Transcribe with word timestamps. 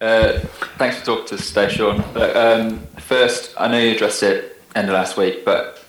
Uh, 0.00 0.38
thanks 0.78 0.98
for 0.98 1.06
talking 1.06 1.26
to 1.26 1.34
us 1.34 1.48
today, 1.48 1.68
Sean. 1.68 2.04
But, 2.14 2.36
um, 2.36 2.78
first, 2.98 3.52
I 3.58 3.66
know 3.68 3.78
you 3.78 3.96
addressed 3.96 4.22
it 4.22 4.62
end 4.76 4.88
of 4.88 4.94
last 4.94 5.16
week, 5.16 5.44
but 5.44 5.84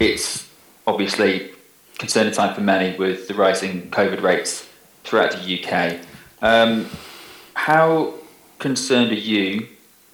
it's 0.00 0.48
obviously 0.86 1.50
concerning 1.98 2.32
time 2.32 2.54
for 2.54 2.62
many 2.62 2.96
with 2.96 3.28
the 3.28 3.34
rising 3.34 3.90
COVID 3.90 4.22
rates 4.22 4.66
throughout 5.04 5.32
the 5.32 5.62
UK. 5.62 6.00
Um, 6.40 6.88
how 7.52 8.14
concerned 8.58 9.10
are 9.10 9.14
you 9.14 9.68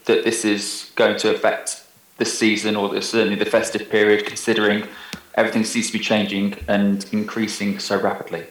that 0.06 0.24
this 0.24 0.44
is 0.44 0.90
going 0.96 1.16
to 1.18 1.32
affect 1.32 1.84
the 2.18 2.24
season 2.24 2.74
or 2.74 2.88
the, 2.88 3.02
certainly 3.02 3.36
the 3.36 3.44
festive 3.44 3.88
period, 3.88 4.26
considering 4.26 4.84
everything 5.36 5.64
seems 5.64 5.88
to 5.88 5.92
be 5.92 6.00
changing 6.00 6.56
and 6.66 7.06
increasing 7.12 7.78
so 7.78 8.00
rapidly? 8.00 8.46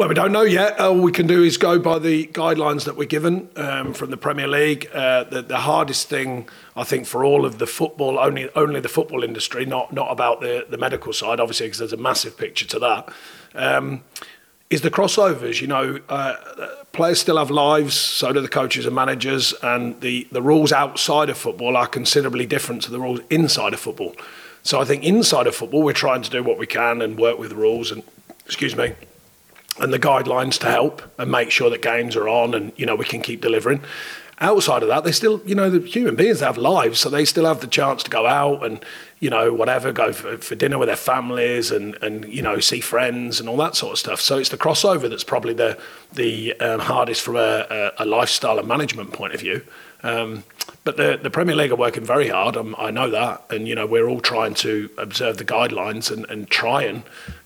Well, 0.00 0.08
we 0.08 0.14
don't 0.14 0.32
know 0.32 0.44
yet. 0.44 0.80
All 0.80 0.98
we 0.98 1.12
can 1.12 1.26
do 1.26 1.42
is 1.42 1.58
go 1.58 1.78
by 1.78 1.98
the 1.98 2.26
guidelines 2.28 2.86
that 2.86 2.96
we're 2.96 3.04
given 3.04 3.50
um, 3.56 3.92
from 3.92 4.08
the 4.08 4.16
Premier 4.16 4.48
League. 4.48 4.88
Uh, 4.94 5.24
the, 5.24 5.42
the, 5.42 5.58
hardest 5.58 6.08
thing, 6.08 6.48
I 6.74 6.84
think, 6.84 7.04
for 7.04 7.22
all 7.22 7.44
of 7.44 7.58
the 7.58 7.66
football, 7.66 8.18
only 8.18 8.48
only 8.56 8.80
the 8.80 8.88
football 8.88 9.22
industry, 9.22 9.66
not 9.66 9.92
not 9.92 10.10
about 10.10 10.40
the, 10.40 10.64
the 10.70 10.78
medical 10.78 11.12
side, 11.12 11.38
obviously, 11.38 11.66
because 11.66 11.80
there's 11.80 11.92
a 11.92 11.98
massive 11.98 12.38
picture 12.38 12.66
to 12.68 12.78
that, 12.78 13.12
um, 13.54 14.02
is 14.70 14.80
the 14.80 14.90
crossovers. 14.90 15.60
You 15.60 15.66
know, 15.66 16.00
uh, 16.08 16.36
players 16.92 17.20
still 17.20 17.36
have 17.36 17.50
lives, 17.50 17.92
so 17.92 18.32
do 18.32 18.40
the 18.40 18.48
coaches 18.48 18.86
and 18.86 18.94
managers, 18.94 19.52
and 19.62 20.00
the, 20.00 20.26
the 20.32 20.40
rules 20.40 20.72
outside 20.72 21.28
of 21.28 21.36
football 21.36 21.76
are 21.76 21.86
considerably 21.86 22.46
different 22.46 22.80
to 22.84 22.90
the 22.90 23.00
rules 23.00 23.20
inside 23.28 23.74
of 23.74 23.80
football. 23.80 24.16
So 24.62 24.80
I 24.80 24.86
think 24.86 25.04
inside 25.04 25.46
of 25.46 25.54
football, 25.54 25.82
we're 25.82 25.92
trying 25.92 26.22
to 26.22 26.30
do 26.30 26.42
what 26.42 26.56
we 26.56 26.66
can 26.66 27.02
and 27.02 27.18
work 27.18 27.38
with 27.38 27.52
rules 27.52 27.90
and, 27.92 28.02
excuse 28.46 28.74
me, 28.74 28.94
and 29.80 29.92
the 29.92 29.98
guidelines 29.98 30.58
to 30.58 30.70
help 30.70 31.02
and 31.18 31.30
make 31.30 31.50
sure 31.50 31.70
that 31.70 31.82
games 31.82 32.16
are 32.16 32.28
on 32.28 32.54
and 32.54 32.72
you 32.76 32.86
know 32.86 32.94
we 32.94 33.04
can 33.04 33.20
keep 33.20 33.40
delivering 33.40 33.80
outside 34.42 34.82
of 34.82 34.88
that 34.88 35.04
they 35.04 35.12
still 35.12 35.42
you 35.44 35.54
know 35.54 35.68
the 35.68 35.86
human 35.86 36.16
beings 36.16 36.40
have 36.40 36.56
lives 36.56 36.98
so 37.00 37.10
they 37.10 37.24
still 37.24 37.44
have 37.44 37.60
the 37.60 37.66
chance 37.66 38.02
to 38.02 38.10
go 38.10 38.26
out 38.26 38.64
and 38.64 38.82
you 39.18 39.28
know 39.28 39.52
whatever 39.52 39.92
go 39.92 40.12
for, 40.12 40.38
for 40.38 40.54
dinner 40.54 40.78
with 40.78 40.88
their 40.88 40.96
families 40.96 41.70
and 41.70 41.96
and 42.02 42.24
you 42.26 42.40
know 42.40 42.58
see 42.58 42.80
friends 42.80 43.38
and 43.38 43.48
all 43.48 43.56
that 43.56 43.76
sort 43.76 43.92
of 43.92 43.98
stuff 43.98 44.20
so 44.20 44.38
it's 44.38 44.48
the 44.48 44.56
crossover 44.56 45.10
that's 45.10 45.24
probably 45.24 45.52
the 45.52 45.78
the 46.12 46.58
um, 46.60 46.80
hardest 46.80 47.20
from 47.20 47.36
a, 47.36 47.92
a, 47.98 48.06
lifestyle 48.06 48.58
and 48.58 48.66
management 48.66 49.12
point 49.12 49.34
of 49.34 49.40
view 49.40 49.62
um, 50.02 50.44
but 50.84 50.96
the, 50.96 51.18
the 51.22 51.30
Premier 51.30 51.54
League 51.54 51.72
are 51.72 51.76
working 51.76 52.04
very 52.04 52.28
hard. 52.28 52.56
Um, 52.56 52.74
I 52.78 52.90
know 52.90 53.10
that, 53.10 53.44
and 53.50 53.68
you 53.68 53.74
know 53.74 53.86
we're 53.86 54.08
all 54.08 54.20
trying 54.20 54.54
to 54.54 54.88
observe 54.96 55.36
the 55.36 55.44
guidelines 55.44 56.10
and, 56.10 56.24
and 56.30 56.48
try 56.48 56.84
and 56.84 57.02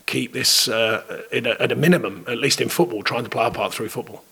keep 0.06 0.32
this 0.32 0.68
uh, 0.68 1.22
a, 1.32 1.62
at 1.62 1.72
a 1.72 1.76
minimum, 1.76 2.24
at 2.28 2.38
least 2.38 2.60
in 2.60 2.68
football, 2.68 3.02
trying 3.02 3.24
to 3.24 3.30
play 3.30 3.44
our 3.44 3.50
part 3.50 3.72
through 3.72 3.88
football. 3.88 4.24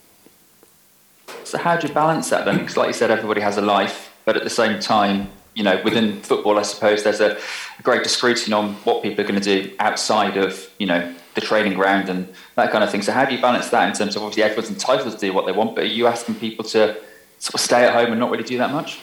So 1.43 1.57
how 1.57 1.77
do 1.77 1.87
you 1.87 1.93
balance 1.93 2.29
that 2.29 2.45
then? 2.45 2.59
Because 2.59 2.77
like 2.77 2.87
you 2.87 2.93
said, 2.93 3.11
everybody 3.11 3.41
has 3.41 3.57
a 3.57 3.61
life, 3.61 4.13
but 4.25 4.35
at 4.35 4.43
the 4.43 4.49
same 4.49 4.79
time, 4.79 5.29
you 5.55 5.63
know, 5.63 5.79
within 5.83 6.21
football, 6.21 6.57
I 6.57 6.63
suppose 6.63 7.03
there's 7.03 7.21
a, 7.21 7.37
greater 7.81 8.07
scrutiny 8.07 8.53
on 8.53 8.75
what 8.85 9.03
people 9.03 9.23
are 9.23 9.27
going 9.27 9.39
to 9.39 9.61
do 9.61 9.75
outside 9.79 10.37
of, 10.37 10.69
you 10.79 10.87
know, 10.87 11.13
the 11.35 11.41
training 11.41 11.73
ground 11.73 12.07
and 12.07 12.31
that 12.55 12.71
kind 12.71 12.83
of 12.83 12.89
thing. 12.89 13.01
So 13.01 13.11
how 13.11 13.25
do 13.25 13.35
you 13.35 13.41
balance 13.41 13.69
that 13.69 13.89
in 13.89 13.93
terms 13.93 14.15
of 14.15 14.21
obviously 14.21 14.43
everyone's 14.43 14.69
entitled 14.69 15.11
to 15.11 15.17
do 15.19 15.33
what 15.33 15.45
they 15.45 15.51
want, 15.51 15.75
but 15.75 15.83
are 15.83 15.87
you 15.87 16.07
asking 16.07 16.35
people 16.35 16.63
to 16.65 16.95
sort 17.39 17.55
of 17.55 17.59
stay 17.59 17.83
at 17.83 17.93
home 17.93 18.11
and 18.11 18.19
not 18.19 18.31
really 18.31 18.43
do 18.43 18.57
that 18.59 18.71
much? 18.71 18.99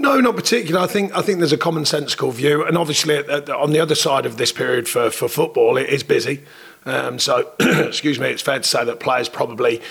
No, 0.00 0.20
not 0.20 0.36
particularly. 0.36 0.84
I 0.84 0.86
think 0.86 1.14
I 1.16 1.22
think 1.22 1.38
there's 1.38 1.52
a 1.52 1.58
commonsensical 1.58 2.32
view, 2.32 2.64
and 2.64 2.78
obviously 2.78 3.18
on 3.18 3.72
the 3.72 3.80
other 3.80 3.96
side 3.96 4.26
of 4.26 4.36
this 4.36 4.52
period 4.52 4.88
for, 4.88 5.10
for 5.10 5.28
football, 5.28 5.76
it 5.76 5.88
is 5.88 6.04
busy. 6.04 6.44
Um, 6.86 7.18
so, 7.18 7.50
excuse 7.60 8.20
me, 8.20 8.28
it's 8.28 8.40
fair 8.40 8.58
to 8.60 8.64
say 8.64 8.84
that 8.84 9.00
players 9.00 9.28
probably, 9.28 9.82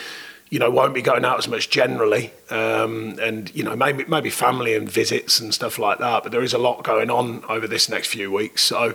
you 0.50 0.59
know, 0.59 0.72
won't 0.72 0.94
be 0.94 1.02
going 1.02 1.25
out 1.25 1.38
as 1.39 1.50
much 1.50 1.69
generally, 1.69 2.31
um, 2.50 3.19
and 3.22 3.53
you 3.53 3.63
know, 3.63 3.75
maybe 3.75 4.05
maybe 4.05 4.30
family 4.30 4.75
and 4.75 4.89
visits 4.89 5.41
and 5.41 5.53
stuff 5.53 5.78
like 5.78 6.00
that. 6.00 6.23
But 6.23 6.31
there 6.31 6.41
is 6.41 6.53
a 6.53 6.58
lot 6.58 6.85
going 6.85 7.09
on 7.09 7.44
over 7.50 7.67
this 7.67 7.89
next 7.89 8.08
few 8.08 8.31
weeks, 8.31 8.63
so 8.63 8.94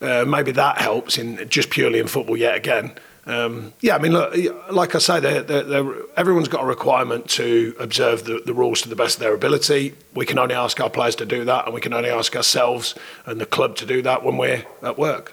uh, 0.00 0.24
maybe 0.26 0.50
that 0.52 0.78
helps 0.78 1.18
in 1.18 1.46
just 1.50 1.68
purely 1.68 1.98
in 1.98 2.06
football 2.06 2.38
yet 2.38 2.56
again. 2.56 2.92
Um, 3.26 3.72
yeah, 3.80 3.96
I 3.96 3.98
mean, 3.98 4.12
look, 4.12 4.34
like 4.70 4.94
I 4.94 4.98
say, 4.98 5.18
they're, 5.18 5.42
they're, 5.42 5.62
they're, 5.62 5.94
everyone's 6.16 6.48
got 6.48 6.62
a 6.62 6.66
requirement 6.66 7.28
to 7.30 7.74
observe 7.78 8.24
the, 8.24 8.42
the, 8.44 8.52
rules 8.52 8.82
to 8.82 8.88
the 8.88 8.96
best 8.96 9.16
of 9.16 9.20
their 9.20 9.32
ability. 9.32 9.94
We 10.12 10.26
can 10.26 10.38
only 10.38 10.54
ask 10.54 10.78
our 10.80 10.90
players 10.90 11.16
to 11.16 11.26
do 11.26 11.44
that, 11.46 11.64
and 11.64 11.74
we 11.74 11.80
can 11.80 11.94
only 11.94 12.10
ask 12.10 12.36
ourselves 12.36 12.94
and 13.24 13.40
the 13.40 13.46
club 13.46 13.76
to 13.76 13.86
do 13.86 14.02
that 14.02 14.24
when 14.24 14.36
we're 14.36 14.64
at 14.82 14.98
work. 14.98 15.32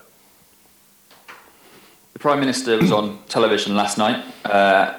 The 2.13 2.19
Prime 2.19 2.39
Minister 2.39 2.77
was 2.77 2.93
on 2.93 3.19
television 3.27 3.75
last 3.75 3.97
night, 3.97 4.23
uh, 4.45 4.97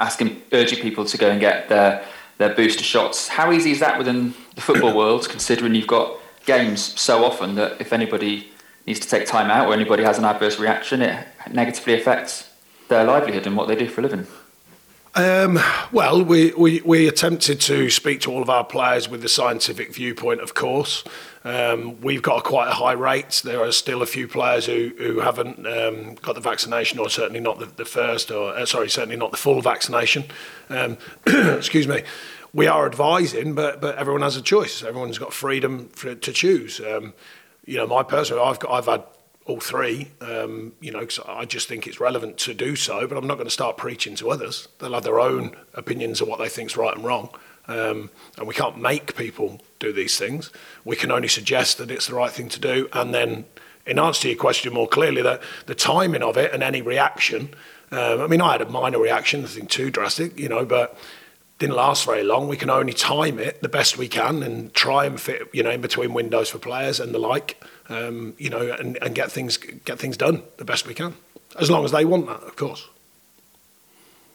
asking, 0.00 0.42
urging 0.52 0.80
people 0.80 1.04
to 1.04 1.18
go 1.18 1.30
and 1.30 1.40
get 1.40 1.68
their, 1.68 2.04
their 2.38 2.54
booster 2.54 2.82
shots. 2.82 3.28
How 3.28 3.52
easy 3.52 3.70
is 3.70 3.78
that 3.80 3.98
within 3.98 4.34
the 4.56 4.60
football 4.60 4.96
world, 4.96 5.28
considering 5.28 5.76
you've 5.76 5.86
got 5.86 6.16
games 6.44 6.98
so 7.00 7.24
often 7.24 7.54
that 7.54 7.80
if 7.80 7.92
anybody 7.92 8.51
needs 8.86 9.00
to 9.00 9.08
take 9.08 9.26
time 9.26 9.50
out 9.50 9.68
or 9.68 9.74
anybody 9.74 10.02
has 10.02 10.18
an 10.18 10.24
adverse 10.24 10.58
reaction, 10.58 11.02
it 11.02 11.26
negatively 11.50 11.94
affects 11.94 12.50
their 12.88 13.04
livelihood 13.04 13.46
and 13.46 13.56
what 13.56 13.68
they 13.68 13.76
do 13.76 13.88
for 13.88 14.00
a 14.00 14.04
living? 14.04 14.26
Um, 15.14 15.58
well, 15.92 16.24
we, 16.24 16.52
we, 16.54 16.80
we 16.80 17.06
attempted 17.06 17.60
to 17.62 17.90
speak 17.90 18.22
to 18.22 18.32
all 18.32 18.40
of 18.40 18.48
our 18.48 18.64
players 18.64 19.10
with 19.10 19.20
the 19.20 19.28
scientific 19.28 19.94
viewpoint, 19.94 20.40
of 20.40 20.54
course. 20.54 21.04
Um, 21.44 22.00
we've 22.00 22.22
got 22.22 22.38
a 22.38 22.42
quite 22.42 22.68
a 22.68 22.72
high 22.72 22.92
rate. 22.92 23.42
There 23.44 23.62
are 23.62 23.72
still 23.72 24.00
a 24.00 24.06
few 24.06 24.26
players 24.26 24.64
who, 24.64 24.92
who 24.96 25.20
haven't 25.20 25.66
um, 25.66 26.14
got 26.14 26.34
the 26.34 26.40
vaccination, 26.40 26.98
or 26.98 27.10
certainly 27.10 27.40
not 27.40 27.58
the, 27.58 27.66
the 27.66 27.84
first, 27.84 28.30
or 28.30 28.54
uh, 28.56 28.64
sorry, 28.64 28.88
certainly 28.88 29.16
not 29.16 29.32
the 29.32 29.36
full 29.36 29.60
vaccination. 29.60 30.24
Um, 30.70 30.96
excuse 31.26 31.86
me. 31.86 32.04
We 32.54 32.66
are 32.66 32.84
advising, 32.84 33.54
but 33.54 33.80
but 33.80 33.96
everyone 33.96 34.20
has 34.22 34.36
a 34.36 34.42
choice. 34.42 34.82
Everyone's 34.82 35.18
got 35.18 35.32
freedom 35.32 35.88
for, 35.88 36.14
to 36.14 36.32
choose. 36.32 36.80
Um, 36.80 37.14
you 37.64 37.76
know, 37.76 37.86
my 37.86 38.02
personal, 38.02 38.44
I've 38.44 38.58
got, 38.58 38.70
I've 38.72 38.86
had 38.86 39.04
all 39.46 39.60
three. 39.60 40.10
Um, 40.20 40.72
you 40.80 40.90
know, 40.90 41.06
I 41.26 41.44
just 41.44 41.68
think 41.68 41.86
it's 41.86 42.00
relevant 42.00 42.38
to 42.38 42.54
do 42.54 42.76
so, 42.76 43.06
but 43.06 43.16
I'm 43.16 43.26
not 43.26 43.34
going 43.34 43.46
to 43.46 43.52
start 43.52 43.76
preaching 43.76 44.14
to 44.16 44.30
others. 44.30 44.68
They'll 44.78 44.94
have 44.94 45.04
their 45.04 45.20
own 45.20 45.56
opinions 45.74 46.20
of 46.20 46.28
what 46.28 46.38
they 46.38 46.48
think 46.48 46.70
is 46.70 46.76
right 46.76 46.94
and 46.94 47.04
wrong. 47.04 47.30
Um, 47.68 48.10
and 48.38 48.46
we 48.48 48.54
can't 48.54 48.78
make 48.78 49.16
people 49.16 49.60
do 49.78 49.92
these 49.92 50.18
things. 50.18 50.50
We 50.84 50.96
can 50.96 51.10
only 51.10 51.28
suggest 51.28 51.78
that 51.78 51.90
it's 51.90 52.06
the 52.08 52.14
right 52.14 52.30
thing 52.30 52.48
to 52.50 52.60
do. 52.60 52.88
And 52.92 53.14
then, 53.14 53.44
in 53.86 53.98
answer 53.98 54.22
to 54.22 54.28
your 54.28 54.38
question 54.38 54.72
more 54.72 54.88
clearly, 54.88 55.22
that 55.22 55.42
the 55.66 55.74
timing 55.74 56.22
of 56.22 56.36
it 56.36 56.52
and 56.52 56.62
any 56.62 56.82
reaction. 56.82 57.54
Um, 57.90 58.20
I 58.20 58.26
mean, 58.26 58.40
I 58.40 58.52
had 58.52 58.62
a 58.62 58.68
minor 58.68 58.98
reaction, 58.98 59.42
nothing 59.42 59.66
too 59.66 59.90
drastic, 59.90 60.38
you 60.38 60.48
know, 60.48 60.64
but 60.64 60.98
didn't 61.62 61.76
last 61.76 62.04
very 62.04 62.24
long. 62.24 62.48
We 62.48 62.56
can 62.56 62.70
only 62.70 62.92
time 62.92 63.38
it 63.38 63.62
the 63.62 63.68
best 63.68 63.96
we 63.96 64.08
can 64.08 64.42
and 64.42 64.74
try 64.74 65.06
and 65.06 65.20
fit, 65.20 65.48
you 65.52 65.62
know, 65.62 65.70
in 65.70 65.80
between 65.80 66.12
windows 66.12 66.50
for 66.50 66.58
players 66.58 66.98
and 66.98 67.14
the 67.14 67.20
like, 67.20 67.62
um, 67.88 68.34
you 68.36 68.50
know, 68.50 68.72
and, 68.72 68.98
and 69.00 69.14
get 69.14 69.30
things 69.30 69.56
get 69.56 69.98
things 70.00 70.16
done 70.16 70.42
the 70.56 70.64
best 70.64 70.88
we 70.88 70.94
can, 70.94 71.14
as 71.60 71.70
long 71.70 71.84
as 71.84 71.92
they 71.92 72.04
want 72.04 72.26
that, 72.26 72.42
of 72.42 72.56
course. 72.56 72.88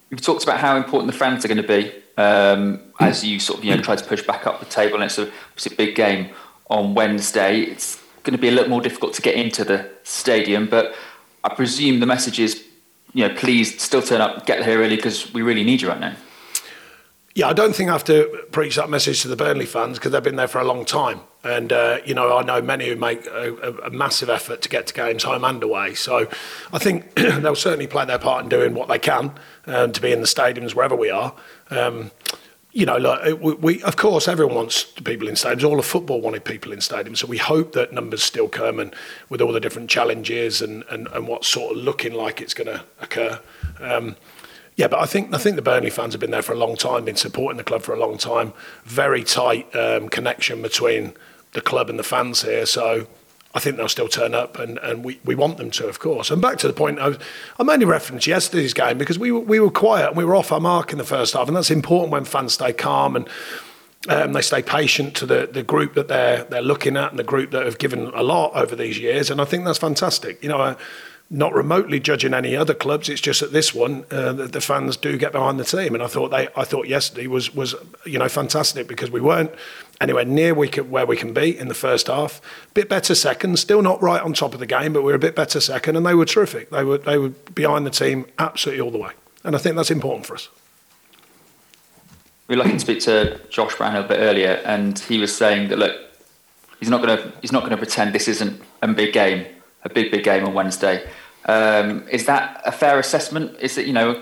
You've 0.09 0.21
talked 0.21 0.43
about 0.43 0.61
how 0.61 0.77
important 0.77 1.11
the 1.11 1.17
fans 1.17 1.43
are 1.43 1.49
going 1.49 1.61
to 1.61 1.67
be 1.67 1.91
um, 2.15 2.79
as 3.01 3.25
you 3.25 3.41
sort 3.41 3.59
of 3.59 3.65
you 3.65 3.75
know 3.75 3.81
try 3.81 3.97
to 3.97 4.05
push 4.05 4.23
back 4.23 4.47
up 4.47 4.61
the 4.61 4.65
table, 4.65 4.95
and 4.95 5.03
it's 5.03 5.17
a, 5.17 5.29
it's 5.53 5.65
a 5.65 5.75
big 5.75 5.95
game 5.95 6.29
on 6.69 6.95
Wednesday. 6.95 7.59
It's 7.59 8.01
going 8.23 8.37
to 8.37 8.41
be 8.41 8.47
a 8.47 8.51
little 8.51 8.69
more 8.69 8.81
difficult 8.81 9.15
to 9.15 9.21
get 9.21 9.35
into 9.35 9.65
the 9.65 9.89
stadium, 10.03 10.67
but 10.67 10.95
I 11.43 11.53
presume 11.53 11.99
the 11.99 12.05
message 12.05 12.39
is, 12.39 12.63
you 13.13 13.27
know, 13.27 13.35
please 13.35 13.81
still 13.81 14.01
turn 14.01 14.21
up, 14.21 14.45
get 14.45 14.63
here 14.63 14.81
early 14.81 14.95
because 14.95 15.33
we 15.33 15.41
really 15.41 15.65
need 15.65 15.81
you 15.81 15.89
right 15.89 15.99
now. 15.99 16.15
Yeah, 17.37 17.49
I 17.49 17.53
don't 17.53 17.75
think 17.75 17.91
I 17.91 17.93
have 17.93 18.03
to 18.05 18.47
preach 18.51 18.77
that 18.77 18.89
message 18.89 19.21
to 19.21 19.27
the 19.27 19.35
Burnley 19.35 19.67
fans 19.67 19.99
because 19.99 20.11
they've 20.11 20.23
been 20.23 20.37
there 20.37 20.47
for 20.47 20.59
a 20.59 20.63
long 20.63 20.85
time. 20.85 21.19
And, 21.43 21.71
uh, 21.71 21.99
you 22.03 22.15
know, 22.15 22.35
I 22.35 22.41
know 22.41 22.63
many 22.63 22.89
who 22.89 22.95
make 22.95 23.27
a, 23.27 23.53
a, 23.83 23.91
massive 23.91 24.27
effort 24.27 24.63
to 24.63 24.69
get 24.69 24.87
to 24.87 24.93
games 24.95 25.21
home 25.21 25.43
and 25.43 25.61
away. 25.61 25.93
So 25.93 26.27
I 26.73 26.79
think 26.79 27.13
they'll 27.15 27.53
certainly 27.53 27.85
play 27.85 28.05
their 28.05 28.17
part 28.17 28.41
in 28.41 28.49
doing 28.49 28.73
what 28.73 28.87
they 28.87 28.97
can 28.97 29.33
um, 29.67 29.91
to 29.91 30.01
be 30.01 30.11
in 30.11 30.21
the 30.21 30.25
stadiums 30.25 30.73
wherever 30.73 30.95
we 30.95 31.11
are. 31.11 31.35
Um, 31.69 32.09
you 32.71 32.87
know, 32.87 32.97
look, 32.97 33.39
we, 33.39 33.53
we, 33.53 33.83
of 33.83 33.97
course, 33.97 34.27
everyone 34.27 34.55
wants 34.55 34.83
people 34.85 35.27
in 35.27 35.35
stadiums. 35.35 35.63
All 35.63 35.77
of 35.77 35.85
football 35.85 36.19
wanted 36.21 36.43
people 36.43 36.71
in 36.71 36.79
stadiums. 36.79 37.17
So 37.17 37.27
we 37.27 37.37
hope 37.37 37.73
that 37.73 37.93
numbers 37.93 38.23
still 38.23 38.49
come 38.49 38.79
and 38.79 38.95
with 39.29 39.41
all 39.41 39.53
the 39.53 39.59
different 39.59 39.91
challenges 39.91 40.63
and, 40.63 40.83
and, 40.89 41.07
and 41.09 41.27
what's 41.27 41.47
sort 41.47 41.77
of 41.77 41.83
looking 41.83 42.13
like 42.13 42.41
it's 42.41 42.55
going 42.55 42.75
to 42.75 42.83
occur. 42.99 43.39
Um, 43.79 44.15
yeah, 44.77 44.87
but 44.87 44.99
I 44.99 45.07
think 45.07 45.33
I 45.33 45.39
think 45.39 45.55
the 45.55 45.63
Burnley 45.63 45.89
fans 45.89 46.13
have 46.13 46.21
been 46.21 46.31
there 46.31 46.43
for 46.43 46.53
a 46.53 46.57
long 46.57 46.75
time, 46.75 47.03
been 47.03 47.15
supporting 47.15 47.57
the 47.57 47.63
club 47.63 47.81
for 47.81 47.93
a 47.93 47.99
long 47.99 48.17
time. 48.17 48.53
Very 48.85 49.23
tight 49.23 49.75
um, 49.75 50.07
connection 50.07 50.61
between 50.61 51.13
the 51.53 51.61
club 51.61 51.89
and 51.89 51.97
the 51.97 52.03
fans 52.03 52.43
here. 52.43 52.65
So 52.67 53.07
I 53.55 53.59
think 53.59 53.77
they'll 53.77 53.89
still 53.89 54.07
turn 54.07 54.35
up, 54.35 54.59
and, 54.59 54.77
and 54.77 55.03
we, 55.03 55.19
we 55.25 55.33
want 55.33 55.57
them 55.57 55.71
to, 55.71 55.87
of 55.87 55.97
course. 55.97 56.29
And 56.29 56.39
back 56.39 56.59
to 56.59 56.67
the 56.67 56.73
point, 56.73 56.99
I, 56.99 57.07
was, 57.07 57.17
I 57.59 57.63
mainly 57.63 57.87
referenced 57.87 58.27
yesterday's 58.27 58.75
game 58.75 58.99
because 58.99 59.17
we, 59.17 59.31
we 59.31 59.59
were 59.59 59.71
quiet 59.71 60.09
and 60.09 60.17
we 60.17 60.23
were 60.23 60.35
off 60.35 60.51
our 60.51 60.59
mark 60.59 60.91
in 60.91 60.99
the 60.99 61.03
first 61.03 61.33
half, 61.33 61.47
and 61.47 61.57
that's 61.57 61.71
important 61.71 62.11
when 62.11 62.23
fans 62.23 62.53
stay 62.53 62.71
calm 62.71 63.15
and 63.15 63.27
um, 64.09 64.33
they 64.33 64.41
stay 64.41 64.61
patient 64.61 65.15
to 65.15 65.25
the, 65.25 65.49
the 65.51 65.63
group 65.63 65.95
that 65.95 66.07
they're 66.07 66.43
they're 66.43 66.61
looking 66.61 66.95
at 66.95 67.09
and 67.09 67.17
the 67.17 67.23
group 67.23 67.49
that 67.49 67.65
have 67.65 67.79
given 67.79 68.11
a 68.13 68.21
lot 68.21 68.51
over 68.53 68.75
these 68.75 68.99
years, 68.99 69.31
and 69.31 69.41
I 69.41 69.45
think 69.45 69.65
that's 69.65 69.79
fantastic. 69.79 70.43
You 70.43 70.49
know. 70.49 70.61
Uh, 70.61 70.75
not 71.29 71.53
remotely 71.53 71.99
judging 71.99 72.33
any 72.33 72.55
other 72.55 72.73
clubs. 72.73 73.09
It's 73.09 73.19
just 73.19 73.41
that 73.41 73.51
this 73.51 73.73
one, 73.73 74.05
uh, 74.11 74.31
the, 74.33 74.47
the, 74.47 74.61
fans 74.61 74.95
do 74.95 75.17
get 75.17 75.33
behind 75.33 75.59
the 75.59 75.65
team, 75.65 75.93
and 75.93 76.01
I 76.01 76.07
thought 76.07 76.29
they, 76.29 76.47
I 76.55 76.63
thought 76.63 76.87
yesterday 76.87 77.27
was 77.27 77.53
was 77.53 77.75
you 78.05 78.17
know 78.17 78.29
fantastic 78.29 78.87
because 78.87 79.11
we 79.11 79.19
weren't 79.19 79.51
anywhere 79.99 80.23
near 80.23 80.53
we 80.53 80.69
could, 80.69 80.89
where 80.89 81.05
we 81.05 81.17
can 81.17 81.33
be 81.33 81.57
in 81.57 81.67
the 81.67 81.73
first 81.73 82.07
half. 82.07 82.41
Bit 82.73 82.87
better 82.87 83.13
second, 83.13 83.59
still 83.59 83.81
not 83.81 84.01
right 84.01 84.21
on 84.21 84.33
top 84.33 84.53
of 84.53 84.59
the 84.59 84.65
game, 84.65 84.93
but 84.93 85.01
we 85.01 85.11
were 85.11 85.17
a 85.17 85.19
bit 85.19 85.35
better 85.35 85.59
second, 85.59 85.97
and 85.97 86.05
they 86.05 86.13
were 86.13 86.25
terrific. 86.25 86.69
They 86.69 86.83
were 86.83 86.97
they 86.97 87.17
were 87.17 87.29
behind 87.53 87.85
the 87.85 87.91
team 87.91 88.25
absolutely 88.39 88.81
all 88.81 88.91
the 88.91 88.99
way, 88.99 89.11
and 89.43 89.55
I 89.55 89.59
think 89.59 89.75
that's 89.75 89.91
important 89.91 90.25
for 90.25 90.35
us. 90.35 90.47
We 92.47 92.55
were 92.55 92.63
lucky 92.63 92.73
to 92.73 92.79
speak 92.79 93.01
to 93.01 93.41
Josh 93.49 93.75
Brown 93.75 93.97
a 93.97 94.07
bit 94.07 94.19
earlier, 94.19 94.61
and 94.63 94.97
he 94.97 95.19
was 95.19 95.35
saying 95.35 95.67
that 95.69 95.77
look, 95.77 95.93
he's 96.79 96.89
not 96.89 97.01
going 97.01 97.17
to 97.17 97.33
he's 97.41 97.51
not 97.51 97.61
going 97.61 97.71
to 97.71 97.77
pretend 97.77 98.15
this 98.15 98.29
isn't 98.29 98.61
a 98.81 98.87
big 98.87 99.11
game 99.11 99.45
a 99.83 99.89
big, 99.89 100.11
big 100.11 100.23
game 100.23 100.45
on 100.45 100.53
Wednesday. 100.53 101.07
Um, 101.45 102.07
is 102.09 102.25
that 102.25 102.61
a 102.65 102.71
fair 102.71 102.99
assessment? 102.99 103.57
Is 103.59 103.77
it, 103.77 103.87
you 103.87 103.93
know, 103.93 104.21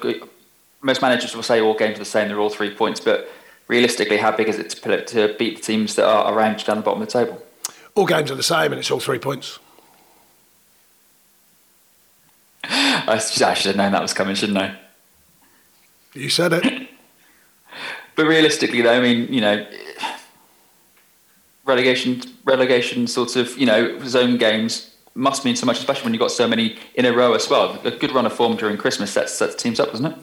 most 0.82 1.02
managers 1.02 1.36
will 1.36 1.44
say 1.44 1.60
all 1.60 1.74
games 1.74 1.96
are 1.96 2.00
the 2.00 2.06
same, 2.06 2.28
they're 2.28 2.40
all 2.40 2.50
three 2.50 2.74
points, 2.74 3.00
but 3.00 3.30
realistically, 3.68 4.18
how 4.18 4.32
big 4.32 4.48
is 4.48 4.60
it 4.60 4.70
to, 4.70 5.06
to 5.06 5.36
beat 5.38 5.58
the 5.58 5.62
teams 5.62 5.96
that 5.96 6.06
are 6.06 6.32
around 6.34 6.64
down 6.64 6.78
the 6.78 6.84
bottom 6.84 7.02
of 7.02 7.08
the 7.08 7.26
table? 7.26 7.42
All 7.96 8.06
games 8.06 8.30
are 8.30 8.36
the 8.36 8.44
same, 8.44 8.72
and 8.72 8.80
it's 8.80 8.92
all 8.92 9.00
three 9.00 9.20
points. 9.20 9.60
I 12.64 13.18
should 13.18 13.42
have 13.42 13.76
known 13.76 13.92
that 13.92 14.02
was 14.02 14.14
coming, 14.14 14.36
shouldn't 14.36 14.58
I? 14.58 14.80
You 16.14 16.30
said 16.30 16.54
it. 16.54 16.90
but 18.16 18.26
realistically, 18.26 18.82
though, 18.82 18.94
I 18.94 19.02
mean, 19.02 19.34
you 19.34 19.42
know, 19.42 19.66
relegation, 21.66 22.22
relegation, 22.44 23.08
sort 23.08 23.36
of, 23.36 23.58
you 23.58 23.66
know, 23.66 24.00
zone 24.06 24.38
games 24.38 24.95
must 25.16 25.46
mean 25.46 25.56
so 25.56 25.66
much, 25.66 25.80
especially 25.80 26.04
when 26.04 26.14
you've 26.14 26.20
got 26.20 26.32
so 26.32 26.48
many 26.48 26.78
in 26.94 27.06
a 27.06 27.14
row 27.14 27.34
as 27.34 27.50
well. 27.50 27.80
A 27.86 27.92
good 27.92 28.12
run 28.12 28.26
of 28.26 28.34
form 28.34 28.58
during 28.58 28.78
Christmas 28.78 29.12
sets, 29.12 29.34
sets 29.34 29.56
teams 29.56 29.80
up, 29.80 29.92
doesn't 29.92 30.06
it? 30.06 30.18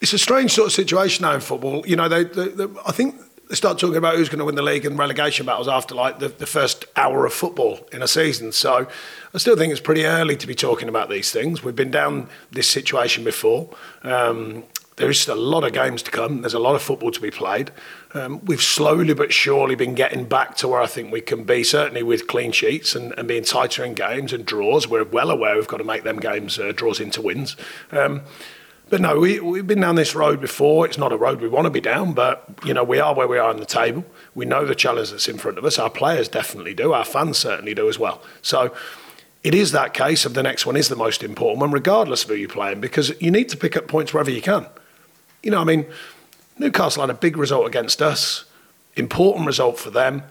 It's 0.00 0.12
a 0.12 0.18
strange 0.18 0.52
sort 0.52 0.66
of 0.66 0.72
situation 0.72 1.22
now 1.22 1.32
in 1.32 1.40
football. 1.40 1.86
You 1.86 1.96
know, 1.96 2.08
they, 2.08 2.24
they, 2.24 2.48
they, 2.48 2.66
I 2.86 2.92
think 2.92 3.16
they 3.48 3.54
start 3.54 3.78
talking 3.78 3.96
about 3.96 4.16
who's 4.16 4.28
going 4.28 4.40
to 4.40 4.44
win 4.44 4.56
the 4.56 4.62
league 4.62 4.84
and 4.84 4.98
relegation 4.98 5.46
battles 5.46 5.68
after 5.68 5.94
like 5.94 6.18
the, 6.18 6.28
the 6.28 6.46
first 6.46 6.84
hour 6.96 7.24
of 7.24 7.32
football 7.32 7.80
in 7.92 8.02
a 8.02 8.08
season. 8.08 8.52
So 8.52 8.88
I 9.34 9.38
still 9.38 9.56
think 9.56 9.72
it's 9.72 9.80
pretty 9.80 10.04
early 10.04 10.36
to 10.36 10.46
be 10.46 10.54
talking 10.54 10.88
about 10.88 11.08
these 11.08 11.30
things. 11.32 11.62
We've 11.62 11.76
been 11.76 11.90
down 11.90 12.28
this 12.50 12.68
situation 12.68 13.24
before. 13.24 13.70
Um, 14.02 14.64
there 14.96 15.08
is 15.08 15.26
a 15.26 15.34
lot 15.34 15.64
of 15.64 15.72
games 15.72 16.02
to 16.02 16.10
come. 16.10 16.42
There's 16.42 16.54
a 16.54 16.58
lot 16.58 16.74
of 16.74 16.82
football 16.82 17.10
to 17.10 17.20
be 17.20 17.30
played. 17.30 17.70
Um, 18.14 18.44
we've 18.44 18.62
slowly 18.62 19.14
but 19.14 19.32
surely 19.32 19.74
been 19.74 19.94
getting 19.94 20.26
back 20.26 20.56
to 20.56 20.68
where 20.68 20.80
I 20.80 20.86
think 20.86 21.10
we 21.10 21.22
can 21.22 21.44
be, 21.44 21.64
certainly 21.64 22.02
with 22.02 22.26
clean 22.26 22.52
sheets 22.52 22.94
and, 22.94 23.12
and 23.16 23.26
being 23.26 23.44
tighter 23.44 23.84
in 23.84 23.94
games 23.94 24.32
and 24.32 24.44
draws. 24.44 24.86
We're 24.86 25.04
well 25.04 25.30
aware 25.30 25.56
we've 25.56 25.66
got 25.66 25.78
to 25.78 25.84
make 25.84 26.02
them 26.02 26.20
games 26.20 26.58
uh, 26.58 26.72
draws 26.72 27.00
into 27.00 27.22
wins. 27.22 27.56
Um, 27.90 28.22
but 28.90 29.00
no, 29.00 29.20
we, 29.20 29.40
we've 29.40 29.66
been 29.66 29.80
down 29.80 29.94
this 29.94 30.14
road 30.14 30.42
before. 30.42 30.84
It's 30.84 30.98
not 30.98 31.12
a 31.12 31.16
road 31.16 31.40
we 31.40 31.48
want 31.48 31.64
to 31.64 31.70
be 31.70 31.80
down, 31.80 32.12
but 32.12 32.46
you 32.62 32.74
know 32.74 32.84
we 32.84 33.00
are 33.00 33.14
where 33.14 33.26
we 33.26 33.38
are 33.38 33.48
on 33.48 33.56
the 33.56 33.64
table. 33.64 34.04
We 34.34 34.44
know 34.44 34.66
the 34.66 34.74
challenge 34.74 35.10
that's 35.10 35.28
in 35.28 35.38
front 35.38 35.56
of 35.56 35.64
us. 35.64 35.78
Our 35.78 35.88
players 35.88 36.28
definitely 36.28 36.74
do. 36.74 36.92
Our 36.92 37.06
fans 37.06 37.38
certainly 37.38 37.72
do 37.72 37.88
as 37.88 37.98
well. 37.98 38.20
So 38.42 38.74
it 39.42 39.54
is 39.54 39.72
that 39.72 39.94
case 39.94 40.26
of 40.26 40.34
the 40.34 40.42
next 40.42 40.66
one 40.66 40.76
is 40.76 40.90
the 40.90 40.96
most 40.96 41.22
important 41.22 41.62
one, 41.62 41.70
regardless 41.70 42.24
of 42.24 42.28
who 42.28 42.36
you're 42.36 42.50
playing, 42.50 42.82
because 42.82 43.18
you 43.18 43.30
need 43.30 43.48
to 43.48 43.56
pick 43.56 43.78
up 43.78 43.88
points 43.88 44.12
wherever 44.12 44.30
you 44.30 44.42
can. 44.42 44.66
You 45.42 45.50
know, 45.50 45.60
I 45.60 45.64
mean, 45.64 45.86
Newcastle 46.58 47.02
had 47.02 47.10
a 47.10 47.14
big 47.14 47.36
result 47.36 47.66
against 47.66 48.00
us, 48.00 48.44
important 48.96 49.46
result 49.46 49.78
for 49.78 49.90
them. 49.90 50.22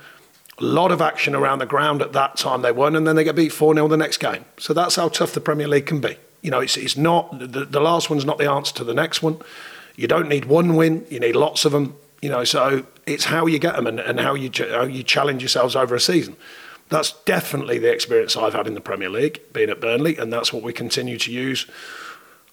A 0.59 0.63
lot 0.63 0.91
of 0.91 1.01
action 1.01 1.35
around 1.35 1.59
the 1.59 1.65
ground 1.65 2.01
at 2.01 2.13
that 2.13 2.37
time 2.37 2.61
they 2.61 2.71
won, 2.71 2.95
and 2.95 3.07
then 3.07 3.15
they 3.15 3.23
get 3.23 3.35
beat 3.35 3.51
4 3.51 3.73
0 3.73 3.87
the 3.87 3.97
next 3.97 4.17
game. 4.17 4.45
So 4.57 4.73
that's 4.73 4.95
how 4.95 5.09
tough 5.09 5.33
the 5.33 5.41
Premier 5.41 5.67
League 5.67 5.85
can 5.85 5.99
be. 5.99 6.17
You 6.41 6.51
know, 6.51 6.59
it's, 6.59 6.77
it's 6.77 6.97
not, 6.97 7.37
the, 7.39 7.65
the 7.65 7.79
last 7.79 8.09
one's 8.09 8.25
not 8.25 8.37
the 8.37 8.49
answer 8.49 8.73
to 8.75 8.83
the 8.83 8.93
next 8.93 9.21
one. 9.21 9.39
You 9.95 10.07
don't 10.07 10.29
need 10.29 10.45
one 10.45 10.75
win, 10.75 11.05
you 11.09 11.19
need 11.19 11.35
lots 11.35 11.65
of 11.65 11.71
them. 11.71 11.95
You 12.21 12.29
know, 12.29 12.43
so 12.43 12.85
it's 13.07 13.25
how 13.25 13.47
you 13.47 13.57
get 13.57 13.75
them 13.75 13.87
and, 13.87 13.99
and 13.99 14.19
how, 14.19 14.35
you, 14.35 14.51
how 14.69 14.83
you 14.83 15.03
challenge 15.03 15.41
yourselves 15.41 15.75
over 15.75 15.95
a 15.95 15.99
season. 15.99 16.35
That's 16.89 17.13
definitely 17.23 17.79
the 17.79 17.91
experience 17.91 18.35
I've 18.35 18.53
had 18.53 18.67
in 18.67 18.73
the 18.73 18.81
Premier 18.81 19.09
League, 19.09 19.41
being 19.53 19.69
at 19.69 19.79
Burnley, 19.79 20.17
and 20.17 20.31
that's 20.31 20.51
what 20.51 20.61
we 20.61 20.73
continue 20.73 21.17
to 21.17 21.31
use, 21.31 21.65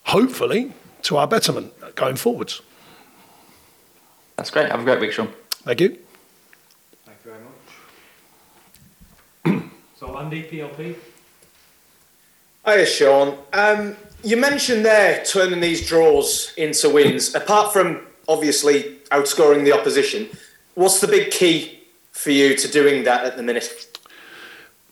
hopefully, 0.05 0.73
to 1.03 1.17
our 1.17 1.27
betterment 1.27 1.73
going 1.95 2.17
forwards. 2.17 2.63
That's 4.37 4.51
great. 4.51 4.71
Have 4.71 4.81
a 4.81 4.85
great 4.85 5.01
week, 5.01 5.13
Sean. 5.13 5.33
Thank 5.51 5.81
you. 5.81 5.99
Thank 7.05 7.19
you 7.25 7.33
very 9.45 9.57
much. 9.59 9.65
so, 9.99 10.17
Andy, 10.17 10.45
PLP. 10.45 10.95
Hiya, 12.65 12.87
Sean. 12.87 13.39
Um, 13.53 13.97
you 14.23 14.37
mentioned 14.37 14.85
there 14.85 15.25
turning 15.25 15.61
these 15.61 15.87
draws 15.87 16.53
into 16.57 16.91
wins. 16.91 17.35
Apart 17.35 17.73
from 17.73 18.07
obviously 18.29 18.99
outscoring 19.11 19.65
the 19.65 19.73
opposition, 19.73 20.29
what's 20.75 21.01
the 21.01 21.09
big 21.09 21.31
key 21.31 21.81
for 22.13 22.31
you 22.31 22.57
to 22.57 22.69
doing 22.69 23.05
that 23.05 23.25
at 23.25 23.37
the 23.37 23.43
minute? 23.43 23.99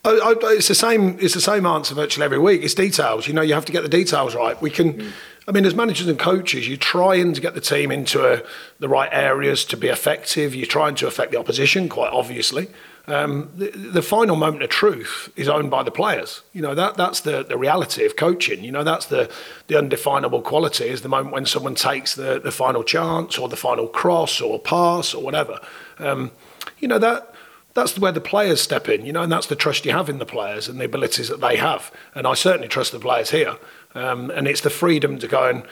I, 0.05 0.11
I, 0.11 0.35
it's 0.53 0.69
the 0.69 0.75
same. 0.75 1.19
It's 1.21 1.35
the 1.35 1.41
same 1.41 1.67
answer 1.67 1.95
virtually 1.95 2.25
every 2.25 2.39
week. 2.39 2.63
It's 2.63 2.75
details. 2.75 3.27
You 3.27 3.35
know, 3.35 3.43
you 3.43 3.55
have 3.55 3.65
to 3.67 3.73
get 3.73 3.83
the 3.83 3.89
details 3.89 4.35
right. 4.35 4.61
We 4.61 4.71
can. 4.71 4.95
Mm. 4.95 5.13
I 5.49 5.53
mean, 5.53 5.65
as 5.65 5.75
managers 5.75 6.09
and 6.09 6.19
coaches, 6.19 6.67
you're 6.67 6.77
trying 6.77 7.33
to 7.33 7.41
get 7.41 7.55
the 7.55 7.61
team 7.61 7.93
into 7.93 8.25
a, 8.25 8.43
the 8.81 8.89
right 8.89 9.09
areas 9.13 9.65
to 9.67 9.77
be 9.77 9.89
effective. 9.89 10.55
You're 10.55 10.67
trying 10.67 10.97
to 10.97 11.07
affect 11.07 11.31
the 11.31 11.39
opposition, 11.39 11.89
quite 11.89 12.13
obviously. 12.13 12.69
Um, 13.09 13.51
the, 13.55 13.71
the, 13.71 14.03
final 14.03 14.35
moment 14.35 14.65
of 14.65 14.71
truth 14.71 15.33
is 15.37 15.49
owned 15.49 15.71
by 15.71 15.85
the 15.85 15.93
players. 15.93 16.43
You 16.53 16.63
know 16.63 16.75
that 16.75 16.97
that's 16.97 17.21
the, 17.21 17.45
the 17.45 17.57
reality 17.57 18.05
of 18.05 18.17
coaching. 18.17 18.65
You 18.65 18.73
know 18.73 18.83
that's 18.83 19.07
the 19.07 19.31
the 19.69 19.79
undefinable 19.79 20.43
quality 20.43 20.89
is 20.89 21.03
the 21.03 21.09
moment 21.09 21.33
when 21.33 21.47
someone 21.47 21.77
takes 21.77 22.17
the 22.17 22.41
the 22.41 22.51
final 22.51 22.83
chance 22.83 23.39
or 23.39 23.49
the 23.49 23.57
final 23.57 23.87
cross 23.87 24.41
or 24.41 24.59
pass 24.59 25.15
or 25.15 25.23
whatever. 25.23 25.61
Um, 26.01 26.33
you 26.81 26.89
know 26.89 26.99
that 26.99 27.33
that's 27.75 27.97
where 27.97 28.11
the 28.11 28.21
players 28.21 28.61
step 28.61 28.89
in, 28.89 29.07
you 29.07 29.13
know, 29.13 29.23
and 29.23 29.31
that's 29.31 29.47
the 29.47 29.55
trust 29.55 29.85
you 29.85 29.93
have 29.93 30.09
in 30.09 30.19
the 30.19 30.27
players 30.27 30.67
and 30.67 30.81
the 30.81 30.87
abilities 30.87 31.29
that 31.29 31.41
they 31.41 31.57
have. 31.59 31.93
And 32.15 32.27
I 32.27 32.35
certainly 32.35 32.69
trust 32.69 32.91
the 32.91 32.99
players 32.99 33.31
here. 33.31 33.57
Um, 33.97 34.31
and 34.31 34.47
it's 34.47 34.61
the 34.61 34.71
freedom 34.71 35.19
to 35.19 35.29
go 35.29 35.49
and 35.49 35.65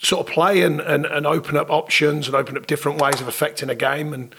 sort 0.00 0.26
of 0.26 0.32
play 0.32 0.62
and, 0.62 0.80
and, 0.80 1.06
and 1.06 1.26
open 1.26 1.56
up 1.56 1.70
options 1.70 2.26
and 2.26 2.36
open 2.36 2.56
up 2.56 2.66
different 2.66 3.00
ways 3.00 3.20
of 3.20 3.28
affecting 3.28 3.68
a 3.68 3.74
game. 3.74 4.12
And 4.12 4.34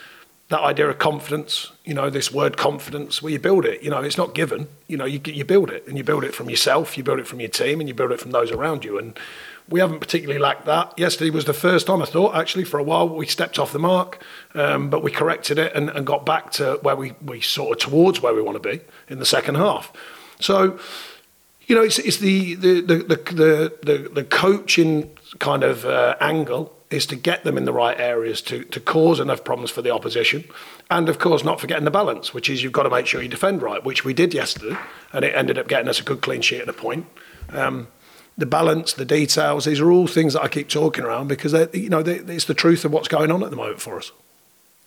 that 0.50 0.62
idea 0.62 0.90
of 0.90 0.98
confidence, 0.98 1.72
you 1.86 1.94
know, 1.94 2.10
this 2.10 2.32
word 2.32 2.58
confidence, 2.58 3.22
where 3.22 3.32
you 3.32 3.40
build 3.40 3.66
it, 3.66 3.84
you 3.84 3.90
know, 3.90 4.02
it's 4.02 4.18
not 4.18 4.34
given, 4.34 4.68
you 4.88 4.98
know, 4.98 5.06
you, 5.06 5.22
you 5.26 5.46
build 5.46 5.70
it 5.70 5.88
and 5.88 5.98
you 5.98 6.04
build 6.04 6.24
it 6.24 6.34
from 6.34 6.50
yourself, 6.50 6.98
you 6.98 7.04
build 7.04 7.20
it 7.20 7.28
from 7.28 7.40
your 7.40 7.50
team, 7.50 7.80
and 7.80 7.88
you 7.88 7.94
build 7.94 8.12
it 8.12 8.20
from 8.20 8.32
those 8.32 8.52
around 8.52 8.84
you. 8.84 8.98
And 8.98 9.18
we 9.70 9.80
haven't 9.80 10.00
particularly 10.00 10.40
lacked 10.40 10.66
that. 10.66 10.98
Yesterday 10.98 11.30
was 11.30 11.46
the 11.46 11.54
first 11.54 11.86
time 11.86 12.02
I 12.02 12.06
thought, 12.06 12.36
actually, 12.36 12.64
for 12.64 12.80
a 12.80 12.84
while, 12.84 13.08
we 13.08 13.28
stepped 13.28 13.60
off 13.60 13.72
the 13.72 13.80
mark, 13.80 14.24
um, 14.56 14.90
but 14.90 15.04
we 15.04 15.12
corrected 15.12 15.60
it 15.60 15.76
and, 15.76 15.90
and 15.92 16.08
got 16.08 16.26
back 16.26 16.52
to 16.54 16.80
where 16.82 16.96
we, 16.96 17.14
we 17.24 17.42
sort 17.42 17.72
of 17.74 17.92
towards 17.92 18.22
where 18.22 18.34
we 18.34 18.42
want 18.42 18.62
to 18.62 18.70
be 18.70 18.82
in 19.08 19.20
the 19.20 19.26
second 19.26 19.56
half. 19.56 19.94
So, 20.40 20.80
you 21.70 21.76
know, 21.76 21.84
it's, 21.84 22.00
it's 22.00 22.18
the, 22.18 22.56
the, 22.56 22.82
the, 22.82 22.98
the, 22.98 23.74
the, 23.84 24.10
the 24.12 24.24
coaching 24.24 25.16
kind 25.38 25.64
of 25.64 25.86
uh, 25.86 26.16
angle 26.20 26.76
is 26.90 27.06
to 27.06 27.16
get 27.16 27.44
them 27.44 27.58
in 27.60 27.66
the 27.66 27.72
right 27.72 28.00
areas 28.00 28.42
to, 28.42 28.64
to 28.66 28.80
cause 28.80 29.20
enough 29.20 29.44
problems 29.44 29.70
for 29.70 29.84
the 29.84 29.92
opposition. 29.92 30.44
And 30.90 31.08
of 31.08 31.20
course, 31.20 31.44
not 31.44 31.62
forgetting 31.62 31.86
the 31.86 31.92
balance, 31.92 32.34
which 32.34 32.50
is 32.50 32.64
you've 32.64 32.74
got 32.74 32.84
to 32.84 32.90
make 32.90 33.06
sure 33.06 33.22
you 33.22 33.30
defend 33.30 33.62
right, 33.62 33.84
which 33.84 34.04
we 34.04 34.16
did 34.16 34.34
yesterday. 34.34 34.76
And 35.14 35.24
it 35.24 35.36
ended 35.36 35.60
up 35.60 35.68
getting 35.68 35.88
us 35.88 36.00
a 36.00 36.04
good 36.04 36.22
clean 36.22 36.42
sheet 36.42 36.62
at 36.62 36.70
a 36.70 36.74
point. 36.74 37.06
Um, 37.50 37.88
the 38.36 38.48
balance, 38.48 38.94
the 38.94 39.06
details, 39.06 39.66
these 39.66 39.80
are 39.80 39.92
all 39.92 40.08
things 40.08 40.34
that 40.34 40.42
I 40.42 40.48
keep 40.48 40.70
talking 40.70 41.04
around 41.04 41.28
because 41.28 41.54
you 41.74 41.90
know 41.90 42.00
it's 42.00 42.46
the 42.46 42.54
truth 42.56 42.84
of 42.84 42.92
what's 42.92 43.10
going 43.10 43.32
on 43.32 43.44
at 43.44 43.52
the 43.52 43.58
moment 43.58 43.80
for 43.80 43.98
us. 43.98 44.12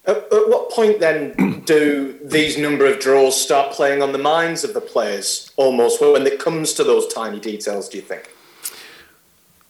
At, 0.05 0.17
at 0.17 0.49
what 0.49 0.71
point 0.71 0.99
then 0.99 1.61
do 1.67 2.19
these 2.25 2.59
number 2.59 2.87
of 2.87 2.99
draws 2.99 3.41
start 3.41 3.73
playing 3.73 4.03
on 4.03 4.13
the 4.13 4.19
minds 4.19 4.65
of 4.65 4.75
the 4.75 4.81
players 4.81 5.53
almost 5.57 6.01
when 6.01 6.27
it 6.27 6.41
comes 6.41 6.73
to 6.75 6.85
those 6.85 7.07
tiny 7.13 7.39
details, 7.39 7.89
do 7.89 7.99
you 7.99 8.03
think? 8.03 8.29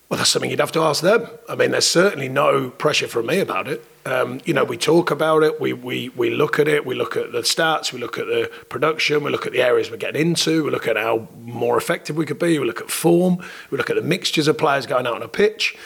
Well, 0.08 0.18
that's 0.18 0.28
something 0.28 0.50
you'd 0.50 0.60
have 0.60 0.72
to 0.72 0.82
ask 0.82 1.02
them. 1.02 1.26
I 1.48 1.54
mean, 1.54 1.70
there's 1.70 1.86
certainly 1.86 2.28
no 2.28 2.68
pressure 2.68 3.08
from 3.08 3.26
me 3.26 3.40
about 3.40 3.66
it. 3.66 3.82
Um, 4.04 4.42
you 4.44 4.52
know, 4.52 4.62
we 4.62 4.76
talk 4.76 5.10
about 5.10 5.42
it, 5.42 5.58
we, 5.58 5.72
we, 5.72 6.10
we 6.10 6.28
look 6.28 6.58
at 6.58 6.68
it, 6.68 6.84
we 6.84 6.94
look 6.94 7.16
at 7.16 7.32
the 7.32 7.40
stats, 7.40 7.94
we 7.94 7.98
look 7.98 8.18
at 8.18 8.26
the 8.26 8.50
production, 8.68 9.24
we 9.24 9.30
look 9.30 9.46
at 9.46 9.52
the 9.52 9.62
areas 9.62 9.90
we're 9.90 9.96
getting 9.96 10.20
into, 10.20 10.64
we 10.64 10.70
look 10.70 10.86
at 10.86 10.98
how 10.98 11.28
more 11.44 11.78
effective 11.78 12.16
we 12.16 12.26
could 12.26 12.38
be, 12.38 12.58
we 12.58 12.66
look 12.66 12.82
at 12.82 12.90
form, 12.90 13.38
we 13.70 13.78
look 13.78 13.88
at 13.88 13.96
the 13.96 14.02
mixtures 14.02 14.48
of 14.48 14.58
players 14.58 14.84
going 14.84 15.06
out 15.06 15.14
on 15.14 15.22
a 15.22 15.28
pitch. 15.28 15.76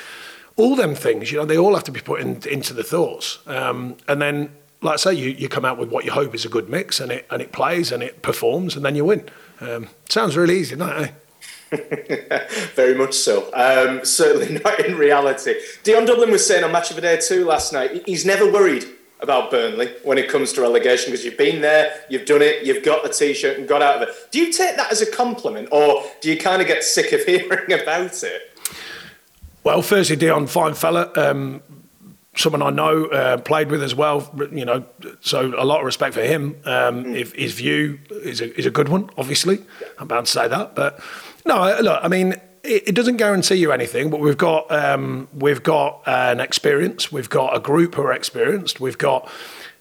All 0.57 0.75
them 0.75 0.95
things, 0.95 1.31
you 1.31 1.39
know, 1.39 1.45
they 1.45 1.59
all 1.59 1.75
have 1.75 1.85
to 1.85 1.93
be 1.93 2.01
put 2.01 2.21
in, 2.21 2.41
into 2.49 2.73
the 2.73 2.83
thoughts. 2.83 3.39
Um, 3.47 3.97
and 4.09 4.23
then, 4.23 4.51
like 4.81 4.95
I 4.95 4.97
say, 4.97 5.15
you, 5.15 5.31
you 5.31 5.49
come 5.49 5.65
out 5.65 5.79
with 5.79 5.91
what 5.91 6.05
you 6.05 6.13
hope 6.13 6.35
is 6.35 6.45
a 6.45 6.49
good 6.49 6.69
mix 6.69 6.99
and 6.99 7.13
it, 7.13 7.27
and 7.31 7.43
it 7.43 7.53
plays 7.53 7.93
and 7.93 8.03
it 8.03 8.23
performs 8.23 8.75
and 8.75 8.85
then 8.85 8.97
you 8.97 9.05
win. 9.05 9.29
Um, 9.61 9.89
sounds 10.09 10.37
really 10.37 10.59
easy, 10.59 10.77
doesn't 10.77 11.05
it? 11.05 11.13
Very 12.75 12.95
much 12.95 13.15
so. 13.15 13.51
Um, 13.53 14.05
certainly 14.05 14.61
not 14.65 14.85
in 14.85 14.97
reality. 14.97 15.55
Dion 15.83 16.05
Dublin 16.05 16.31
was 16.31 16.47
saying 16.47 16.65
on 16.65 16.73
Match 16.73 16.91
of 16.91 16.97
the 16.97 17.03
Day 17.03 17.19
2 17.21 17.45
last 17.45 17.73
night, 17.73 18.03
he's 18.07 18.25
never 18.25 18.51
worried 18.51 18.85
about 19.21 19.51
Burnley 19.51 19.93
when 20.05 20.19
it 20.19 20.29
comes 20.29 20.53
to 20.53 20.61
relegation 20.61 21.11
because 21.11 21.25
you've 21.25 21.39
been 21.39 21.61
there, 21.61 22.05
you've 22.11 22.27
done 22.27 22.43
it, 22.43 22.65
you've 22.67 22.85
got 22.85 23.03
the 23.03 23.09
t-shirt 23.09 23.59
and 23.59 23.67
got 23.67 23.83
out 23.83 24.03
of 24.03 24.09
it. 24.09 24.15
Do 24.31 24.39
you 24.39 24.53
take 24.53 24.77
that 24.77 24.93
as 24.93 25.01
a 25.01 25.11
compliment, 25.11 25.69
or 25.73 26.05
do 26.21 26.31
you 26.31 26.39
kind 26.39 26.61
of 26.61 26.69
get 26.69 26.85
sick 26.85 27.13
of 27.13 27.25
hearing 27.25 27.73
about 27.73 28.23
it? 28.23 28.56
Well, 29.67 29.83
firstly, 29.83 30.15
Dion, 30.15 30.47
fine 30.47 30.75
fella. 30.75 31.11
Um, 31.17 31.61
someone 32.37 32.63
I 32.63 32.71
know, 32.71 33.07
uh, 33.07 33.39
played 33.39 33.69
with 33.69 33.83
as 33.83 33.97
well. 33.97 34.33
You 34.53 34.65
know, 34.65 34.87
so 35.23 35.53
a 35.61 35.65
lot 35.65 35.81
of 35.81 35.87
respect 35.87 36.15
for 36.15 36.23
him. 36.23 36.55
Um, 36.65 37.03
mm. 37.03 37.17
if 37.17 37.33
his 37.33 37.55
view 37.55 37.99
is 38.09 38.41
a, 38.41 38.57
is 38.57 38.65
a 38.65 38.71
good 38.71 38.89
one, 38.89 39.11
obviously. 39.19 39.59
I'm 39.99 40.07
bound 40.07 40.27
to 40.27 40.33
say 40.33 40.47
that, 40.47 40.77
but 40.77 41.01
no, 41.45 41.77
look, 41.81 41.99
I 42.01 42.07
mean, 42.07 42.35
it, 42.63 42.91
it 42.91 42.95
doesn't 42.95 43.17
guarantee 43.17 43.57
you 43.57 43.73
anything. 43.73 44.09
But 44.09 44.21
we've 44.21 44.39
got 44.39 44.71
um, 44.71 45.27
we've 45.35 45.65
got 45.65 46.01
an 46.07 46.39
experience. 46.39 47.11
We've 47.11 47.29
got 47.29 47.57
a 47.57 47.59
group 47.59 47.97
who 47.97 48.03
are 48.03 48.13
experienced. 48.13 48.79
We've 48.79 48.99
got 48.99 49.29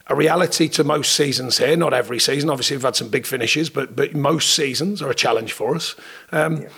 a 0.08 0.16
reality 0.16 0.68
to 0.70 0.84
most 0.84 1.14
seasons 1.14 1.60
here. 1.60 1.78
Not 1.78 1.94
every 1.94 2.18
season. 2.18 2.50
Obviously, 2.50 2.78
we've 2.78 2.86
had 2.86 2.96
some 2.96 3.10
big 3.10 3.28
finishes, 3.28 3.70
but 3.70 3.96
but 3.96 4.16
most 4.16 4.56
seasons 4.56 5.04
are 5.04 5.12
a 5.12 5.16
challenge 5.16 5.54
for 5.54 5.76
us. 5.76 5.96
Um, 6.32 6.64
yeah 6.64 6.70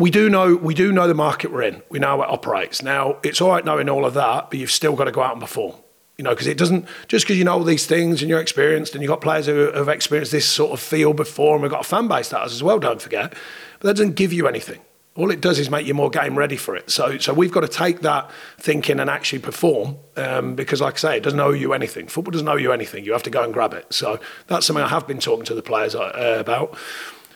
we 0.00 0.10
do 0.10 0.30
know 0.30 0.56
we 0.56 0.74
do 0.74 0.90
know 0.90 1.06
the 1.06 1.14
market 1.14 1.52
we're 1.52 1.62
in. 1.62 1.82
We 1.90 1.98
know 1.98 2.08
how 2.08 2.22
it 2.22 2.30
operates. 2.30 2.82
Now 2.82 3.18
it's 3.22 3.40
all 3.40 3.50
right 3.50 3.64
knowing 3.64 3.88
all 3.88 4.04
of 4.04 4.14
that, 4.14 4.50
but 4.50 4.58
you've 4.58 4.70
still 4.70 4.96
got 4.96 5.04
to 5.04 5.12
go 5.12 5.22
out 5.22 5.32
and 5.32 5.40
perform. 5.40 5.74
You 6.16 6.24
know, 6.24 6.30
because 6.30 6.46
it 6.46 6.58
doesn't 6.58 6.86
just 7.06 7.24
because 7.24 7.38
you 7.38 7.44
know 7.44 7.52
all 7.52 7.64
these 7.64 7.86
things 7.86 8.20
and 8.22 8.28
you're 8.28 8.40
experienced 8.40 8.94
and 8.94 9.02
you've 9.02 9.10
got 9.10 9.20
players 9.20 9.46
who 9.46 9.70
have 9.72 9.88
experienced 9.88 10.32
this 10.32 10.46
sort 10.46 10.72
of 10.72 10.80
field 10.80 11.16
before, 11.16 11.54
and 11.54 11.62
we've 11.62 11.70
got 11.70 11.80
a 11.80 11.88
fan 11.88 12.08
base 12.08 12.30
that 12.30 12.40
has 12.40 12.52
as 12.52 12.62
well. 12.62 12.78
Don't 12.78 13.00
forget, 13.00 13.30
but 13.78 13.88
that 13.88 13.94
doesn't 13.94 14.16
give 14.16 14.32
you 14.32 14.48
anything. 14.48 14.80
All 15.16 15.30
it 15.30 15.40
does 15.40 15.58
is 15.58 15.70
make 15.70 15.86
you 15.86 15.94
more 15.94 16.08
game 16.08 16.38
ready 16.38 16.56
for 16.56 16.76
it. 16.76 16.90
So, 16.90 17.18
so 17.18 17.34
we've 17.34 17.50
got 17.50 17.60
to 17.60 17.68
take 17.68 18.00
that 18.02 18.30
thinking 18.58 19.00
and 19.00 19.10
actually 19.10 19.40
perform 19.40 19.96
um, 20.16 20.54
because, 20.54 20.80
like 20.80 20.94
I 20.94 20.98
say, 20.98 21.16
it 21.16 21.24
doesn't 21.24 21.40
owe 21.40 21.50
you 21.50 21.72
anything. 21.72 22.06
Football 22.06 22.30
doesn't 22.30 22.48
owe 22.48 22.56
you 22.56 22.70
anything. 22.70 23.04
You 23.04 23.12
have 23.12 23.24
to 23.24 23.30
go 23.30 23.42
and 23.42 23.52
grab 23.52 23.74
it. 23.74 23.92
So 23.92 24.20
that's 24.46 24.66
something 24.66 24.84
I 24.84 24.88
have 24.88 25.08
been 25.08 25.18
talking 25.18 25.44
to 25.46 25.54
the 25.54 25.62
players 25.62 25.94
uh, 25.94 26.36
about 26.38 26.76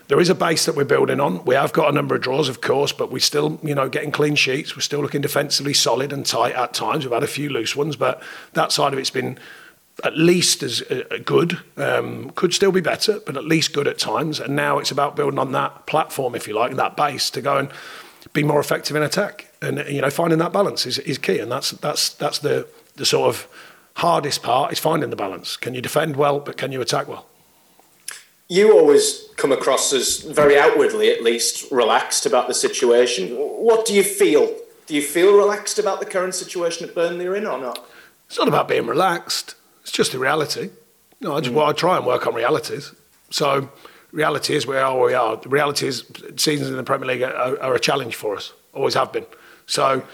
there 0.09 0.21
is 0.21 0.29
a 0.29 0.35
base 0.35 0.67
that 0.67 0.77
we're 0.77 0.85
building 0.85 1.21
on. 1.21 1.45
We 1.45 1.55
have 1.55 1.73
got 1.73 1.89
a 1.89 1.93
number 1.93 2.15
of 2.15 2.21
draws, 2.21 2.49
of 2.49 2.61
course, 2.61 2.93
but 2.93 3.11
we're 3.11 3.21
still, 3.21 3.59
you 3.63 3.75
know, 3.75 3.89
getting 3.89 4.13
clean 4.13 4.35
sheets. 4.35 4.77
We're 4.77 4.83
still 4.83 5.01
looking 5.01 5.23
defensively 5.23 5.75
solid 5.75 6.13
and 6.13 6.27
tight 6.27 6.55
at 6.55 6.75
times. 6.75 7.05
We've 7.05 7.13
had 7.13 7.23
a 7.23 7.29
few 7.29 7.49
loose 7.49 7.75
ones, 7.75 7.97
but 7.97 8.23
that 8.53 8.73
side 8.73 8.93
of 8.93 8.99
it's 8.99 9.11
been 9.11 9.39
at 10.03 10.17
least 10.17 10.63
as 10.63 10.83
uh, 10.83 11.05
good. 11.25 11.59
Um, 11.77 12.31
could 12.31 12.53
still 12.53 12.73
be 12.73 12.81
better, 12.81 13.21
but 13.21 13.37
at 13.37 13.45
least 13.45 13.73
good 13.73 13.87
at 13.87 13.99
times. 13.99 14.41
And 14.41 14.57
now 14.57 14.79
it's 14.79 14.91
about 14.91 15.17
building 15.17 15.39
on 15.39 15.53
that 15.53 15.87
platform, 15.87 16.35
if 16.35 16.49
you 16.49 16.55
like, 16.55 16.75
that 16.75 16.97
base 16.97 17.31
to 17.31 17.41
go 17.41 17.57
and 17.57 17.71
be 18.33 18.43
more 18.43 18.61
effective 18.61 18.97
in 18.97 19.03
attack. 19.03 19.53
And 19.63 19.85
you 19.89 20.01
know, 20.01 20.11
finding 20.11 20.39
that 20.41 20.53
balance 20.53 20.85
is, 20.85 20.99
is 21.01 21.19
key, 21.19 21.39
and 21.39 21.51
that's 21.51 21.71
that's 21.71 22.11
that's 22.11 22.41
the 22.41 22.67
the 22.97 23.07
sort 23.07 23.29
of 23.29 23.49
hardest 23.95 24.43
part 24.43 24.73
is 24.73 24.79
finding 24.79 25.11
the 25.11 25.17
balance. 25.17 25.57
Can 25.57 25.75
you 25.75 25.81
defend 25.81 26.17
well, 26.17 26.41
but 26.41 26.57
can 26.57 26.73
you 26.73 26.81
attack 26.81 27.09
well? 27.09 27.27
You 28.49 28.79
always 28.79 29.29
come 29.37 29.53
across 29.53 29.93
as 29.93 30.19
very 30.19 30.59
outwardly, 30.59 31.11
at 31.11 31.23
least, 31.23 31.71
relaxed 31.71 32.27
about 32.27 32.49
the 32.49 32.55
situation. 32.55 33.31
What 33.31 33.87
do 33.87 33.95
you 33.95 34.05
feel? 34.05 34.55
Do 34.87 34.95
you 34.95 35.03
feel 35.03 35.37
relaxed 35.37 35.79
about 35.79 36.01
the 36.01 36.07
current 36.07 36.35
situation 36.35 36.89
at 36.89 36.95
Burnley 36.95 37.27
are 37.27 37.35
in 37.35 37.47
or 37.47 37.59
not? 37.59 37.87
It's 38.27 38.39
not 38.39 38.49
about 38.49 38.69
being 38.69 38.87
relaxed. 38.87 39.55
It's 39.83 39.93
just 39.93 40.13
the 40.13 40.19
reality. 40.19 40.71
No, 41.21 41.37
I 41.37 41.41
just 41.41 41.53
mm. 41.53 41.57
well, 41.57 41.67
I 41.67 41.73
try 41.73 41.97
and 41.97 42.07
work 42.07 42.27
on 42.27 42.35
realities. 42.35 42.93
So, 43.31 43.71
reality 44.13 44.55
is 44.55 44.67
where 44.67 44.93
we 44.95 45.15
are. 45.15 45.37
The 45.37 45.49
reality 45.49 45.87
is 45.87 46.05
seasons 46.37 46.71
in 46.71 46.77
the 46.77 46.83
Premier 46.83 47.07
League 47.07 47.23
are, 47.23 47.61
are 47.61 47.75
a 47.75 47.81
challenge 47.81 48.15
for 48.15 48.37
us. 48.37 48.53
Always 48.75 48.95
have 48.95 49.13
been. 49.13 49.27
So, 49.67 50.05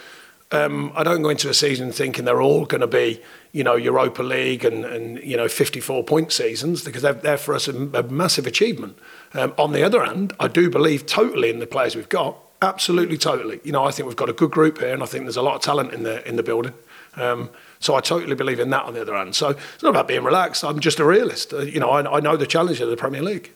um, 0.52 0.92
I 0.94 1.04
don't 1.04 1.22
go 1.22 1.28
into 1.28 1.48
a 1.48 1.54
season 1.54 1.92
thinking 1.92 2.24
they're 2.24 2.42
all 2.42 2.64
going 2.64 2.80
to 2.80 2.86
be 2.86 3.22
you 3.52 3.64
know, 3.64 3.74
Europa 3.74 4.22
League 4.22 4.64
and, 4.64 4.84
and 4.84 5.18
you 5.22 5.36
know, 5.36 5.48
54 5.48 6.04
point 6.04 6.32
seasons 6.32 6.84
because 6.84 7.02
they're, 7.02 7.14
they're 7.14 7.36
for 7.36 7.54
us 7.54 7.68
a, 7.68 7.74
a 7.74 8.02
massive 8.04 8.46
achievement. 8.46 8.98
Um, 9.34 9.54
on 9.58 9.72
the 9.72 9.82
other 9.82 10.04
hand, 10.04 10.32
I 10.38 10.48
do 10.48 10.70
believe 10.70 11.06
totally 11.06 11.50
in 11.50 11.58
the 11.58 11.66
players 11.66 11.96
we've 11.96 12.08
got. 12.08 12.36
Absolutely, 12.62 13.16
totally. 13.16 13.60
You 13.64 13.72
know, 13.72 13.84
I 13.84 13.90
think 13.90 14.06
we've 14.06 14.16
got 14.16 14.28
a 14.28 14.34
good 14.34 14.50
group 14.50 14.78
here, 14.78 14.92
and 14.92 15.02
I 15.02 15.06
think 15.06 15.24
there's 15.24 15.36
a 15.36 15.42
lot 15.42 15.56
of 15.56 15.62
talent 15.62 15.94
in 15.94 16.02
the 16.02 16.26
in 16.28 16.36
the 16.36 16.42
building. 16.42 16.74
Um, 17.16 17.48
so 17.78 17.94
I 17.94 18.00
totally 18.00 18.36
believe 18.36 18.60
in 18.60 18.68
that. 18.70 18.84
On 18.84 18.92
the 18.92 19.00
other 19.00 19.14
hand, 19.14 19.34
so 19.34 19.48
it's 19.48 19.82
not 19.82 19.88
about 19.88 20.06
being 20.06 20.22
relaxed. 20.22 20.62
I'm 20.62 20.78
just 20.78 20.98
a 20.98 21.04
realist. 21.04 21.54
Uh, 21.54 21.60
you 21.60 21.80
know, 21.80 21.88
I, 21.88 22.18
I 22.18 22.20
know 22.20 22.36
the 22.36 22.46
challenge 22.46 22.80
of 22.80 22.90
the 22.90 22.98
Premier 22.98 23.22
League. 23.22 23.50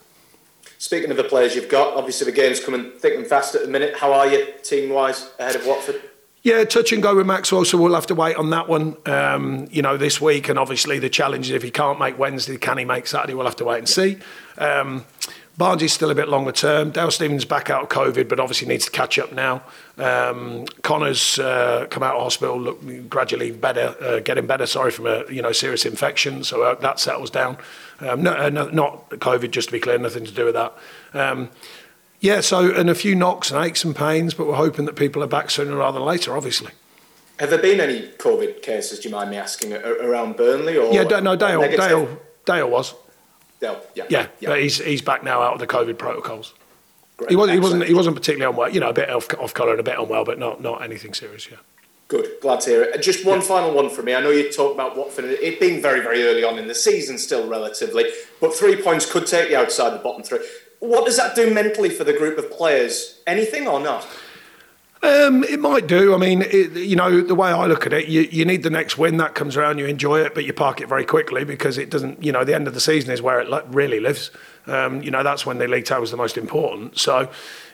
Speaking 0.79 1.11
of 1.11 1.19
the 1.19 1.25
players 1.25 1.55
you've 1.55 1.69
got, 1.69 1.95
obviously 1.97 2.25
the 2.25 2.33
game's 2.33 2.61
coming 2.61 2.93
thick 2.93 3.15
and 3.15 3.27
fast 3.27 3.55
at 3.55 3.61
the 3.61 3.69
minute. 3.69 3.99
How 3.99 4.13
are 4.15 4.27
you 4.27 4.55
team 4.63 4.89
wise 4.89 5.31
ahead 5.39 5.55
of 5.55 5.67
Watford? 5.67 6.01
Yeah, 6.45 6.63
touch 6.65 6.93
and 6.93 7.03
go 7.03 7.17
with 7.17 7.27
Maxwell, 7.27 7.65
so 7.65 7.79
we'll 7.79 7.95
have 7.95 8.07
to 8.09 8.15
wait 8.15 8.37
on 8.37 8.51
that 8.51 8.69
one. 8.69 8.99
Um, 9.07 9.67
you 9.71 9.81
know, 9.81 9.97
this 9.97 10.21
week, 10.21 10.51
and 10.51 10.59
obviously 10.59 10.99
the 10.99 11.09
challenge 11.09 11.47
is 11.47 11.53
if 11.53 11.63
he 11.63 11.71
can't 11.71 11.99
make 11.99 12.19
Wednesday, 12.19 12.59
can 12.59 12.77
he 12.77 12.85
make 12.85 13.07
Saturday? 13.07 13.33
We'll 13.33 13.47
have 13.47 13.57
to 13.57 13.65
wait 13.65 13.79
and 13.79 13.89
see. 13.89 14.19
Um, 14.59 15.07
Barnes 15.57 15.83
is 15.83 15.95
still 15.95 16.11
a 16.11 16.15
bit 16.15 16.29
longer 16.29 16.53
term. 16.53 16.91
Dale 16.91 17.11
Stephens 17.11 17.47
back 17.47 17.71
out 17.71 17.85
of 17.85 17.89
COVID, 17.89 18.29
but 18.29 18.41
obviously 18.41 18.69
needs 18.69 18.85
to 18.85 18.91
catch 18.91 19.19
up 19.19 19.33
now. 19.33 19.63
Um, 19.97 20.67
Connor's 20.83 21.39
uh, 21.39 21.87
come 21.89 22.03
out 22.03 22.17
of 22.17 22.23
hospital, 22.23 22.61
look 22.61 23.09
gradually 23.09 23.51
better, 23.51 23.97
uh, 24.03 24.21
getting 24.21 24.47
better. 24.47 24.67
Sorry 24.67 24.91
from 24.91 25.07
a 25.07 25.25
you 25.31 25.41
know 25.41 25.53
serious 25.53 25.87
infection, 25.87 26.45
so 26.45 26.63
uh, 26.63 26.75
that 26.75 27.01
settles 27.01 27.31
down. 27.31 27.57
Um, 28.01 28.23
no, 28.23 28.35
uh, 28.35 28.51
no, 28.51 28.69
not 28.69 29.09
COVID, 29.09 29.51
just 29.51 29.69
to 29.69 29.73
be 29.73 29.81
clear, 29.81 29.97
nothing 29.97 30.27
to 30.27 30.33
do 30.33 30.45
with 30.45 30.55
that. 30.55 30.75
Um, 31.15 31.49
yeah, 32.25 32.41
so 32.41 32.75
and 32.75 32.89
a 32.89 32.95
few 32.95 33.15
knocks 33.15 33.51
and 33.51 33.63
aches 33.63 33.85
and 33.85 33.95
pains, 33.95 34.33
but 34.33 34.47
we're 34.47 34.55
hoping 34.55 34.87
that 34.87 34.97
people 34.97 35.23
are 35.23 35.27
back 35.27 35.51
sooner 35.51 35.77
rather 35.77 35.99
than 35.99 36.09
later, 36.09 36.35
obviously. 36.35 36.73
Have 37.39 37.51
there 37.51 37.59
been 37.59 37.81
any 37.81 38.09
COVID 38.13 38.63
cases, 38.63 39.01
do 39.01 39.11
you 39.11 39.15
mind 39.15 39.31
me 39.31 39.37
asking, 39.37 39.75
around 39.75 40.37
Burnley? 40.37 40.79
Or 40.79 40.91
yeah, 40.91 41.03
no, 41.21 41.37
Dale, 41.37 41.61
Dale, 41.61 42.19
Dale 42.47 42.71
was. 42.71 42.95
Dale, 43.61 43.79
yeah. 43.95 44.05
Yeah, 44.09 44.27
yeah. 44.41 44.49
but 44.49 44.63
he's, 44.63 44.79
he's 44.79 45.03
back 45.03 45.23
now 45.23 45.43
out 45.43 45.53
of 45.53 45.59
the 45.59 45.67
COVID 45.67 45.99
protocols. 45.99 46.55
Great. 47.19 47.31
He, 47.31 47.37
was, 47.37 47.51
he 47.51 47.59
wasn't 47.59 47.85
he 47.85 47.95
wasn't 47.95 48.17
particularly 48.17 48.51
unwell, 48.51 48.71
you 48.71 48.81
know, 48.81 48.89
a 48.89 48.95
bit 48.95 49.11
off, 49.11 49.29
off 49.39 49.53
colour 49.53 49.73
and 49.73 49.81
a 49.81 49.85
bit 49.85 49.99
unwell, 49.99 50.25
but 50.25 50.39
not, 50.39 50.63
not 50.63 50.83
anything 50.83 51.13
serious, 51.13 51.51
yeah. 51.51 51.59
Good, 52.09 52.27
glad 52.41 52.61
to 52.63 52.71
hear 52.71 52.83
it. 52.85 53.03
Just 53.03 53.27
one 53.27 53.41
yeah. 53.41 53.47
final 53.47 53.75
one 53.75 53.91
for 53.91 54.03
me. 54.03 54.15
I 54.15 54.21
know 54.21 54.31
you 54.31 54.51
talked 54.51 54.75
about 54.75 54.97
Watford, 54.97 55.27
it 55.27 55.61
being 55.61 55.83
very, 55.83 56.01
very 56.01 56.23
early 56.23 56.43
on 56.43 56.59
in 56.59 56.69
the 56.69 56.75
season, 56.75 57.19
still 57.19 57.47
relatively, 57.47 58.07
but 58.41 58.55
three 58.55 58.81
points 58.81 59.11
could 59.11 59.27
take 59.27 59.51
you 59.51 59.57
outside 59.57 59.91
the 59.91 59.99
bottom 59.99 60.23
three. 60.23 60.39
What 60.85 61.07
does 61.07 61.17
that 61.17 61.35
do 61.35 61.53
mentally 61.53 61.89
for 61.89 62.05
the 62.05 62.13
group 62.13 62.39
of 62.39 62.51
players? 62.51 63.21
Anything 63.27 63.67
or 63.67 63.81
not? 63.81 64.07
Um, 65.03 65.45
it 65.45 65.61
might 65.61 65.87
do. 65.87 66.15
I 66.15 66.17
mean, 66.17 66.43
it, 66.43 66.73
you 66.73 66.97
know, 66.97 67.21
the 67.21 67.35
way 67.35 67.51
I 67.51 67.67
look 67.67 67.85
at 67.87 67.93
it, 67.93 68.09
you, 68.09 68.23
you 68.23 68.45
need 68.47 68.63
the 68.63 68.71
next 68.71 68.97
win 68.97 69.19
that 69.19 69.35
comes 69.35 69.55
around, 69.55 69.79
you 69.79 69.87
enjoy 69.87 70.21
it, 70.21 70.35
but 70.35 70.45
you 70.45 70.55
park 70.55 70.81
it 70.81 70.89
very 70.89 71.05
quickly 71.05 71.45
because 71.45 71.77
it 71.77 71.91
doesn't, 71.91 72.23
you 72.23 72.33
know, 72.33 72.43
the 72.43 72.55
end 72.55 72.67
of 72.67 72.73
the 72.73 72.81
season 72.81 73.11
is 73.13 73.21
where 73.21 73.41
it 73.41 73.65
really 73.69 74.01
lives. 74.01 74.31
Um, 74.67 75.03
you 75.03 75.11
know, 75.11 75.23
that's 75.23 75.45
when 75.45 75.59
the 75.59 75.69
league 75.69 75.85
table 75.85 76.05
is 76.05 76.11
the 76.11 76.17
most 76.17 76.39
important. 76.39 76.99
So 76.99 77.31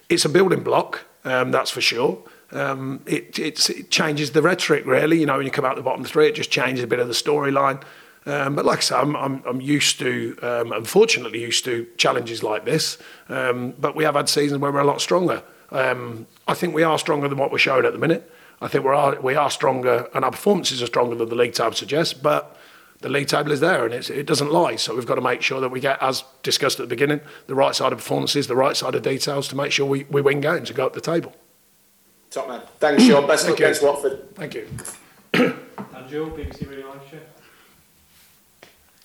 it's 0.09 0.25
a 0.25 0.29
building 0.29 0.65
block, 0.65 1.05
um, 1.25 1.53
that's 1.53 1.71
for 1.71 1.81
sure. 1.81 2.19
Um, 2.53 3.01
it, 3.07 3.39
it 3.39 3.91
changes 3.91 4.33
the 4.33 4.43
rhetoric, 4.43 4.85
really. 4.85 5.21
You 5.21 5.27
know, 5.27 5.37
when 5.37 5.47
you 5.47 5.53
come 5.53 5.65
out 5.65 5.77
the 5.77 5.83
bottom 5.83 6.05
three, 6.05 6.27
it 6.27 6.35
just 6.35 6.51
changes 6.51 6.83
a 6.83 6.89
bit 6.89 6.99
of 6.99 7.07
the 7.07 7.15
storyline. 7.15 7.81
Um, 8.27 8.55
but 8.55 8.65
like 8.65 8.79
I 8.79 8.83
said, 8.83 8.99
I'm, 8.99 9.17
I'm, 9.17 9.43
I'm 9.47 9.61
used 9.61 9.99
to, 10.01 10.37
um, 10.43 10.73
unfortunately, 10.73 11.41
used 11.41 11.65
to 11.65 11.87
challenges 11.97 12.43
like 12.43 12.65
this. 12.65 12.99
Um, 13.29 13.75
but 13.79 13.97
we 13.97 14.05
have 14.05 14.15
had 14.15 14.29
seasons 14.29 14.61
where 14.61 14.71
we're 14.71 14.81
a 14.81 14.85
lot 14.85 15.01
stronger. 15.01 15.43
Um, 15.71 16.27
I 16.47 16.55
think 16.55 16.75
we 16.75 16.83
are 16.83 16.99
stronger 16.99 17.29
than 17.29 17.39
what 17.39 17.51
we're 17.51 17.59
showing 17.59 17.87
at 17.87 17.93
the 17.93 17.99
minute. 17.99 18.31
I 18.61 18.69
think 18.69 18.85
we 18.85 18.91
are, 18.91 19.19
we 19.21 19.35
are 19.37 19.51
stronger, 19.51 20.09
and 20.15 20.25
our 20.25 20.31
performances 20.31 20.83
are 20.83 20.87
stronger 20.87 21.15
than 21.15 21.31
the 21.31 21.35
league 21.35 21.55
table 21.55 21.73
suggests. 21.73 22.13
But 22.13 22.59
the 23.01 23.09
league 23.09 23.29
table 23.29 23.53
is 23.53 23.61
there, 23.61 23.87
and 23.87 23.95
it 23.95 24.27
doesn't 24.27 24.53
lie. 24.53 24.77
So 24.77 24.95
we've 24.95 25.07
got 25.07 25.15
to 25.15 25.23
make 25.23 25.41
sure 25.41 25.61
that 25.61 25.71
we 25.71 25.81
get, 25.81 26.03
as 26.03 26.25
discussed 26.43 26.79
at 26.79 26.83
the 26.83 26.95
beginning, 26.95 27.21
the 27.47 27.55
right 27.55 27.75
side 27.75 27.93
of 27.93 27.99
performances, 27.99 28.47
the 28.47 28.57
right 28.57 28.77
side 28.77 28.95
of 28.95 29.03
details 29.03 29.49
to 29.49 29.57
make 29.57 29.73
sure 29.73 29.87
we, 29.87 30.05
we 30.11 30.21
win 30.21 30.43
games 30.43 30.69
and 30.69 30.77
go 30.77 30.85
up 30.85 30.93
the 30.93 31.01
table. 31.01 31.35
Top 32.31 32.49
man. 32.49 32.61
Thanks, 32.79 33.03
Sean. 33.05 33.27
Best 33.27 33.45
of 33.45 33.51
luck 33.51 33.61
against 33.61 33.83
Watford. 33.83 34.35
Thank 34.35 34.55
you. 34.55 34.69
Andrew, 35.97 36.31
BBC 36.37 36.69
Radio 36.69 36.91
Live 36.91 37.01
Show. 37.11 37.19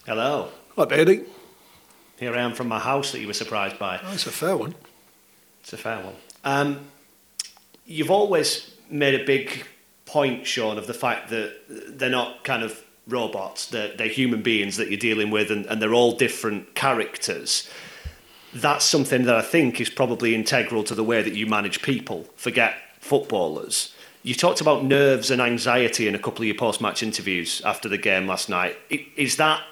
Hello. 0.05 0.50
Hi, 0.75 0.85
Beardy. 0.85 1.24
Here 2.19 2.35
I 2.35 2.41
am 2.41 2.53
from 2.53 2.67
my 2.67 2.77
house 2.77 3.12
that 3.12 3.21
you 3.21 3.25
were 3.25 3.33
surprised 3.33 3.79
by. 3.79 4.00
Oh, 4.03 4.13
it's 4.13 4.27
a 4.27 4.31
fair 4.31 4.55
one. 4.55 4.75
It's 5.62 5.74
a 5.74 5.77
fair 5.77 5.97
one. 5.97 6.13
Um, 6.43 6.81
you've 7.88 8.12
always 8.12 8.71
made 8.88 9.19
a 9.19 9.25
big 9.25 9.65
point, 10.05 10.45
Sean, 10.45 10.77
of 10.77 10.85
the 10.85 10.93
fact 10.93 11.31
that 11.31 11.55
they're 11.97 12.12
not 12.12 12.43
kind 12.43 12.62
of 12.62 12.83
robots, 13.07 13.65
they're, 13.65 13.97
they're 13.97 14.07
human 14.07 14.43
beings 14.43 14.77
that 14.77 14.91
you're 14.91 15.00
dealing 15.00 15.31
with, 15.31 15.50
and, 15.50 15.65
and 15.65 15.81
they're 15.81 15.95
all 15.95 16.12
different 16.12 16.75
characters. 16.75 17.67
That's 18.53 18.85
something 18.85 19.24
that 19.24 19.33
I 19.33 19.41
think 19.41 19.81
is 19.81 19.89
probably 19.89 20.35
integral 20.35 20.83
to 20.83 20.93
the 20.93 21.03
way 21.03 21.24
that 21.24 21.33
you 21.33 21.47
manage 21.47 21.81
people. 21.81 22.27
Forget 22.35 22.75
footballers. 23.00 23.95
You 24.21 24.35
talked 24.35 24.62
about 24.62 24.83
nerves 24.83 25.31
and 25.31 25.41
anxiety 25.41 26.07
in 26.07 26.13
a 26.13 26.19
couple 26.19 26.43
of 26.43 26.45
your 26.45 26.55
post 26.55 26.79
match 26.79 27.01
interviews 27.01 27.63
after 27.65 27.89
the 27.89 27.97
game 27.97 28.27
last 28.27 28.50
night. 28.50 28.77
Is 29.17 29.38
that 29.38 29.63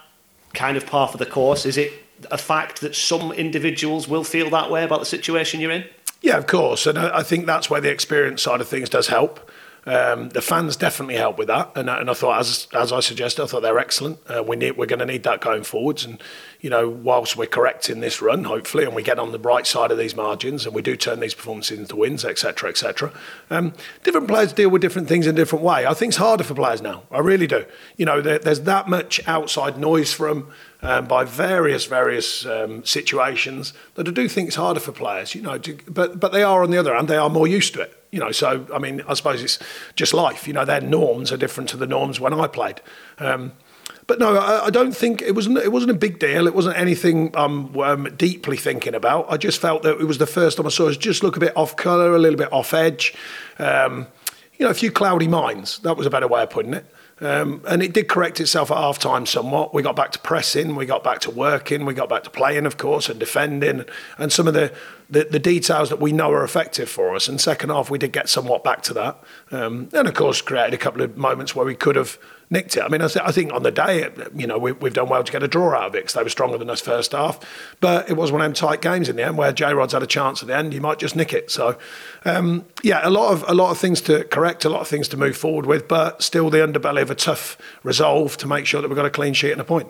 kind 0.53 0.77
of 0.77 0.85
part 0.85 1.13
of 1.13 1.19
the 1.19 1.25
course? 1.25 1.65
Is 1.65 1.77
it 1.77 1.91
a 2.31 2.37
fact 2.37 2.81
that 2.81 2.95
some 2.95 3.31
individuals 3.31 4.07
will 4.07 4.23
feel 4.23 4.49
that 4.51 4.71
way 4.71 4.83
about 4.83 4.99
the 4.99 5.05
situation 5.05 5.59
you're 5.59 5.71
in? 5.71 5.85
Yeah, 6.21 6.37
of 6.37 6.47
course. 6.47 6.85
And 6.87 6.97
I 6.97 7.21
think 7.21 7.45
that's 7.45 7.69
where 7.69 7.81
the 7.81 7.89
experience 7.89 8.41
side 8.41 8.61
of 8.61 8.67
things 8.67 8.89
does 8.89 9.07
help. 9.07 9.51
Um, 9.85 10.29
the 10.29 10.41
fans 10.41 10.77
definitely 10.77 11.15
helped 11.15 11.37
with 11.37 11.49
that, 11.49 11.71
and, 11.75 11.89
and 11.89 12.09
I 12.09 12.13
thought, 12.13 12.39
as 12.39 12.67
as 12.73 12.93
I 12.93 13.01
suggested, 13.01 13.43
I 13.43 13.47
thought 13.47 13.63
they're 13.63 13.79
excellent. 13.79 14.19
Uh, 14.29 14.41
we 14.41 14.55
need, 14.55 14.77
we're 14.77 14.85
going 14.85 14.99
to 14.99 15.05
need 15.05 15.23
that 15.23 15.41
going 15.41 15.63
forwards, 15.63 16.05
and 16.05 16.21
you 16.61 16.69
know, 16.69 16.87
whilst 16.87 17.35
we're 17.35 17.47
correcting 17.47 17.99
this 17.99 18.21
run, 18.21 18.45
hopefully, 18.45 18.85
and 18.85 18.95
we 18.95 19.03
get 19.03 19.19
on 19.19 19.33
the 19.33 19.39
bright 19.39 19.67
side 19.67 19.91
of 19.91 19.97
these 19.97 20.15
margins, 20.15 20.65
and 20.65 20.73
we 20.73 20.81
do 20.81 20.95
turn 20.95 21.19
these 21.19 21.33
performances 21.33 21.77
into 21.77 21.97
wins, 21.97 22.23
etc., 22.23 22.69
etc. 22.69 23.11
Um, 23.49 23.73
different 24.03 24.29
players 24.29 24.53
deal 24.53 24.69
with 24.69 24.81
different 24.81 25.09
things 25.09 25.27
in 25.27 25.35
a 25.35 25.37
different 25.37 25.65
way. 25.65 25.85
I 25.85 25.93
think 25.93 26.11
it's 26.11 26.17
harder 26.17 26.45
for 26.45 26.55
players 26.55 26.81
now. 26.81 27.03
I 27.11 27.19
really 27.19 27.47
do. 27.47 27.65
You 27.97 28.05
know, 28.05 28.21
there, 28.21 28.39
there's 28.39 28.61
that 28.61 28.87
much 28.87 29.19
outside 29.27 29.77
noise 29.77 30.13
from 30.13 30.47
um, 30.83 31.05
by 31.05 31.23
various 31.23 31.85
various 31.85 32.45
um, 32.45 32.83
situations 32.85 33.73
that 33.95 34.07
I 34.07 34.11
do 34.11 34.27
think 34.27 34.47
it's 34.47 34.57
harder 34.57 34.79
for 34.79 34.91
players. 34.91 35.33
You 35.33 35.41
know, 35.41 35.57
to, 35.57 35.77
but 35.87 36.19
but 36.19 36.31
they 36.31 36.43
are 36.43 36.63
on 36.63 36.71
the 36.71 36.77
other 36.77 36.93
hand, 36.93 37.07
they 37.07 37.17
are 37.17 37.29
more 37.29 37.47
used 37.47 37.73
to 37.75 37.81
it. 37.81 37.97
You 38.11 38.19
know, 38.19 38.31
so 38.31 38.67
I 38.73 38.77
mean, 38.77 39.01
I 39.07 39.15
suppose 39.15 39.41
it's 39.41 39.59
just 39.95 40.13
life. 40.13 40.47
You 40.47 40.53
know, 40.53 40.65
their 40.65 40.81
norms 40.81 41.31
are 41.31 41.37
different 41.37 41.69
to 41.69 41.77
the 41.77 41.87
norms 41.87 42.19
when 42.19 42.33
I 42.33 42.47
played. 42.47 42.81
Um, 43.17 43.53
but 44.05 44.19
no, 44.19 44.35
I, 44.35 44.65
I 44.65 44.69
don't 44.69 44.95
think 44.95 45.21
it 45.21 45.33
wasn't. 45.33 45.57
It 45.57 45.71
wasn't 45.71 45.91
a 45.91 45.95
big 45.95 46.19
deal. 46.19 46.45
It 46.47 46.53
wasn't 46.53 46.77
anything 46.77 47.31
I'm 47.33 47.77
um, 47.79 48.15
deeply 48.15 48.57
thinking 48.57 48.93
about. 48.93 49.31
I 49.31 49.37
just 49.37 49.61
felt 49.61 49.83
that 49.83 49.99
it 49.99 50.05
was 50.05 50.17
the 50.17 50.27
first 50.27 50.57
time 50.57 50.65
I 50.65 50.69
saw 50.69 50.89
us 50.89 50.97
just 50.97 51.23
look 51.23 51.37
a 51.37 51.39
bit 51.39 51.55
off 51.55 51.75
colour, 51.75 52.13
a 52.13 52.19
little 52.19 52.37
bit 52.37 52.51
off 52.51 52.73
edge. 52.73 53.15
Um, 53.57 54.07
you 54.57 54.65
know, 54.65 54.71
a 54.71 54.75
few 54.75 54.91
cloudy 54.91 55.27
minds. 55.27 55.79
That 55.79 55.97
was 55.97 56.05
a 56.05 56.09
better 56.09 56.27
way 56.27 56.43
of 56.43 56.49
putting 56.49 56.73
it. 56.73 56.85
Um, 57.23 57.61
and 57.67 57.81
it 57.81 57.93
did 57.93 58.09
correct 58.09 58.41
itself 58.41 58.69
at 58.69 58.77
half 58.77 58.99
time 58.99 59.25
somewhat. 59.25 59.73
We 59.73 59.81
got 59.81 59.95
back 59.95 60.11
to 60.11 60.19
pressing, 60.19 60.75
we 60.75 60.85
got 60.85 61.03
back 61.03 61.19
to 61.21 61.31
working, 61.31 61.85
we 61.85 61.93
got 61.93 62.09
back 62.09 62.23
to 62.23 62.29
playing, 62.29 62.65
of 62.65 62.75
course, 62.77 63.07
and 63.07 63.17
defending, 63.17 63.85
and 64.17 64.31
some 64.31 64.47
of 64.47 64.53
the, 64.53 64.73
the, 65.09 65.23
the 65.31 65.39
details 65.39 65.89
that 65.89 66.01
we 66.01 66.11
know 66.11 66.31
are 66.31 66.43
effective 66.43 66.89
for 66.89 67.15
us. 67.15 67.29
And 67.29 67.39
second 67.39 67.69
half, 67.69 67.89
we 67.89 67.97
did 67.97 68.11
get 68.11 68.27
somewhat 68.27 68.63
back 68.63 68.81
to 68.83 68.93
that. 68.95 69.17
Um, 69.51 69.87
and 69.93 70.07
of 70.07 70.13
course, 70.13 70.41
created 70.41 70.73
a 70.73 70.77
couple 70.77 71.01
of 71.01 71.15
moments 71.15 71.55
where 71.55 71.65
we 71.65 71.75
could 71.75 71.95
have 71.95 72.17
nicked 72.53 72.77
it. 72.77 72.83
I 72.83 72.87
mean, 72.87 73.01
I, 73.01 73.09
I 73.21 73.31
think 73.33 73.51
on 73.51 73.63
the 73.63 73.71
day, 73.71 74.09
you 74.33 74.47
know, 74.47 74.57
we, 74.57 74.71
have 74.71 74.93
done 74.93 75.09
well 75.09 75.23
to 75.23 75.31
get 75.31 75.43
a 75.43 75.47
draw 75.47 75.75
out 75.75 75.87
of 75.87 75.95
it 75.95 76.03
because 76.03 76.13
they 76.13 76.23
were 76.23 76.29
stronger 76.29 76.57
than 76.57 76.69
us 76.69 76.79
first 76.79 77.11
half. 77.11 77.39
But 77.81 78.09
it 78.09 78.13
was 78.13 78.31
one 78.31 78.39
of 78.39 78.45
them 78.45 78.53
tight 78.53 78.81
games 78.81 79.09
in 79.09 79.17
the 79.17 79.23
end 79.23 79.37
where 79.37 79.51
J 79.51 79.73
Rod's 79.73 79.91
had 79.91 80.03
a 80.03 80.07
chance 80.07 80.41
at 80.41 80.47
the 80.47 80.55
end. 80.55 80.73
You 80.73 80.79
might 80.79 80.99
just 80.99 81.17
nick 81.17 81.33
it. 81.33 81.51
So, 81.51 81.77
um, 82.23 82.65
yeah, 82.81 83.01
a 83.03 83.09
lot 83.09 83.33
of 83.33 83.43
a 83.49 83.53
lot 83.53 83.71
of 83.71 83.77
things 83.77 83.99
to 84.01 84.23
correct, 84.23 84.63
a 84.63 84.69
lot 84.69 84.81
of 84.81 84.87
things 84.87 85.09
to 85.09 85.17
move 85.17 85.35
forward 85.35 85.65
with, 85.65 85.89
but 85.89 86.21
still 86.21 86.49
the 86.49 86.59
underbelly 86.59 87.01
of 87.01 87.11
a 87.11 87.15
tough 87.15 87.57
resolve 87.83 88.37
to 88.37 88.47
make 88.47 88.65
sure 88.65 88.81
that 88.81 88.87
we've 88.87 88.95
got 88.95 89.05
a 89.05 89.09
clean 89.09 89.33
sheet 89.33 89.51
and 89.51 89.59
a 89.59 89.65
point. 89.65 89.89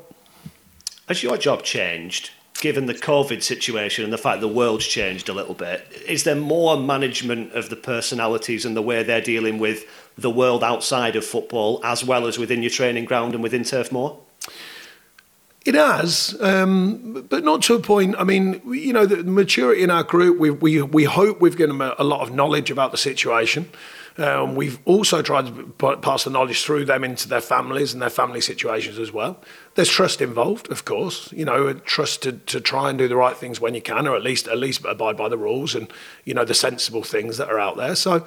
Has 1.07 1.21
your 1.21 1.37
job 1.37 1.63
changed? 1.63 2.31
Given 2.63 2.85
the 2.85 2.93
COVID 2.93 3.43
situation 3.43 4.05
and 4.05 4.13
the 4.13 4.17
fact 4.17 4.39
the 4.39 4.47
world's 4.47 4.87
changed 4.87 5.27
a 5.27 5.33
little 5.33 5.53
bit, 5.53 5.85
is 6.07 6.23
there 6.23 6.33
more 6.33 6.77
management 6.77 7.51
of 7.51 7.69
the 7.69 7.75
personalities 7.75 8.63
and 8.63 8.73
the 8.73 8.81
way 8.81 9.03
they're 9.03 9.19
dealing 9.19 9.59
with 9.59 9.83
the 10.17 10.29
world 10.29 10.63
outside 10.63 11.17
of 11.17 11.25
football 11.25 11.81
as 11.83 12.05
well 12.05 12.25
as 12.25 12.39
within 12.39 12.63
your 12.63 12.69
training 12.69 13.03
ground 13.03 13.33
and 13.33 13.43
within 13.43 13.65
Turf 13.65 13.91
Moor? 13.91 14.17
It 15.65 15.75
has, 15.75 16.37
um, 16.39 17.25
but 17.29 17.43
not 17.43 17.63
to 17.63 17.73
a 17.73 17.81
point. 17.81 18.15
I 18.17 18.23
mean, 18.23 18.61
you 18.65 18.93
know, 18.93 19.05
the 19.05 19.25
maturity 19.25 19.83
in 19.83 19.91
our 19.91 20.03
group, 20.03 20.39
we, 20.39 20.49
we, 20.49 20.81
we 20.81 21.03
hope 21.03 21.41
we've 21.41 21.57
given 21.57 21.77
them 21.77 21.81
a, 21.81 21.95
a 21.99 22.05
lot 22.05 22.21
of 22.21 22.33
knowledge 22.33 22.71
about 22.71 22.91
the 22.91 22.97
situation. 22.97 23.69
Um, 24.17 24.55
we've 24.55 24.79
also 24.85 25.21
tried 25.23 25.47
to 25.47 25.97
pass 25.97 26.23
the 26.23 26.29
knowledge 26.29 26.63
through 26.63 26.85
them 26.85 27.03
into 27.03 27.27
their 27.27 27.41
families 27.41 27.93
and 27.93 28.01
their 28.01 28.11
family 28.11 28.41
situations 28.41 28.99
as 28.99 29.11
well. 29.11 29.41
There's 29.73 29.89
trust 29.89 30.21
involved, 30.21 30.71
of 30.71 30.85
course. 30.85 31.31
You 31.31 31.45
know, 31.45 31.73
trust 31.73 32.21
to, 32.23 32.33
to 32.33 32.61
try 32.61 32.89
and 32.89 32.99
do 32.99 33.07
the 33.07 33.15
right 33.15 33.35
things 33.35 33.59
when 33.59 33.73
you 33.73 33.81
can, 33.81 34.07
or 34.07 34.15
at 34.15 34.21
least 34.21 34.47
at 34.47 34.57
least 34.57 34.85
abide 34.85 35.17
by 35.17 35.29
the 35.29 35.37
rules 35.37 35.73
and 35.73 35.91
you 36.25 36.33
know 36.33 36.45
the 36.45 36.53
sensible 36.53 37.03
things 37.03 37.37
that 37.37 37.49
are 37.49 37.59
out 37.59 37.75
there. 37.75 37.95
So 37.95 38.25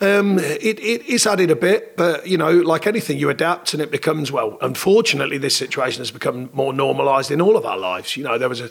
um, 0.00 0.38
it, 0.38 0.80
it, 0.80 1.02
it's 1.06 1.26
added 1.26 1.50
a 1.50 1.56
bit, 1.56 1.96
but 1.96 2.26
you 2.26 2.38
know, 2.38 2.50
like 2.50 2.86
anything, 2.86 3.18
you 3.18 3.28
adapt 3.28 3.74
and 3.74 3.82
it 3.82 3.90
becomes 3.90 4.32
well. 4.32 4.56
Unfortunately, 4.62 5.36
this 5.36 5.54
situation 5.54 6.00
has 6.00 6.10
become 6.10 6.48
more 6.52 6.72
normalised 6.72 7.30
in 7.30 7.40
all 7.40 7.56
of 7.56 7.66
our 7.66 7.78
lives. 7.78 8.16
You 8.16 8.24
know, 8.24 8.38
there 8.38 8.48
was 8.48 8.62
a, 8.62 8.70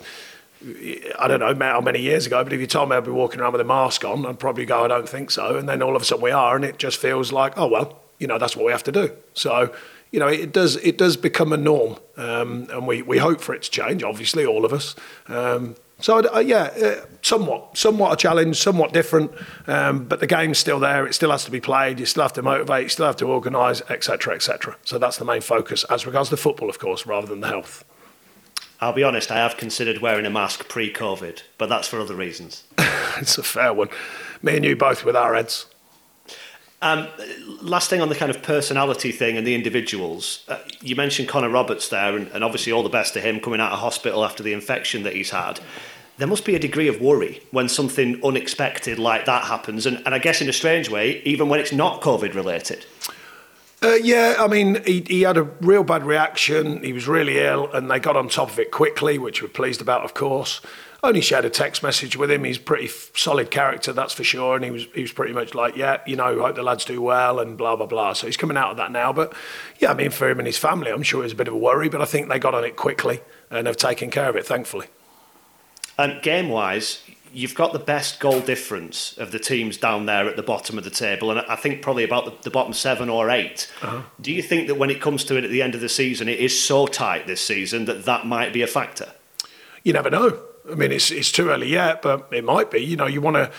I 0.62 1.28
don't 1.28 1.40
know 1.40 1.56
how 1.66 1.82
many 1.82 2.02
years 2.02 2.26
ago, 2.26 2.44
but 2.44 2.52
if 2.52 2.60
you 2.60 2.68
told 2.68 2.90
me 2.90 2.98
I'd 2.98 3.06
be 3.06 3.12
walking 3.12 3.40
around 3.40 3.54
with 3.54 3.62
a 3.62 3.66
mask 3.66 4.04
on, 4.04 4.26
I'd 4.26 4.40
probably 4.40 4.66
go, 4.66 4.84
I 4.84 4.88
don't 4.90 5.08
think 5.08 5.32
so. 5.32 5.56
And 5.56 5.70
then 5.70 5.82
all 5.82 5.96
of 5.96 6.02
a 6.02 6.06
sudden 6.06 6.24
we 6.24 6.32
are, 6.32 6.56
and 6.56 6.66
it 6.66 6.78
just 6.78 6.98
feels 6.98 7.32
like, 7.32 7.54
oh 7.58 7.68
well, 7.68 8.00
you 8.18 8.28
know, 8.28 8.38
that's 8.38 8.56
what 8.56 8.66
we 8.66 8.72
have 8.72 8.84
to 8.84 8.92
do. 8.92 9.12
So, 9.34 9.74
you 10.12 10.20
know, 10.20 10.28
it 10.28 10.52
does 10.52 10.76
it 10.78 10.98
does 10.98 11.16
become 11.16 11.54
a 11.54 11.58
norm, 11.58 11.98
um, 12.18 12.68
and 12.72 12.86
we 12.86 13.02
we 13.02 13.20
hope 13.20 13.42
for 13.42 13.56
it 13.56 13.62
to 13.64 13.72
change. 13.72 14.04
Obviously, 14.04 14.46
all 14.46 14.66
of 14.66 14.74
us. 14.74 14.96
Um, 15.28 15.76
so 16.02 16.20
uh, 16.34 16.40
yeah, 16.40 16.64
uh, 16.82 17.06
somewhat, 17.22 17.78
somewhat 17.78 18.14
a 18.14 18.16
challenge, 18.16 18.58
somewhat 18.58 18.94
different, 18.94 19.32
um, 19.68 20.06
but 20.06 20.20
the 20.20 20.28
game's 20.28 20.58
still 20.58 20.80
there. 20.80 21.06
It 21.06 21.14
still 21.14 21.32
has 21.32 21.44
to 21.46 21.52
be 21.52 21.60
played. 21.60 22.00
You 22.00 22.06
still 22.06 22.24
have 22.24 22.34
to 22.34 22.42
motivate. 22.42 22.84
You 22.84 22.90
still 22.90 23.06
have 23.06 23.18
to 23.18 23.26
organise, 23.26 23.82
etc., 23.90 24.36
etc. 24.36 24.78
So 24.84 24.98
that's 24.98 25.18
the 25.18 25.26
main 25.26 25.42
focus 25.42 25.84
as 25.86 26.06
regards 26.06 26.30
to 26.30 26.38
football, 26.38 26.70
of 26.70 26.80
course, 26.80 27.06
rather 27.06 27.28
than 27.28 27.42
the 27.42 27.48
health. 27.48 27.84
I'll 28.82 28.94
be 28.94 29.04
honest. 29.04 29.30
I 29.32 29.38
have 29.38 29.58
considered 29.58 30.00
wearing 30.00 30.26
a 30.26 30.30
mask 30.30 30.70
pre-COVID, 30.70 31.44
but 31.58 31.68
that's 31.68 31.88
for 31.88 32.00
other 32.00 32.16
reasons. 32.16 32.64
it's 33.18 33.38
a 33.38 33.44
fair 33.44 33.74
one. 33.74 33.90
Me 34.42 34.56
and 34.56 34.66
you 34.66 34.76
both 34.76 35.04
with 35.04 35.16
our 35.16 35.36
heads. 35.36 35.66
Um, 36.82 37.10
last 37.62 37.90
thing 37.90 38.02
on 38.02 38.08
the 38.08 38.16
kind 38.16 38.30
of 38.30 38.42
personality 38.42 39.12
thing 39.12 39.36
and 39.36 39.46
the 39.46 39.54
individuals. 39.54 40.46
Uh, 40.48 40.60
you 40.82 40.96
mentioned 40.96 41.28
Connor 41.28 41.50
Roberts 41.50 41.90
there, 41.90 42.16
and, 42.16 42.28
and, 42.30 42.42
obviously 42.42 42.72
all 42.72 42.84
the 42.84 42.90
best 42.90 43.14
to 43.16 43.22
him 43.22 43.42
coming 43.42 43.60
out 43.60 43.74
of 43.74 43.80
hospital 43.80 44.24
after 44.24 44.44
the 44.44 44.54
infection 44.54 45.04
that 45.04 45.14
he's 45.14 45.32
had. 45.32 45.60
There 46.18 46.28
must 46.28 46.46
be 46.46 46.56
a 46.56 46.60
degree 46.60 46.88
of 46.88 47.02
worry 47.02 47.42
when 47.52 47.68
something 47.68 48.24
unexpected 48.24 48.98
like 48.98 49.26
that 49.26 49.44
happens, 49.44 49.86
and, 49.86 50.02
and 50.06 50.16
I 50.16 50.20
guess 50.20 50.42
in 50.42 50.48
a 50.48 50.54
strange 50.54 50.90
way, 50.90 51.22
even 51.24 51.50
when 51.50 51.60
it's 51.60 51.74
not 51.74 52.02
COVID 52.02 52.34
related. 52.34 52.86
Uh, 53.82 53.94
yeah, 53.94 54.36
I 54.38 54.48
mean, 54.48 54.84
he, 54.84 55.06
he 55.08 55.22
had 55.22 55.38
a 55.38 55.44
real 55.44 55.84
bad 55.84 56.04
reaction. 56.04 56.84
He 56.84 56.92
was 56.92 57.08
really 57.08 57.40
ill, 57.40 57.72
and 57.72 57.90
they 57.90 58.00
got 58.00 58.18
on 58.18 58.28
top 58.28 58.50
of 58.50 58.60
it 58.60 58.72
quickly, 58.72 59.18
which 59.18 59.42
we're 59.42 59.48
pleased 59.48 59.82
about, 59.82 60.04
of 60.04 60.14
course 60.14 60.62
only 61.04 61.22
shared 61.22 61.46
a 61.46 61.50
text 61.50 61.82
message 61.82 62.18
with 62.18 62.30
him. 62.30 62.44
He's 62.44 62.58
pretty 62.58 62.90
solid 63.16 63.52
character, 63.52 63.94
that's 63.94 64.14
for 64.14 64.24
sure. 64.24 64.56
And 64.56 64.66
he 64.66 64.72
was 64.72 64.88
he 64.94 65.02
was 65.02 65.12
pretty 65.12 65.34
much 65.34 65.56
like, 65.56 65.76
yeah, 65.76 66.02
you 66.06 66.16
know, 66.16 66.40
hope 66.40 66.56
the 66.56 66.64
lads 66.64 66.86
do 66.86 67.02
well 67.02 67.40
and 67.40 67.58
blah 67.58 67.76
blah 67.76 67.86
blah. 67.86 68.14
So 68.14 68.28
he's 68.28 68.38
coming 68.38 68.58
out 68.58 68.72
of 68.72 68.78
that 68.78 68.92
now. 68.92 69.14
But 69.14 69.34
yeah, 69.80 69.92
I 69.92 69.94
mean, 69.94 70.12
for 70.12 70.30
him 70.30 70.40
and 70.40 70.48
his 70.48 70.58
family, 70.58 70.92
I'm 70.92 71.04
sure 71.04 71.22
it 71.22 71.24
was 71.24 71.32
a 71.34 71.36
bit 71.36 71.48
of 71.48 71.54
a 71.54 71.58
worry, 71.58 71.90
but 71.90 72.02
I 72.02 72.06
think 72.06 72.28
they 72.28 72.40
got 72.40 72.54
on 72.54 72.64
it 72.66 72.76
quickly 72.76 73.22
and 73.50 73.68
have 73.68 73.78
taken 73.78 74.10
care 74.10 74.30
of 74.30 74.36
it, 74.36 74.46
thankfully. 74.46 74.88
And 75.98 76.22
game 76.22 76.50
wise, 76.50 77.02
you've 77.34 77.56
got 77.56 77.74
the 77.74 77.80
best 77.80 78.20
goal 78.20 78.40
difference 78.40 79.18
of 79.18 79.32
the 79.32 79.40
teams 79.40 79.78
down 79.78 80.06
there 80.06 80.28
at 80.28 80.36
the 80.36 80.44
bottom 80.44 80.78
of 80.78 80.84
the 80.84 80.90
table, 80.90 81.32
and 81.32 81.40
I 81.42 81.56
think 81.56 81.82
probably 81.82 82.04
about 82.04 82.26
the, 82.26 82.34
the 82.44 82.50
bottom 82.50 82.74
seven 82.74 83.10
or 83.10 83.30
8 83.30 83.72
uh-huh. 83.82 84.02
Do 84.20 84.32
you 84.32 84.42
think 84.42 84.68
that 84.68 84.76
when 84.76 84.90
it 84.90 85.02
comes 85.02 85.24
to 85.26 85.38
it 85.38 85.44
at 85.44 85.50
the 85.50 85.62
end 85.62 85.76
of 85.76 85.82
the 85.82 85.90
season, 85.90 86.28
it 86.28 86.40
is 86.40 86.62
so 86.62 86.88
tight 86.88 87.28
this 87.28 87.44
season 87.44 87.86
that 87.86 88.06
that 88.06 88.26
might 88.26 88.54
be 88.54 88.62
a 88.62 88.68
factor? 88.68 89.12
You 89.84 89.94
never 89.94 90.10
know. 90.10 90.40
I 90.70 90.76
mean, 90.76 90.92
it's 90.92 91.10
it's 91.12 91.32
too 91.32 91.50
early 91.50 91.68
yet, 91.68 92.02
but 92.02 92.28
it 92.32 92.44
might 92.44 92.70
be. 92.70 92.80
You 92.80 92.96
know, 92.96 93.08
you 93.08 93.22
want 93.22 93.36
to. 93.36 93.52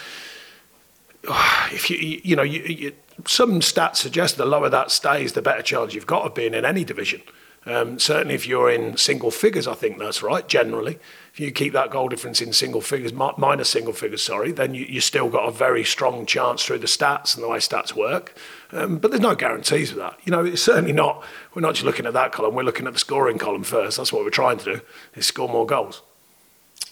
If 1.73 1.89
you 1.89 2.21
you 2.25 2.35
know 2.35 2.43
you, 2.43 2.63
you, 2.63 2.93
some 3.27 3.61
stats 3.61 3.97
suggest 3.97 4.37
the 4.37 4.45
lower 4.45 4.69
that 4.69 4.91
stays, 4.91 5.35
the 5.35 5.43
better 5.43 5.63
chance 5.63 5.95
you've 5.95 6.07
got 6.07 6.25
of 6.25 6.35
being 6.35 6.53
in 6.53 6.65
any 6.65 6.85
division. 6.85 7.23
Um, 7.67 7.99
certainly, 7.99 8.35
if 8.35 8.47
you're 8.47 8.71
in 8.71 8.97
single 8.97 9.31
figures, 9.31 9.69
I 9.69 9.75
think 9.75 9.99
that's 9.99 10.23
right. 10.23 10.47
Generally, 10.49 10.99
if 11.33 11.39
you 11.39 11.53
keep 11.53 11.73
that 11.75 11.91
goal 11.91 12.09
difference 12.09 12.41
in 12.41 12.53
single 12.53 12.81
figures, 12.81 13.13
minus 13.13 13.69
single 13.69 13.93
figures, 13.93 14.23
sorry, 14.23 14.51
then 14.51 14.75
you, 14.75 14.85
you 14.85 15.01
still 15.01 15.29
got 15.29 15.49
a 15.49 15.53
very 15.53 15.85
strong 15.85 16.27
chance 16.27 16.65
through 16.65 16.79
the 16.79 16.87
stats 16.87 17.35
and 17.35 17.45
the 17.45 17.49
way 17.49 17.59
stats 17.59 17.95
work. 17.95 18.37
Um, 18.73 18.99
but 18.99 19.11
there's 19.11 19.21
no 19.21 19.37
guarantees 19.37 19.93
of 19.93 19.99
that. 19.99 20.19
You 20.25 20.33
know, 20.33 20.45
it's 20.45 20.63
certainly 20.63 20.93
not. 20.93 21.25
We're 21.55 21.63
not 21.63 21.75
just 21.75 21.85
looking 21.85 22.07
at 22.07 22.15
that 22.15 22.33
column. 22.33 22.55
We're 22.55 22.65
looking 22.65 22.87
at 22.87 22.93
the 22.93 22.99
scoring 22.99 23.39
column 23.39 23.63
first. 23.63 23.97
That's 23.97 24.13
what 24.13 24.25
we're 24.25 24.31
trying 24.31 24.59
to 24.59 24.65
do: 24.65 24.81
is 25.15 25.27
score 25.27 25.49
more 25.49 25.67
goals. 25.67 26.03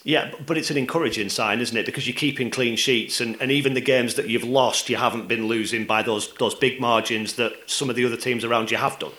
Yeah, 0.03 0.31
but 0.45 0.57
it's 0.57 0.71
an 0.71 0.77
encouraging 0.77 1.27
sign, 1.27 1.59
isn't 1.59 1.75
it? 1.75 1.85
Because 1.85 2.07
you're 2.07 2.15
keeping 2.15 2.49
clean 2.49 2.77
sheets, 2.77 3.19
and, 3.19 3.35
and 3.41 3.51
even 3.51 3.73
the 3.73 3.81
games 3.81 4.15
that 4.15 4.29
you've 4.29 4.45
lost, 4.45 4.89
you 4.89 4.95
haven't 4.95 5.27
been 5.27 5.47
losing 5.47 5.85
by 5.85 6.01
those 6.01 6.33
those 6.35 6.55
big 6.55 6.79
margins 6.79 7.33
that 7.33 7.53
some 7.65 7.89
of 7.89 7.97
the 7.97 8.05
other 8.05 8.17
teams 8.17 8.45
around 8.45 8.71
you 8.71 8.77
have 8.77 8.97
done. 8.99 9.11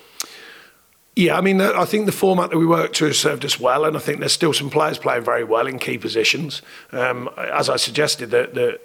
Yeah, 1.21 1.37
I 1.37 1.43
mean, 1.43 1.61
I 1.61 1.85
think 1.85 2.07
the 2.07 2.13
format 2.13 2.49
that 2.49 2.57
we 2.57 2.65
work 2.65 2.95
to 2.95 3.05
has 3.05 3.19
served 3.19 3.45
us 3.45 3.61
well, 3.61 3.85
and 3.85 3.95
I 3.95 4.01
think 4.01 4.21
there's 4.21 4.33
still 4.33 4.55
some 4.55 4.71
players 4.71 4.97
playing 4.97 5.23
very 5.23 5.45
well 5.45 5.67
in 5.67 5.79
key 5.79 5.99
positions. 5.99 6.63
Um, 6.93 7.29
as 7.37 7.69
I 7.69 7.77
suggested, 7.77 8.31
the, 8.31 8.49
the 8.51 8.81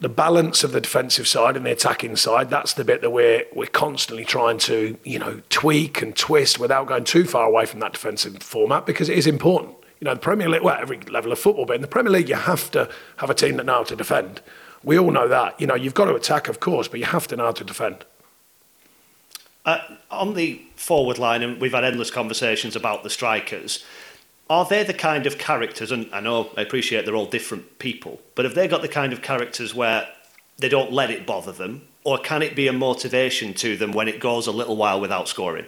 the 0.00 0.08
balance 0.08 0.64
of 0.64 0.72
the 0.72 0.80
defensive 0.80 1.28
side 1.28 1.56
and 1.56 1.64
the 1.64 1.70
attacking 1.70 2.16
side, 2.16 2.50
that's 2.50 2.72
the 2.72 2.84
bit 2.84 3.00
that 3.00 3.10
we're 3.10 3.44
we're 3.54 3.68
constantly 3.68 4.24
trying 4.24 4.58
to, 4.58 4.98
you 5.04 5.20
know, 5.20 5.40
tweak 5.48 6.02
and 6.02 6.16
twist 6.16 6.58
without 6.58 6.88
going 6.88 7.04
too 7.04 7.24
far 7.24 7.46
away 7.46 7.64
from 7.64 7.78
that 7.78 7.92
defensive 7.92 8.42
format 8.42 8.84
because 8.84 9.08
it 9.08 9.16
is 9.16 9.28
important 9.28 9.76
you 10.00 10.04
know, 10.04 10.14
the 10.14 10.20
Premier 10.20 10.48
League, 10.48 10.62
well, 10.62 10.76
every 10.78 10.98
level 11.08 11.32
of 11.32 11.38
football, 11.38 11.64
but 11.64 11.76
in 11.76 11.80
the 11.80 11.88
Premier 11.88 12.12
League, 12.12 12.28
you 12.28 12.34
have 12.34 12.70
to 12.72 12.86
have 13.16 13.30
a 13.30 13.34
team 13.34 13.56
that 13.56 13.64
know 13.64 13.76
how 13.76 13.84
to 13.84 13.96
defend. 13.96 14.42
We 14.82 14.98
all 14.98 15.10
know 15.10 15.26
that. 15.26 15.58
You 15.58 15.66
know, 15.66 15.74
you've 15.74 15.94
got 15.94 16.04
to 16.04 16.14
attack, 16.14 16.48
of 16.48 16.60
course, 16.60 16.86
but 16.86 17.00
you 17.00 17.06
have 17.06 17.26
to 17.28 17.36
know 17.36 17.46
how 17.46 17.52
to 17.52 17.64
defend. 17.64 18.04
Uh, 19.66 19.80
on 20.12 20.34
the 20.34 20.62
forward 20.76 21.18
line, 21.18 21.42
and 21.42 21.60
we've 21.60 21.72
had 21.72 21.82
endless 21.82 22.08
conversations 22.08 22.76
about 22.76 23.02
the 23.02 23.10
strikers. 23.10 23.84
Are 24.48 24.64
they 24.64 24.84
the 24.84 24.94
kind 24.94 25.26
of 25.26 25.38
characters, 25.38 25.90
and 25.90 26.08
I 26.12 26.20
know 26.20 26.50
I 26.56 26.60
appreciate 26.60 27.04
they're 27.04 27.16
all 27.16 27.26
different 27.26 27.80
people, 27.80 28.20
but 28.36 28.44
have 28.44 28.54
they 28.54 28.68
got 28.68 28.80
the 28.80 28.88
kind 28.88 29.12
of 29.12 29.22
characters 29.22 29.74
where 29.74 30.06
they 30.58 30.68
don't 30.68 30.92
let 30.92 31.10
it 31.10 31.26
bother 31.26 31.50
them, 31.50 31.82
or 32.04 32.16
can 32.16 32.42
it 32.42 32.54
be 32.54 32.68
a 32.68 32.72
motivation 32.72 33.54
to 33.54 33.76
them 33.76 33.90
when 33.90 34.06
it 34.06 34.20
goes 34.20 34.46
a 34.46 34.52
little 34.52 34.76
while 34.76 35.00
without 35.00 35.26
scoring? 35.26 35.66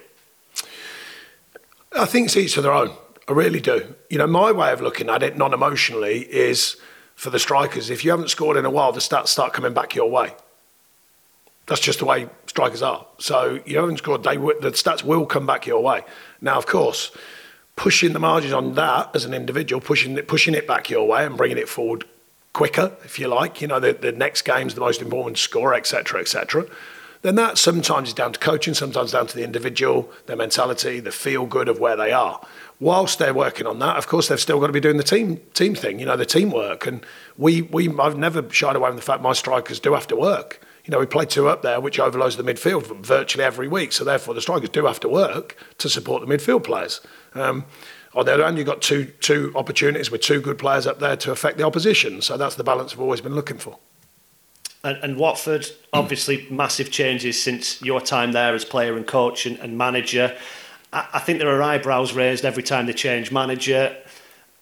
I 1.93 2.05
think 2.05 2.27
it's 2.27 2.37
each 2.37 2.55
to 2.55 2.63
their 2.63 2.73
own. 2.73 2.93
I 3.27 3.33
really 3.33 3.61
do. 3.61 3.97
You 4.09 4.19
know, 4.19 4.29
my 4.29 4.53
way 4.53 4.73
of 4.73 4.81
looking 4.81 5.11
at 5.11 5.25
it, 5.25 5.37
non 5.37 5.53
emotionally, 5.53 6.21
is 6.21 6.77
for 7.17 7.31
the 7.31 7.41
strikers. 7.41 7.91
If 7.91 8.05
you 8.05 8.13
haven't 8.13 8.31
scored 8.31 8.57
in 8.57 8.65
a 8.65 8.71
while, 8.71 8.93
the 8.93 9.01
stats 9.01 9.29
start 9.29 9.53
coming 9.53 9.75
back 9.75 9.97
your 9.97 10.09
way. 10.09 10.35
That's 11.67 11.81
just 11.81 11.99
the 11.99 12.07
way 12.07 12.29
strikers 12.59 12.83
are. 12.83 13.07
So 13.18 13.61
you 13.64 13.79
haven't 13.79 13.99
scored, 13.99 14.25
they 14.25 14.37
the 14.37 14.73
stats 14.73 15.05
will 15.05 15.27
come 15.27 15.47
back 15.47 15.66
your 15.66 15.83
way. 15.83 16.03
Now, 16.40 16.59
of 16.59 16.66
course, 16.66 17.12
pushing 17.77 18.12
the 18.12 18.18
margins 18.18 18.53
on 18.53 18.75
that 18.75 19.14
as 19.14 19.25
an 19.25 19.33
individual, 19.33 19.81
pushing 19.81 20.18
it, 20.18 20.27
pushing 20.27 20.55
it 20.55 20.66
back 20.66 20.90
your 20.90 21.07
way 21.07 21.25
and 21.25 21.37
bringing 21.37 21.59
it 21.59 21.68
forward 21.68 22.05
quicker, 22.53 22.97
if 23.05 23.18
you 23.18 23.29
like. 23.29 23.61
You 23.61 23.68
know, 23.68 23.79
the, 23.79 23.92
the 23.92 24.12
next 24.12 24.42
game's 24.42 24.75
the 24.75 24.81
most 24.81 25.01
important 25.01 25.38
score, 25.38 25.73
etc., 25.73 26.21
etc 26.21 26.66
then 27.23 27.35
that 27.35 27.59
sometimes 27.59 28.09
is 28.09 28.14
down 28.14 28.33
to 28.33 28.38
coaching, 28.38 28.75
sometimes 28.75 29.12
down 29.12 29.27
to 29.27 29.37
the 29.37 29.42
individual, 29.42 30.11
their 30.27 30.37
mentality, 30.37 31.01
the 31.01 31.11
feel 31.11 31.47
good 31.47 31.68
of 31.68 31.81
where 31.81 31.97
they 31.97 32.12
are. 32.12 32.40
Whilst 32.81 33.18
they're 33.18 33.35
working 33.35 33.66
on 33.66 33.81
that, 33.81 33.97
of 33.97 34.07
course, 34.07 34.29
they've 34.29 34.38
still 34.38 34.61
got 34.61 34.68
to 34.68 34.73
be 34.73 34.81
doing 34.81 34.99
the 34.99 35.03
team 35.03 35.40
team 35.53 35.75
thing, 35.75 35.99
you 35.99 36.07
know, 36.07 36.16
the 36.16 36.25
teamwork. 36.25 36.87
And 36.87 37.05
we, 37.37 37.62
we 37.62 37.88
I've 37.99 38.16
never 38.16 38.49
shied 38.53 38.77
away 38.77 38.90
from 38.90 38.97
the 38.97 39.03
fact 39.03 39.21
my 39.21 39.33
strikers 39.33 39.81
do 39.81 39.94
have 39.94 40.07
to 40.09 40.16
work. 40.16 40.61
You 40.88 40.92
know, 40.92 41.01
we 41.01 41.07
play 41.07 41.27
two 41.27 41.48
up 41.48 41.61
there, 41.61 41.83
which 41.83 42.01
overloads 42.01 42.38
the 42.38 42.42
midfield 42.42 42.87
virtually 43.05 43.44
every 43.44 43.68
week. 43.68 43.92
So 43.92 44.05
therefore, 44.05 44.33
the 44.33 44.40
strikers 44.40 44.70
do 44.70 44.87
have 44.87 44.98
to 45.01 45.09
work 45.09 45.55
to 45.77 45.88
support 45.90 46.27
the 46.27 46.35
midfield 46.35 46.64
players. 46.64 47.03
Um, 47.35 47.66
on 48.14 48.24
the 48.24 48.33
other 48.33 48.44
hand, 48.44 48.57
you've 48.57 48.66
got 48.66 48.81
two 48.81 49.05
two 49.20 49.53
opportunities 49.55 50.11
with 50.11 50.22
two 50.22 50.40
good 50.40 50.57
players 50.57 50.87
up 50.87 50.98
there 50.98 51.14
to 51.16 51.31
affect 51.31 51.59
the 51.59 51.64
opposition. 51.64 52.22
So 52.22 52.38
that's 52.38 52.55
the 52.55 52.64
balance 52.64 52.94
we've 52.96 53.03
always 53.03 53.20
been 53.20 53.35
looking 53.35 53.59
for. 53.59 53.79
And, 54.83 54.96
and 55.03 55.18
Watford, 55.18 55.66
obviously, 55.92 56.46
massive 56.51 56.90
changes 56.90 57.42
since 57.42 57.83
your 57.83 58.01
time 58.01 58.33
there 58.33 58.55
as 58.55 58.64
player 58.64 58.96
and 58.96 59.07
coach 59.07 59.44
and, 59.44 59.59
and 59.59 59.77
manager. 59.77 60.35
I, 60.90 61.07
I 61.12 61.18
think 61.18 61.38
there 61.38 61.55
are 61.55 61.62
eyebrows 61.62 62.14
raised 62.14 62.46
every 62.46 62.62
time 62.62 62.87
they 62.87 62.94
change 62.94 63.31
manager. 63.31 63.94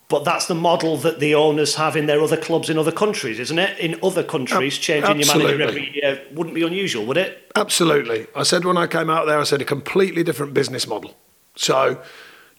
But 0.09 0.25
that's 0.25 0.47
the 0.47 0.55
model 0.55 0.97
that 0.99 1.19
the 1.19 1.35
owners 1.35 1.75
have 1.75 1.97
in 1.97 2.07
their 2.07 2.21
other 2.21 2.37
clubs 2.37 2.71
in 2.71 2.79
other 2.79 2.93
countries, 2.93 3.41
isn't 3.41 3.59
it? 3.59 3.77
In 3.81 3.99
other 4.05 4.23
countries, 4.23 4.79
changing 4.79 5.11
Absolutely. 5.11 5.51
your 5.51 5.59
manager 5.59 5.69
every 5.69 5.95
year 5.95 6.23
wouldn't 6.33 6.55
be 6.55 6.63
unusual, 6.63 7.05
would 7.07 7.17
it? 7.17 7.51
Absolutely. 7.57 8.29
I 8.37 8.45
said 8.45 8.65
when 8.65 8.77
I 8.77 8.87
came 8.87 9.11
out 9.11 9.27
there, 9.27 9.41
I 9.41 9.43
said 9.43 9.61
a 9.61 9.65
completely 9.65 10.23
different 10.23 10.55
business 10.55 10.87
model. 10.87 11.17
So 11.57 12.01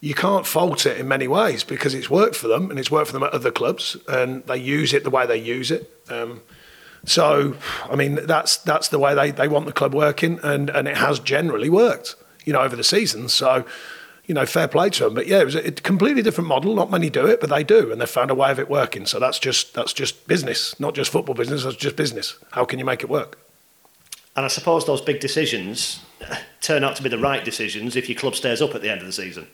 you 0.02 0.14
can't 0.14 0.46
fault 0.46 0.86
it 0.86 0.98
in 0.98 1.08
many 1.08 1.28
ways 1.28 1.64
because 1.64 1.94
it's 1.94 2.10
worked 2.10 2.36
for 2.36 2.50
them 2.50 2.70
and 2.70 2.78
it's 2.78 2.92
worked 2.92 3.08
for 3.08 3.14
them 3.14 3.24
at 3.24 3.32
other 3.32 3.52
clubs 3.52 3.96
and 4.10 4.44
they 4.46 4.58
use 4.58 4.94
it 4.94 5.06
the 5.06 5.10
way 5.10 5.26
they 5.26 5.38
use 5.38 5.72
it. 5.72 5.90
Um, 6.10 6.42
so, 7.06 7.56
I 7.90 7.96
mean, 7.96 8.16
that's 8.26 8.58
that's 8.58 8.90
the 8.90 9.00
way 9.00 9.16
they, 9.16 9.32
they 9.32 9.48
want 9.48 9.66
the 9.66 9.72
club 9.72 9.94
working, 9.94 10.40
and, 10.44 10.70
and 10.70 10.88
it 10.88 10.98
has 10.98 11.20
generally 11.20 11.70
worked, 11.70 12.16
you 12.44 12.52
know, 12.52 12.60
over 12.60 12.76
the 12.76 12.84
season. 12.84 13.30
So, 13.30 13.66
you 14.28 14.34
know, 14.34 14.46
fair 14.46 14.68
play 14.68 14.90
to 14.92 15.06
them. 15.06 15.14
But 15.14 15.28
yeah, 15.28 15.40
it 15.40 15.46
was 15.46 15.56
a 15.56 15.72
completely 15.72 16.22
different 16.22 16.48
model. 16.48 16.76
Not 16.76 16.92
many 16.92 17.10
do 17.10 17.26
it, 17.26 17.42
but 17.42 17.50
they 17.50 17.64
do, 17.64 17.92
and 17.92 18.00
they've 18.00 18.10
found 18.10 18.30
a 18.30 18.36
way 18.36 18.52
of 18.52 18.60
it 18.60 18.70
working. 18.70 19.06
So 19.06 19.20
that's 19.20 19.40
just 19.40 19.74
that's 19.74 19.94
just 19.94 20.28
business, 20.28 20.80
not 20.80 20.94
just 20.94 21.12
football 21.12 21.34
business. 21.34 21.64
That's 21.64 21.78
just 21.78 21.96
business. 21.96 22.38
How 22.52 22.66
can 22.66 22.78
you 22.78 22.86
make 22.86 23.02
it 23.02 23.10
work? 23.10 23.40
And 24.36 24.46
I 24.46 24.50
suppose 24.50 24.86
those 24.86 25.02
big 25.02 25.20
decisions 25.20 26.02
turn 26.62 26.84
out 26.84 26.96
to 26.98 27.04
be 27.04 27.10
the 27.10 27.18
right 27.18 27.44
decisions 27.44 27.96
if 27.96 28.08
your 28.08 28.18
club 28.20 28.36
stays 28.36 28.62
up 28.62 28.76
at 28.76 28.82
the 28.82 28.92
end 28.92 29.02
of 29.02 29.08
the 29.08 29.14
season. 29.14 29.48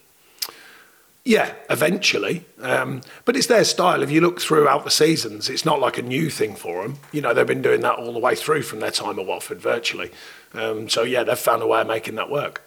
Yeah, 1.24 1.54
eventually. 1.70 2.44
Um, 2.62 3.02
but 3.24 3.38
it's 3.38 3.48
their 3.48 3.64
style. 3.64 4.04
If 4.04 4.12
you 4.12 4.20
look 4.20 4.42
throughout 4.42 4.84
the 4.84 4.92
seasons, 4.92 5.50
it's 5.50 5.64
not 5.64 5.80
like 5.80 5.98
a 5.98 6.02
new 6.02 6.30
thing 6.30 6.54
for 6.56 6.84
them. 6.84 6.98
You 7.14 7.22
know, 7.22 7.34
they've 7.34 7.48
been 7.48 7.62
doing 7.62 7.80
that 7.82 7.96
all 7.96 8.12
the 8.12 8.20
way 8.20 8.36
through 8.36 8.64
from 8.64 8.82
their 8.82 8.92
time 8.92 9.18
at 9.18 9.26
Watford 9.26 9.62
virtually. 9.62 10.12
Um, 10.54 10.90
so, 10.90 11.04
yeah, 11.04 11.24
they've 11.24 11.40
found 11.40 11.62
a 11.62 11.68
way 11.68 11.80
of 11.80 11.88
making 11.88 12.16
that 12.16 12.30
work. 12.30 12.62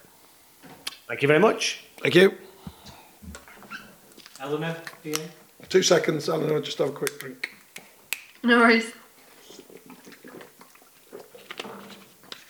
Thank 1.07 1.21
you 1.21 1.27
very 1.27 1.39
much. 1.39 1.83
Thank 2.01 2.15
you. 2.15 2.37
Eleanor, 4.39 4.75
PA? 5.03 5.19
Two 5.69 5.83
seconds, 5.83 6.29
Eleanor, 6.29 6.61
just 6.61 6.77
have 6.77 6.89
a 6.89 6.91
quick 6.91 7.19
drink. 7.19 7.49
No 8.43 8.59
worries. 8.59 8.93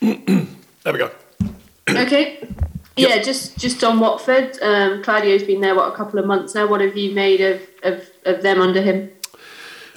there 0.00 0.92
we 0.92 0.98
go. 0.98 1.10
Okay. 1.88 2.46
Yeah, 2.96 3.22
just 3.22 3.56
just 3.56 3.82
on 3.82 3.98
Watford. 4.00 4.58
Um, 4.60 5.02
Claudio's 5.02 5.42
been 5.42 5.60
there 5.60 5.74
what 5.74 5.92
a 5.92 5.96
couple 5.96 6.18
of 6.18 6.26
months 6.26 6.54
now. 6.54 6.66
What 6.66 6.80
have 6.80 6.96
you 6.96 7.14
made 7.14 7.40
of, 7.40 7.62
of, 7.82 8.10
of 8.24 8.42
them 8.42 8.60
under 8.60 8.82
him? 8.82 9.10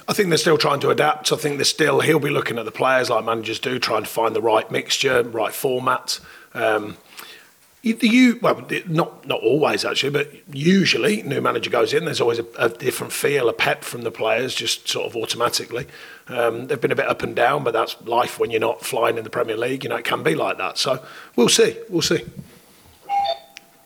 I 0.08 0.12
think 0.12 0.28
they're 0.28 0.38
still 0.38 0.58
trying 0.58 0.80
to 0.80 0.90
adapt. 0.90 1.32
I 1.32 1.36
think 1.36 1.56
they're 1.56 1.64
still 1.64 2.00
he'll 2.00 2.18
be 2.18 2.30
looking 2.30 2.58
at 2.58 2.64
the 2.64 2.72
players 2.72 3.10
like 3.10 3.24
managers 3.24 3.58
do, 3.58 3.78
trying 3.78 4.04
to 4.04 4.08
find 4.08 4.34
the 4.34 4.40
right 4.40 4.70
mixture, 4.70 5.22
right 5.22 5.52
format. 5.52 6.20
Um, 6.54 6.96
you, 7.82 7.98
you 8.00 8.38
well, 8.40 8.64
not 8.86 9.26
not 9.26 9.40
always 9.42 9.84
actually, 9.84 10.10
but 10.10 10.32
usually 10.54 11.22
new 11.22 11.40
manager 11.40 11.68
goes 11.68 11.92
in. 11.92 12.04
There's 12.04 12.20
always 12.20 12.38
a, 12.38 12.46
a 12.56 12.68
different 12.68 13.12
feel, 13.12 13.48
a 13.48 13.52
pep 13.52 13.82
from 13.82 14.02
the 14.02 14.12
players, 14.12 14.54
just 14.54 14.88
sort 14.88 15.06
of 15.06 15.16
automatically. 15.16 15.88
Um, 16.28 16.68
they've 16.68 16.80
been 16.80 16.92
a 16.92 16.96
bit 16.96 17.08
up 17.08 17.22
and 17.22 17.34
down, 17.34 17.64
but 17.64 17.72
that's 17.72 18.00
life 18.02 18.38
when 18.38 18.52
you're 18.52 18.60
not 18.60 18.84
flying 18.84 19.18
in 19.18 19.24
the 19.24 19.30
Premier 19.30 19.56
League. 19.56 19.82
You 19.82 19.90
know, 19.90 19.96
it 19.96 20.04
can 20.04 20.22
be 20.22 20.36
like 20.36 20.58
that. 20.58 20.78
So 20.78 21.04
we'll 21.34 21.48
see. 21.48 21.76
We'll 21.88 22.02
see. 22.02 22.24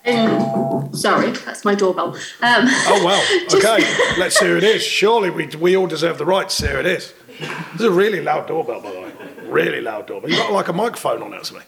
Um, 0.06 0.94
sorry, 0.94 1.30
that's 1.30 1.64
my 1.64 1.74
doorbell. 1.74 2.14
Um, 2.42 2.66
oh 2.68 3.02
well, 3.02 3.46
okay. 3.54 3.82
Let's 4.18 4.38
see 4.38 4.46
who 4.46 4.58
it 4.58 4.64
is. 4.64 4.82
Surely 4.82 5.30
we 5.30 5.46
we 5.56 5.74
all 5.74 5.86
deserve 5.86 6.18
the 6.18 6.26
right 6.26 6.48
to 6.50 6.66
who 6.66 6.78
it 6.80 6.86
is. 6.86 7.14
This 7.38 7.80
is 7.80 7.86
a 7.86 7.90
really 7.90 8.20
loud 8.20 8.46
doorbell, 8.46 8.82
by 8.82 8.90
the 8.90 9.00
way. 9.00 9.12
Really 9.44 9.80
loud 9.80 10.06
doorbell. 10.06 10.28
You've 10.28 10.38
got 10.38 10.52
like 10.52 10.68
a 10.68 10.72
microphone 10.74 11.22
on 11.22 11.30
me. 11.30 11.60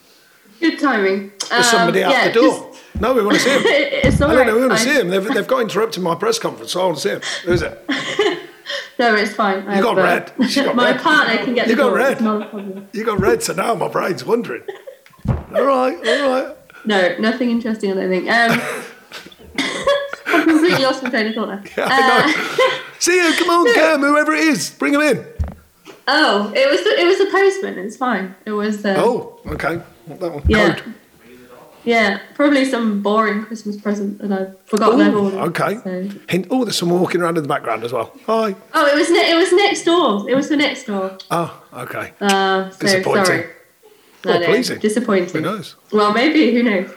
Good 0.61 0.79
timing. 0.79 1.33
There's 1.51 1.67
somebody 1.67 2.03
um, 2.03 2.11
out 2.11 2.17
yeah, 2.17 2.29
the 2.29 2.35
door. 2.35 2.71
just- 2.73 3.01
No, 3.01 3.13
we 3.15 3.23
want 3.23 3.37
to 3.37 3.43
see 3.43 3.51
him. 3.51 3.63
it's 3.65 4.21
all 4.21 4.31
I 4.31 4.35
don't 4.35 4.47
know. 4.47 4.55
We 4.57 4.61
want 4.67 4.73
to 4.73 4.79
see 4.79 5.01
him. 5.01 5.09
They've, 5.09 5.25
they've 5.27 5.47
got 5.47 5.61
interrupted 5.61 6.03
my 6.03 6.15
press 6.15 6.39
conference, 6.39 6.73
so 6.73 6.81
I 6.81 6.85
want 6.87 6.99
to 6.99 7.03
see 7.03 7.11
him. 7.11 7.21
Who 7.45 7.53
is 7.53 7.63
it? 7.63 7.85
No, 8.99 9.15
it's 9.15 9.33
fine. 9.33 9.61
You 9.75 9.83
got 9.83 9.97
red. 9.97 10.33
Got 10.55 10.75
my 10.77 10.91
red. 10.91 11.01
partner 11.01 11.37
can 11.39 11.55
get 11.55 11.69
You 11.69 11.77
the 11.77 11.83
got 11.85 11.93
red. 11.93 12.21
You 12.93 13.05
got 13.05 13.21
red, 13.21 13.43
so 13.43 13.55
now 13.55 13.75
my 13.75 13.89
brain's 13.89 14.25
wondering. 14.25 14.63
All 15.29 15.65
right, 15.65 15.97
all 15.97 16.29
right. 16.31 16.57
No, 16.85 17.17
nothing 17.19 17.51
interesting. 17.51 17.93
I 17.93 17.95
don't 17.95 18.11
think. 18.11 18.29
Um, 18.29 18.61
I've 20.27 20.47
completely 20.47 20.83
lost 20.85 21.03
my 21.03 21.11
train 21.11 21.29
of 21.29 21.35
thought 21.35 21.49
now. 21.49 21.63
Yeah, 21.77 21.89
I 21.91 22.27
know. 22.27 22.79
see 22.99 23.17
you. 23.17 23.33
Come 23.39 23.51
on, 23.51 23.75
Cam. 23.75 24.01
Whoever 24.01 24.33
it 24.35 24.45
is, 24.45 24.71
bring 24.71 24.95
him 24.95 25.01
in. 25.01 25.25
Oh, 26.09 26.53
it 26.55 26.69
was 26.71 26.83
the, 26.83 27.01
it 27.01 27.07
was 27.07 27.19
the 27.19 27.31
postman. 27.31 27.79
It's 27.79 27.97
fine. 27.97 28.35
It 28.47 28.53
was 28.53 28.83
the 28.83 28.97
Oh, 28.99 29.41
okay. 29.47 29.81
That 30.17 30.33
one. 30.33 30.43
yeah. 30.49 30.75
Code. 30.75 30.95
Yeah, 31.85 32.19
probably 32.35 32.65
some 32.67 33.03
boring 33.03 33.45
Christmas 33.45 33.81
present 33.81 34.19
that 34.19 34.31
I've 34.33 34.61
forgotten 34.67 35.01
I've 35.01 35.15
Ooh, 35.15 35.25
ordered. 35.37 35.39
okay. 35.61 35.79
so. 35.83 36.19
Hint. 36.29 36.47
Oh, 36.51 36.65
there's 36.65 36.77
someone 36.77 37.01
walking 37.01 37.23
around 37.23 37.37
in 37.39 37.43
the 37.45 37.49
background 37.49 37.83
as 37.85 37.93
well. 37.93 38.13
Hi. 38.27 38.55
Oh, 38.75 38.87
it 38.87 38.95
was 38.95 39.09
ne- 39.11 39.31
it 39.31 39.35
was 39.37 39.53
next 39.53 39.85
door. 39.85 40.29
It 40.29 40.35
was 40.35 40.49
the 40.51 40.57
next 40.57 40.85
door. 40.85 41.17
Oh, 41.31 41.63
okay. 41.73 42.13
Uh, 42.21 42.69
so 42.71 42.79
Disappointing. 42.81 43.25
sorry. 43.25 43.47
No, 44.27 44.39
no, 44.39 44.47
pleasing. 44.47 44.79
Disappointing. 44.81 45.29
Who 45.33 45.41
knows? 45.41 45.77
Well, 45.93 46.13
maybe. 46.13 46.53
Who 46.53 46.63
knows? 46.65 46.91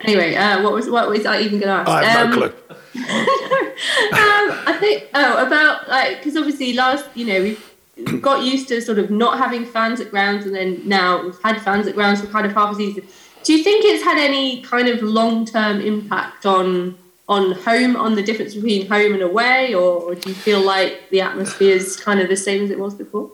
Anyway, 0.00 0.34
uh, 0.34 0.62
what 0.62 0.72
was 0.72 0.88
what 0.90 1.08
was 1.08 1.24
I 1.26 1.40
even 1.40 1.60
going 1.60 1.68
to 1.84 1.88
ask? 1.88 1.88
I 1.88 2.04
have 2.04 2.30
no 2.30 2.34
Um, 2.34 2.38
clue. 2.50 2.54
um, 2.94 4.50
I 4.66 4.76
think 4.80 5.04
oh 5.14 5.46
about 5.46 5.88
like 5.88 6.18
because 6.18 6.36
obviously 6.36 6.72
last 6.72 7.04
you 7.14 7.26
know 7.26 7.40
we've 7.42 7.73
got 8.20 8.44
used 8.44 8.68
to 8.68 8.80
sort 8.80 8.98
of 8.98 9.10
not 9.10 9.38
having 9.38 9.64
fans 9.64 10.00
at 10.00 10.10
grounds 10.10 10.46
and 10.46 10.54
then 10.54 10.80
now 10.86 11.22
we've 11.22 11.40
had 11.42 11.60
fans 11.62 11.86
at 11.86 11.94
grounds 11.94 12.20
for 12.20 12.26
kind 12.28 12.46
of 12.46 12.52
half 12.52 12.72
a 12.72 12.76
season. 12.76 13.06
Do 13.44 13.52
you 13.52 13.62
think 13.62 13.84
it's 13.84 14.02
had 14.02 14.18
any 14.18 14.62
kind 14.62 14.88
of 14.88 15.02
long 15.02 15.44
term 15.44 15.80
impact 15.80 16.46
on 16.46 16.96
on 17.28 17.52
home 17.52 17.96
on 17.96 18.14
the 18.14 18.22
difference 18.22 18.54
between 18.54 18.86
home 18.86 19.14
and 19.14 19.22
away, 19.22 19.74
or, 19.74 20.02
or 20.02 20.14
do 20.14 20.28
you 20.28 20.34
feel 20.34 20.60
like 20.60 21.08
the 21.10 21.20
atmosphere 21.20 21.74
is 21.74 21.96
kind 21.96 22.20
of 22.20 22.28
the 22.28 22.36
same 22.36 22.64
as 22.64 22.70
it 22.70 22.78
was 22.78 22.94
before? 22.94 23.30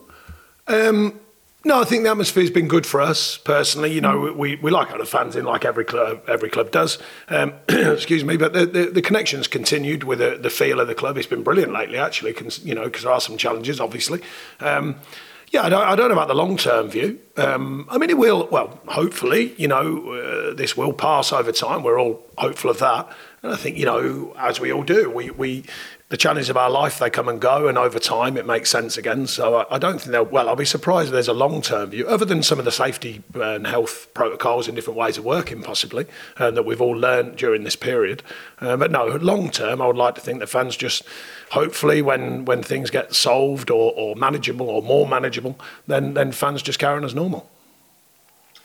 Um, 0.67 1.19
no, 1.63 1.79
I 1.79 1.83
think 1.83 2.03
the 2.03 2.09
atmosphere's 2.09 2.49
been 2.49 2.67
good 2.67 2.85
for 2.85 3.01
us 3.01 3.37
personally. 3.37 3.93
You 3.93 4.01
know, 4.01 4.33
we, 4.33 4.55
we 4.55 4.71
like 4.71 4.89
having 4.89 5.05
fans 5.05 5.35
in, 5.35 5.45
like 5.45 5.63
every 5.63 5.85
club 5.85 6.23
every 6.27 6.49
club 6.49 6.71
does. 6.71 6.97
Um, 7.29 7.53
excuse 7.69 8.23
me, 8.23 8.35
but 8.37 8.53
the, 8.53 8.65
the, 8.65 8.85
the 8.85 9.01
connection's 9.01 9.47
continued 9.47 10.03
with 10.03 10.19
the, 10.19 10.37
the 10.41 10.49
feel 10.49 10.79
of 10.79 10.87
the 10.87 10.95
club. 10.95 11.17
It's 11.17 11.27
been 11.27 11.43
brilliant 11.43 11.71
lately, 11.71 11.99
actually. 11.99 12.35
You 12.63 12.73
know, 12.73 12.85
because 12.85 13.03
there 13.03 13.11
are 13.11 13.21
some 13.21 13.37
challenges, 13.37 13.79
obviously. 13.79 14.21
Um, 14.59 14.95
yeah, 15.51 15.63
I 15.63 15.69
don't, 15.69 15.83
I 15.83 15.95
don't 15.95 16.07
know 16.07 16.13
about 16.13 16.29
the 16.29 16.33
long 16.33 16.57
term 16.57 16.89
view. 16.89 17.19
Um, 17.37 17.85
I 17.89 17.97
mean, 17.97 18.09
it 18.09 18.17
will. 18.17 18.47
Well, 18.49 18.79
hopefully, 18.87 19.53
you 19.57 19.67
know, 19.67 20.13
uh, 20.13 20.53
this 20.53 20.77
will 20.77 20.93
pass 20.93 21.33
over 21.33 21.51
time. 21.51 21.83
We're 21.83 21.99
all 21.99 22.23
hopeful 22.37 22.71
of 22.71 22.79
that, 22.79 23.09
and 23.43 23.53
I 23.53 23.57
think 23.57 23.77
you 23.77 23.85
know, 23.85 24.33
as 24.39 24.59
we 24.59 24.71
all 24.71 24.83
do, 24.83 25.09
we 25.09 25.29
we 25.29 25.65
the 26.11 26.17
challenges 26.17 26.49
of 26.49 26.57
our 26.57 26.69
life 26.69 26.99
they 26.99 27.09
come 27.09 27.29
and 27.29 27.39
go, 27.39 27.69
and 27.69 27.77
over 27.77 27.97
time 27.97 28.35
it 28.35 28.45
makes 28.45 28.69
sense 28.69 28.97
again. 28.97 29.27
So 29.27 29.55
I, 29.55 29.75
I 29.75 29.77
don't 29.79 29.97
think 29.97 30.11
they'll. 30.11 30.25
Well, 30.25 30.49
I'll 30.49 30.57
be 30.57 30.65
surprised 30.65 31.07
if 31.07 31.13
there's 31.13 31.29
a 31.29 31.33
long 31.33 31.61
term 31.61 31.91
view, 31.91 32.05
other 32.05 32.25
than 32.25 32.43
some 32.43 32.59
of 32.59 32.65
the 32.65 32.71
safety 32.71 33.23
and 33.33 33.65
health 33.65 34.13
protocols 34.13 34.67
and 34.67 34.75
different 34.75 34.99
ways 34.99 35.17
of 35.17 35.23
working, 35.23 35.63
possibly, 35.63 36.05
uh, 36.35 36.51
that 36.51 36.63
we've 36.63 36.81
all 36.81 36.97
learned 36.97 37.37
during 37.37 37.63
this 37.63 37.77
period. 37.77 38.23
Uh, 38.59 38.75
but 38.75 38.91
no, 38.91 39.05
long 39.05 39.49
term, 39.49 39.81
I 39.81 39.87
would 39.87 39.95
like 39.95 40.15
to 40.15 40.21
think 40.21 40.39
that 40.39 40.47
fans 40.47 40.75
just 40.75 41.03
hopefully 41.51 42.01
when 42.01 42.43
when 42.43 42.61
things 42.61 42.89
get 42.89 43.15
solved 43.15 43.71
or, 43.71 43.93
or 43.95 44.13
manageable 44.17 44.69
or 44.69 44.81
more 44.81 45.07
manageable, 45.07 45.57
then 45.87 46.13
then 46.13 46.33
fans 46.33 46.61
just 46.61 46.77
carry 46.77 46.97
on 46.97 47.05
as 47.05 47.15
normal. 47.15 47.49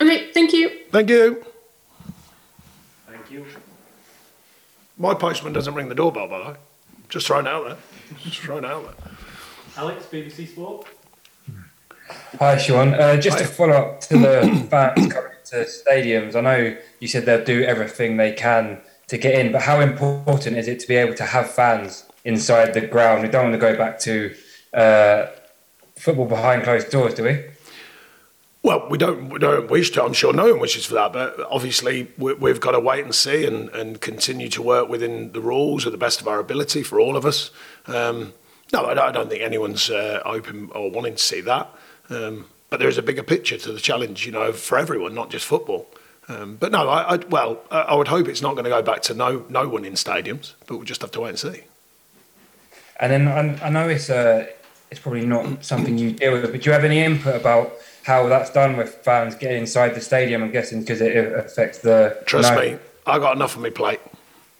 Okay, 0.01 0.33
thank 0.33 0.51
you. 0.51 0.69
Thank 0.91 1.09
you. 1.09 1.45
Thank 3.07 3.31
you. 3.31 3.45
My 4.97 5.13
postman 5.13 5.53
doesn't 5.53 5.73
ring 5.73 5.87
the 5.87 5.95
doorbell, 5.95 6.27
by 6.27 6.39
the 6.39 6.45
way. 6.51 6.55
Just 7.09 7.27
throwing 7.27 7.47
out 7.47 7.65
there. 7.65 7.77
Just 8.21 8.39
throwing 8.39 8.65
out 8.65 8.83
there. 8.83 9.11
Alex, 9.77 10.05
BBC 10.07 10.47
Sport. 10.47 10.87
Hi, 12.39 12.57
Sean. 12.57 12.93
Uh, 12.93 13.17
just 13.17 13.37
to 13.37 13.45
follow 13.45 13.73
up 13.73 14.01
to 14.01 14.17
the 14.17 14.67
fans 14.69 15.13
coming 15.13 15.31
to 15.45 15.55
stadiums, 15.65 16.35
I 16.35 16.41
know 16.41 16.77
you 16.99 17.07
said 17.07 17.25
they'll 17.25 17.43
do 17.43 17.63
everything 17.63 18.17
they 18.17 18.33
can 18.33 18.79
to 19.07 19.17
get 19.17 19.39
in, 19.39 19.51
but 19.51 19.61
how 19.61 19.79
important 19.79 20.57
is 20.57 20.67
it 20.67 20.79
to 20.81 20.87
be 20.87 20.95
able 20.95 21.15
to 21.15 21.23
have 21.23 21.49
fans 21.49 22.05
inside 22.25 22.73
the 22.73 22.81
ground? 22.81 23.23
We 23.23 23.29
don't 23.29 23.51
want 23.51 23.53
to 23.53 23.59
go 23.59 23.77
back 23.77 23.99
to 23.99 24.35
uh, 24.73 25.27
football 25.95 26.25
behind 26.25 26.63
closed 26.63 26.89
doors, 26.89 27.13
do 27.13 27.23
we? 27.23 27.45
Well, 28.67 28.85
we 28.89 28.97
don't, 28.97 29.29
we 29.29 29.39
don't 29.39 29.71
wish 29.71 29.91
to. 29.91 30.03
I'm 30.03 30.11
sure 30.11 30.33
no 30.33 30.51
one 30.51 30.59
wishes 30.59 30.85
for 30.85 30.95
that, 30.95 31.13
but 31.13 31.39
obviously 31.49 32.11
we, 32.17 32.33
we've 32.33 32.59
got 32.59 32.71
to 32.71 32.81
wait 32.81 33.05
and 33.05 33.15
see 33.15 33.45
and, 33.45 33.69
and 33.69 34.01
continue 34.01 34.49
to 34.49 34.61
work 34.61 34.89
within 34.89 35.31
the 35.31 35.39
rules 35.39 35.85
to 35.85 35.89
the 35.89 35.97
best 35.97 36.19
of 36.19 36.27
our 36.27 36.37
ability 36.37 36.83
for 36.83 36.99
all 36.99 37.15
of 37.15 37.25
us. 37.25 37.49
Um, 37.85 38.33
no, 38.73 38.83
I 38.85 38.93
don't, 38.93 39.29
think 39.29 39.41
anyone's 39.41 39.89
uh, 39.89 40.21
open 40.25 40.69
or 40.75 40.91
wanting 40.91 41.15
to 41.15 41.23
see 41.23 41.39
that. 41.39 41.69
Um, 42.09 42.47
but 42.69 42.81
there 42.81 42.89
is 42.89 42.97
a 42.97 43.01
bigger 43.01 43.23
picture 43.23 43.57
to 43.57 43.71
the 43.71 43.79
challenge, 43.79 44.25
you 44.25 44.33
know, 44.33 44.51
for 44.51 44.77
everyone, 44.77 45.15
not 45.15 45.29
just 45.29 45.45
football. 45.45 45.87
Um, 46.27 46.57
but 46.57 46.73
no, 46.73 46.89
I, 46.89 47.13
I, 47.13 47.17
well, 47.29 47.61
I 47.71 47.83
I 47.83 47.95
would 47.95 48.09
hope 48.09 48.27
it's 48.27 48.41
not 48.41 48.55
going 48.55 48.65
to 48.65 48.69
go 48.69 48.81
back 48.81 49.01
to 49.03 49.13
no, 49.13 49.45
no 49.47 49.69
one 49.69 49.85
in 49.85 49.93
stadiums, 49.93 50.55
but 50.65 50.75
we'll 50.75 50.83
just 50.83 50.99
have 50.99 51.11
to 51.11 51.21
wait 51.21 51.29
and 51.29 51.39
see. 51.39 51.61
And 52.99 53.13
then 53.13 53.27
I, 53.29 53.67
I 53.67 53.69
know 53.69 53.87
it's 53.87 54.09
uh, 54.09 54.47
it's 54.91 54.99
probably 54.99 55.25
not 55.25 55.63
something 55.63 55.97
you 55.97 56.11
deal 56.11 56.33
with, 56.33 56.51
but 56.51 56.61
do 56.61 56.69
you 56.69 56.73
have 56.73 56.83
any 56.83 56.99
input 56.99 57.39
about 57.39 57.71
how 58.07 58.25
that's 58.27 58.49
done 58.49 58.77
with 58.77 58.95
fans 58.95 59.35
getting 59.35 59.59
inside 59.59 59.93
the 59.93 59.99
stadium? 59.99 60.41
I'm 60.41 60.51
guessing 60.51 60.79
because 60.79 61.01
it 61.01 61.15
affects 61.33 61.79
the 61.79 62.17
Trust 62.25 62.53
no- 62.53 62.59
me, 62.59 62.77
I 63.05 63.19
got 63.19 63.35
enough 63.35 63.57
on 63.57 63.63
my 63.63 63.69
plate. 63.69 63.99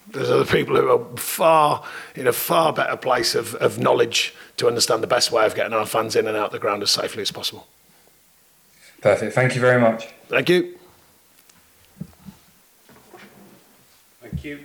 There's 0.09 0.29
other 0.29 0.45
people 0.45 0.75
who 0.75 0.89
are 0.89 1.17
far 1.17 1.83
in 2.15 2.27
a 2.27 2.33
far 2.33 2.73
better 2.73 2.97
place 2.97 3.35
of, 3.35 3.55
of 3.55 3.79
knowledge 3.79 4.33
to 4.57 4.67
understand 4.67 5.01
the 5.01 5.07
best 5.07 5.31
way 5.31 5.45
of 5.45 5.55
getting 5.55 5.73
our 5.73 5.85
fans 5.85 6.15
in 6.15 6.27
and 6.27 6.35
out 6.35 6.51
the 6.51 6.59
ground 6.59 6.83
as 6.83 6.91
safely 6.91 7.21
as 7.21 7.31
possible. 7.31 7.67
Perfect. 9.01 9.33
Thank 9.33 9.55
you 9.55 9.61
very 9.61 9.79
much. 9.79 10.07
Thank 10.27 10.49
you. 10.49 10.77
Thank 14.21 14.43
you. 14.43 14.59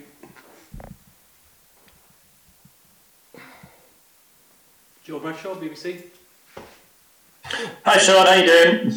Joe 5.04 5.18
Bradshaw, 5.18 5.54
BBC. 5.54 6.11
Hi 7.44 7.98
Sean, 7.98 8.26
how 8.26 8.34
you 8.34 8.46
doing? 8.46 8.94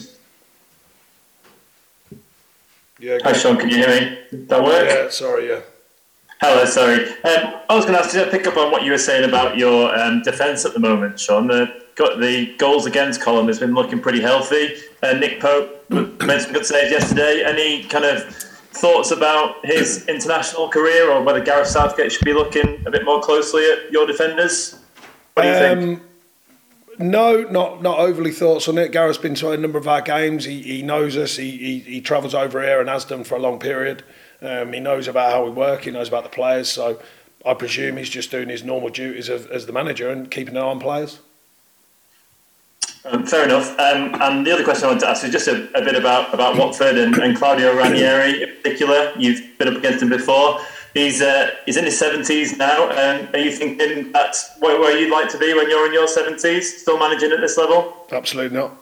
Yeah, 2.99 3.17
Hi 3.23 3.33
Sean, 3.33 3.57
can 3.57 3.69
you 3.69 3.77
hear 3.77 3.89
me? 3.89 4.17
Did 4.31 4.49
that 4.49 4.63
work? 4.63 4.87
yeah 4.87 5.09
sorry, 5.09 5.49
yeah. 5.49 5.61
Hello, 6.41 6.65
sorry. 6.65 7.05
Um, 7.23 7.61
I 7.69 7.75
was 7.75 7.85
going 7.85 7.97
to 7.97 8.03
ask 8.03 8.13
you 8.13 8.23
to 8.23 8.29
pick 8.29 8.45
up 8.45 8.57
on 8.57 8.71
what 8.71 8.83
you 8.83 8.91
were 8.91 8.97
saying 8.97 9.27
about 9.27 9.57
your 9.57 9.97
um, 9.97 10.21
defence 10.21 10.65
at 10.65 10.73
the 10.73 10.79
moment, 10.79 11.19
Sean. 11.19 11.47
The, 11.47 11.83
got 11.95 12.19
the 12.19 12.53
goals 12.57 12.85
against 12.85 13.21
column 13.21 13.47
has 13.47 13.57
been 13.59 13.73
looking 13.73 14.01
pretty 14.01 14.21
healthy. 14.21 14.75
Uh, 15.01 15.13
Nick 15.13 15.39
Pope 15.39 15.89
made 15.89 16.41
some 16.41 16.51
good 16.53 16.65
saves 16.65 16.91
yesterday. 16.91 17.43
Any 17.45 17.83
kind 17.85 18.05
of 18.05 18.25
thoughts 18.73 19.11
about 19.11 19.65
his 19.65 20.05
international 20.07 20.67
career 20.67 21.09
or 21.09 21.23
whether 21.23 21.39
Gareth 21.39 21.67
Southgate 21.69 22.11
should 22.11 22.25
be 22.25 22.33
looking 22.33 22.83
a 22.85 22.91
bit 22.91 23.05
more 23.05 23.21
closely 23.21 23.63
at 23.71 23.91
your 23.91 24.05
defenders? 24.05 24.77
What 25.33 25.43
do 25.43 25.49
you 25.49 25.55
think? 25.55 26.01
No, 26.97 27.43
not 27.43 27.81
not 27.81 27.99
overly 27.99 28.31
thoughts 28.31 28.67
on 28.67 28.77
it. 28.77 28.91
Gareth's 28.91 29.17
been 29.17 29.35
to 29.35 29.51
a 29.51 29.57
number 29.57 29.77
of 29.77 29.87
our 29.87 30.01
games. 30.01 30.45
He, 30.45 30.61
he 30.61 30.81
knows 30.81 31.17
us. 31.17 31.35
He, 31.35 31.51
he, 31.51 31.79
he 31.79 32.01
travels 32.01 32.33
over 32.33 32.61
here 32.61 32.79
and 32.79 32.87
has 32.87 33.05
done 33.05 33.23
for 33.23 33.35
a 33.35 33.39
long 33.39 33.59
period. 33.59 34.03
Um, 34.41 34.73
he 34.73 34.79
knows 34.79 35.07
about 35.07 35.31
how 35.31 35.43
we 35.43 35.51
work. 35.51 35.83
He 35.83 35.91
knows 35.91 36.07
about 36.07 36.23
the 36.23 36.29
players. 36.29 36.71
So 36.71 37.01
I 37.45 37.53
presume 37.53 37.97
he's 37.97 38.09
just 38.09 38.31
doing 38.31 38.49
his 38.49 38.63
normal 38.63 38.89
duties 38.89 39.29
of, 39.29 39.49
as 39.51 39.65
the 39.65 39.73
manager 39.73 40.09
and 40.09 40.31
keeping 40.31 40.55
an 40.55 40.63
eye 40.63 40.65
on 40.65 40.79
players. 40.79 41.19
Um, 43.05 43.25
fair 43.25 43.43
enough. 43.43 43.69
Um, 43.71 44.19
and 44.21 44.47
the 44.47 44.51
other 44.51 44.63
question 44.63 44.85
I 44.85 44.87
wanted 44.87 45.01
to 45.01 45.09
ask 45.09 45.23
is 45.23 45.31
just 45.31 45.47
a, 45.47 45.69
a 45.77 45.83
bit 45.83 45.95
about, 45.95 46.33
about 46.33 46.57
Watford 46.57 46.97
and, 46.97 47.15
and 47.17 47.37
Claudio 47.37 47.75
Ranieri 47.75 48.43
in 48.43 48.49
particular. 48.55 49.13
You've 49.17 49.57
been 49.59 49.67
up 49.67 49.75
against 49.75 50.01
him 50.01 50.09
before. 50.09 50.59
He's 50.95 51.21
uh, 51.21 51.51
he's 51.65 51.75
in 51.75 51.83
his 51.83 51.99
seventies 51.99 52.57
now. 52.57 52.89
Um, 52.89 53.27
are 53.33 53.39
you 53.39 53.51
thinking 53.51 54.13
that's 54.13 54.57
where, 54.59 54.79
where 54.79 54.97
you'd 54.97 55.11
like 55.11 55.27
to 55.29 55.37
be 55.37 55.53
when 55.53 55.69
you're 55.69 55.85
in 55.85 55.93
your 55.93 56.07
seventies, 56.07 56.81
still 56.81 56.97
managing 56.97 57.33
at 57.33 57.41
this 57.41 57.57
level? 57.57 58.07
Absolutely 58.13 58.57
not. 58.57 58.77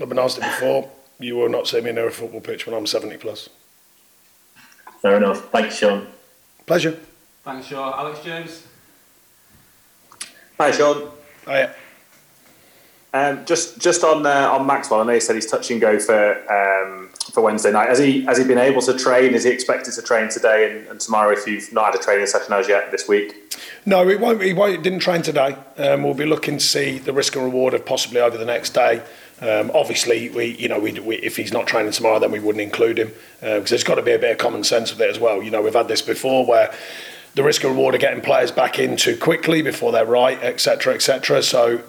I've 0.00 0.08
been 0.08 0.18
asked 0.18 0.38
it 0.38 0.44
before. 0.44 0.88
You 1.18 1.34
will 1.34 1.48
not 1.48 1.66
see 1.66 1.80
me 1.80 1.90
near 1.90 2.06
a 2.06 2.12
football 2.12 2.40
pitch 2.40 2.66
when 2.66 2.76
I'm 2.76 2.86
70 2.86 3.16
plus. 3.16 3.48
Fair 5.00 5.16
enough. 5.16 5.50
Thanks, 5.50 5.76
Sean. 5.76 6.06
Pleasure. 6.66 7.00
Thanks, 7.42 7.66
Sean. 7.66 7.94
Alex 7.98 8.22
James. 8.22 8.66
Hi, 10.58 10.70
Sean. 10.70 11.10
Yeah. 11.48 11.72
Um, 13.12 13.44
just 13.44 13.80
just 13.80 14.04
on 14.04 14.24
uh, 14.24 14.50
on 14.52 14.66
Maxwell, 14.66 15.00
I 15.00 15.04
know 15.04 15.12
you 15.12 15.20
said 15.20 15.34
he's 15.34 15.50
touch 15.50 15.70
and 15.70 15.80
go 15.80 15.98
for 15.98 16.32
um, 16.52 17.05
for 17.36 17.42
Wednesday 17.42 17.70
night. 17.70 17.90
Has 17.90 17.98
he 17.98 18.22
has 18.22 18.38
he 18.38 18.44
been 18.44 18.56
able 18.56 18.80
to 18.80 18.96
train? 18.96 19.34
Is 19.34 19.44
he 19.44 19.50
expected 19.50 19.92
to 19.92 20.00
train 20.00 20.30
today 20.30 20.70
and, 20.70 20.88
and 20.88 20.98
tomorrow? 20.98 21.32
If 21.32 21.46
you've 21.46 21.70
not 21.70 21.84
had 21.84 21.94
a 21.94 21.98
training 21.98 22.26
session 22.26 22.50
as 22.54 22.66
yet 22.66 22.90
this 22.90 23.06
week, 23.06 23.54
No, 23.84 24.08
he 24.08 24.16
won't. 24.16 24.42
He 24.42 24.54
won't. 24.54 24.82
Didn't 24.82 25.00
train 25.00 25.20
today. 25.20 25.54
Um, 25.76 26.02
we'll 26.02 26.14
be 26.14 26.24
looking 26.24 26.56
to 26.56 26.64
see 26.64 26.96
the 26.98 27.12
risk 27.12 27.36
and 27.36 27.44
reward 27.44 27.74
of 27.74 27.84
possibly 27.84 28.22
over 28.22 28.38
the 28.38 28.46
next 28.46 28.70
day. 28.72 29.02
Um, 29.42 29.70
obviously, 29.74 30.30
we 30.30 30.56
you 30.56 30.66
know 30.70 30.80
we, 30.80 30.98
we, 30.98 31.16
if 31.16 31.36
he's 31.36 31.52
not 31.52 31.66
training 31.66 31.92
tomorrow, 31.92 32.18
then 32.18 32.32
we 32.32 32.40
wouldn't 32.40 32.62
include 32.62 32.98
him 32.98 33.12
because 33.40 33.68
there's 33.68 33.84
got 33.84 33.96
to 33.96 34.02
be 34.02 34.12
a 34.12 34.18
bit 34.18 34.30
of 34.32 34.38
common 34.38 34.64
sense 34.64 34.90
with 34.90 35.02
it 35.02 35.10
as 35.10 35.20
well. 35.20 35.42
You 35.42 35.50
know, 35.50 35.60
we've 35.60 35.74
had 35.74 35.88
this 35.88 36.00
before 36.00 36.46
where 36.46 36.74
the 37.34 37.42
risk 37.42 37.62
and 37.64 37.72
reward 37.72 37.94
of 37.94 38.00
getting 38.00 38.22
players 38.22 38.50
back 38.50 38.78
in 38.78 38.96
too 38.96 39.14
quickly 39.14 39.60
before 39.60 39.92
they're 39.92 40.06
right, 40.06 40.42
etc., 40.42 40.94
etc. 40.94 41.42
So 41.42 41.82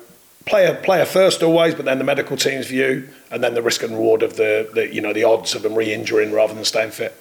player 0.48 0.76
player 0.76 1.06
first 1.06 1.44
always, 1.44 1.76
but 1.76 1.86
then 1.86 1.98
the 1.98 2.04
medical 2.04 2.38
team's 2.38 2.68
view, 2.68 3.08
and 3.32 3.44
then 3.44 3.54
the 3.54 3.62
risk 3.62 3.84
and 3.84 3.94
reward 3.94 4.24
of 4.24 4.38
the, 4.38 4.70
the 4.74 4.94
you 4.94 5.02
know 5.02 5.14
the 5.14 5.24
odds 5.24 5.56
of 5.56 5.62
them 5.62 5.76
re-injuring 5.76 6.32
rather 6.32 6.54
than 6.54 6.66
staying 6.66 6.92
fit. 6.92 7.14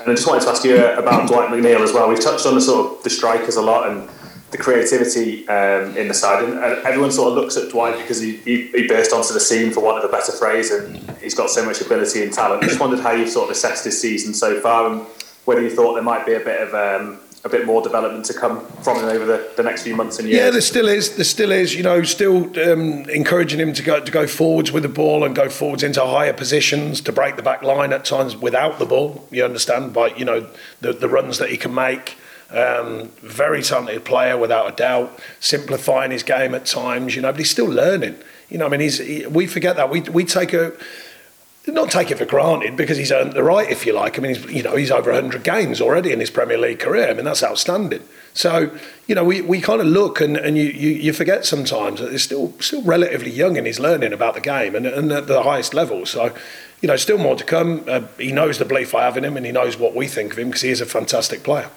and 0.00 0.10
I 0.10 0.14
just 0.14 0.26
wanted 0.26 0.42
to 0.44 0.50
ask 0.50 0.64
you 0.64 0.84
about 0.84 1.28
Dwight 1.28 1.50
McNeil 1.50 1.80
as 1.80 1.92
well. 1.92 2.08
We've 2.08 2.20
touched 2.20 2.46
on 2.46 2.54
the 2.54 2.60
sort 2.60 2.98
of 2.98 3.02
the 3.04 3.10
strikers 3.10 3.56
a 3.56 3.62
lot 3.62 3.88
and 3.90 4.08
the 4.50 4.58
creativity 4.58 5.46
um, 5.48 5.96
in 5.96 6.08
the 6.08 6.14
side, 6.14 6.44
and 6.44 6.54
uh, 6.58 6.80
everyone 6.84 7.10
sort 7.10 7.28
of 7.32 7.34
looks 7.34 7.56
at 7.56 7.68
Dwight 7.70 7.96
because 7.98 8.20
he, 8.20 8.36
he, 8.38 8.68
he 8.68 8.86
burst 8.86 9.12
onto 9.12 9.34
the 9.34 9.40
scene 9.40 9.72
for 9.72 9.80
want 9.80 9.98
of 9.98 10.08
a 10.08 10.12
better 10.12 10.32
phrase, 10.32 10.70
and 10.70 10.96
he's 11.20 11.34
got 11.34 11.50
so 11.50 11.64
much 11.64 11.80
ability 11.80 12.22
and 12.22 12.32
talent. 12.32 12.62
I 12.62 12.68
just 12.68 12.80
wondered 12.80 13.00
how 13.00 13.12
you've 13.12 13.28
sort 13.28 13.50
of 13.50 13.56
assessed 13.56 13.84
his 13.84 14.00
season 14.00 14.34
so 14.34 14.60
far, 14.60 14.90
and 14.90 15.02
whether 15.46 15.60
you 15.60 15.70
thought 15.70 15.94
there 15.94 16.02
might 16.02 16.24
be 16.24 16.34
a 16.34 16.40
bit 16.40 16.60
of 16.60 16.74
um, 16.74 17.18
a 17.46 17.48
bit 17.48 17.64
more 17.64 17.80
development 17.80 18.24
to 18.26 18.34
come 18.34 18.66
from 18.82 18.98
him 18.98 19.04
over 19.04 19.24
the, 19.24 19.50
the 19.56 19.62
next 19.62 19.84
few 19.84 19.94
months 19.94 20.18
and 20.18 20.28
years. 20.28 20.38
Yeah, 20.38 20.50
there 20.50 20.60
still 20.60 20.88
is. 20.88 21.14
There 21.14 21.24
still 21.24 21.52
is. 21.52 21.74
You 21.74 21.84
know, 21.84 22.02
still 22.02 22.44
um, 22.60 23.08
encouraging 23.08 23.60
him 23.60 23.72
to 23.72 23.82
go 23.82 24.00
to 24.00 24.12
go 24.12 24.26
forwards 24.26 24.72
with 24.72 24.82
the 24.82 24.88
ball 24.88 25.24
and 25.24 25.34
go 25.34 25.48
forwards 25.48 25.82
into 25.82 26.04
higher 26.04 26.32
positions 26.32 27.00
to 27.02 27.12
break 27.12 27.36
the 27.36 27.42
back 27.42 27.62
line 27.62 27.92
at 27.92 28.04
times 28.04 28.36
without 28.36 28.78
the 28.78 28.86
ball. 28.86 29.26
You 29.30 29.44
understand 29.44 29.94
by 29.94 30.08
you 30.08 30.24
know 30.24 30.48
the 30.80 30.92
the 30.92 31.08
runs 31.08 31.38
that 31.38 31.50
he 31.50 31.56
can 31.56 31.72
make. 31.72 32.16
Um, 32.48 33.08
very 33.22 33.60
talented 33.60 34.04
player 34.04 34.36
without 34.36 34.72
a 34.72 34.76
doubt. 34.76 35.18
Simplifying 35.40 36.10
his 36.10 36.22
game 36.22 36.54
at 36.54 36.66
times. 36.66 37.14
You 37.14 37.22
know, 37.22 37.30
but 37.30 37.38
he's 37.38 37.50
still 37.50 37.68
learning. 37.68 38.16
You 38.48 38.58
know, 38.58 38.66
I 38.66 38.68
mean, 38.68 38.80
he's 38.80 38.98
he, 38.98 39.26
we 39.26 39.46
forget 39.46 39.76
that 39.76 39.88
we 39.88 40.00
we 40.00 40.24
take 40.24 40.52
a 40.52 40.72
not 41.74 41.90
take 41.90 42.12
it 42.12 42.18
for 42.18 42.24
granted 42.24 42.76
because 42.76 42.96
he's 42.96 43.10
earned 43.10 43.32
the 43.32 43.42
right, 43.42 43.68
if 43.68 43.86
you 43.86 43.92
like. 43.92 44.18
I 44.18 44.22
mean, 44.22 44.36
he's, 44.36 44.44
you 44.46 44.62
know, 44.62 44.76
he's 44.76 44.90
over 44.90 45.10
100 45.10 45.42
games 45.42 45.80
already 45.80 46.12
in 46.12 46.20
his 46.20 46.30
Premier 46.30 46.56
League 46.56 46.78
career. 46.78 47.10
I 47.10 47.14
mean, 47.14 47.24
that's 47.24 47.42
outstanding. 47.42 48.02
So, 48.34 48.70
you 49.06 49.14
know, 49.14 49.24
we, 49.24 49.40
we 49.40 49.60
kind 49.60 49.80
of 49.80 49.88
look 49.88 50.20
and, 50.20 50.36
and 50.36 50.56
you, 50.56 50.64
you, 50.64 50.90
you 50.90 51.12
forget 51.12 51.44
sometimes 51.44 52.00
that 52.00 52.12
he's 52.12 52.22
still 52.22 52.54
still 52.60 52.82
relatively 52.82 53.30
young 53.30 53.56
in 53.56 53.64
his 53.64 53.80
learning 53.80 54.12
about 54.12 54.34
the 54.34 54.40
game 54.40 54.74
and, 54.74 54.86
and 54.86 55.10
at 55.10 55.26
the 55.26 55.42
highest 55.42 55.74
level. 55.74 56.06
So, 56.06 56.34
you 56.80 56.86
know, 56.86 56.96
still 56.96 57.18
more 57.18 57.34
to 57.34 57.44
come. 57.44 57.84
Uh, 57.88 58.02
he 58.18 58.30
knows 58.30 58.58
the 58.58 58.64
belief 58.64 58.94
I 58.94 59.02
have 59.02 59.16
in 59.16 59.24
him 59.24 59.36
and 59.36 59.44
he 59.44 59.52
knows 59.52 59.76
what 59.78 59.94
we 59.94 60.06
think 60.06 60.32
of 60.32 60.38
him 60.38 60.48
because 60.48 60.62
he 60.62 60.70
is 60.70 60.80
a 60.80 60.86
fantastic 60.86 61.42
player. 61.42 61.70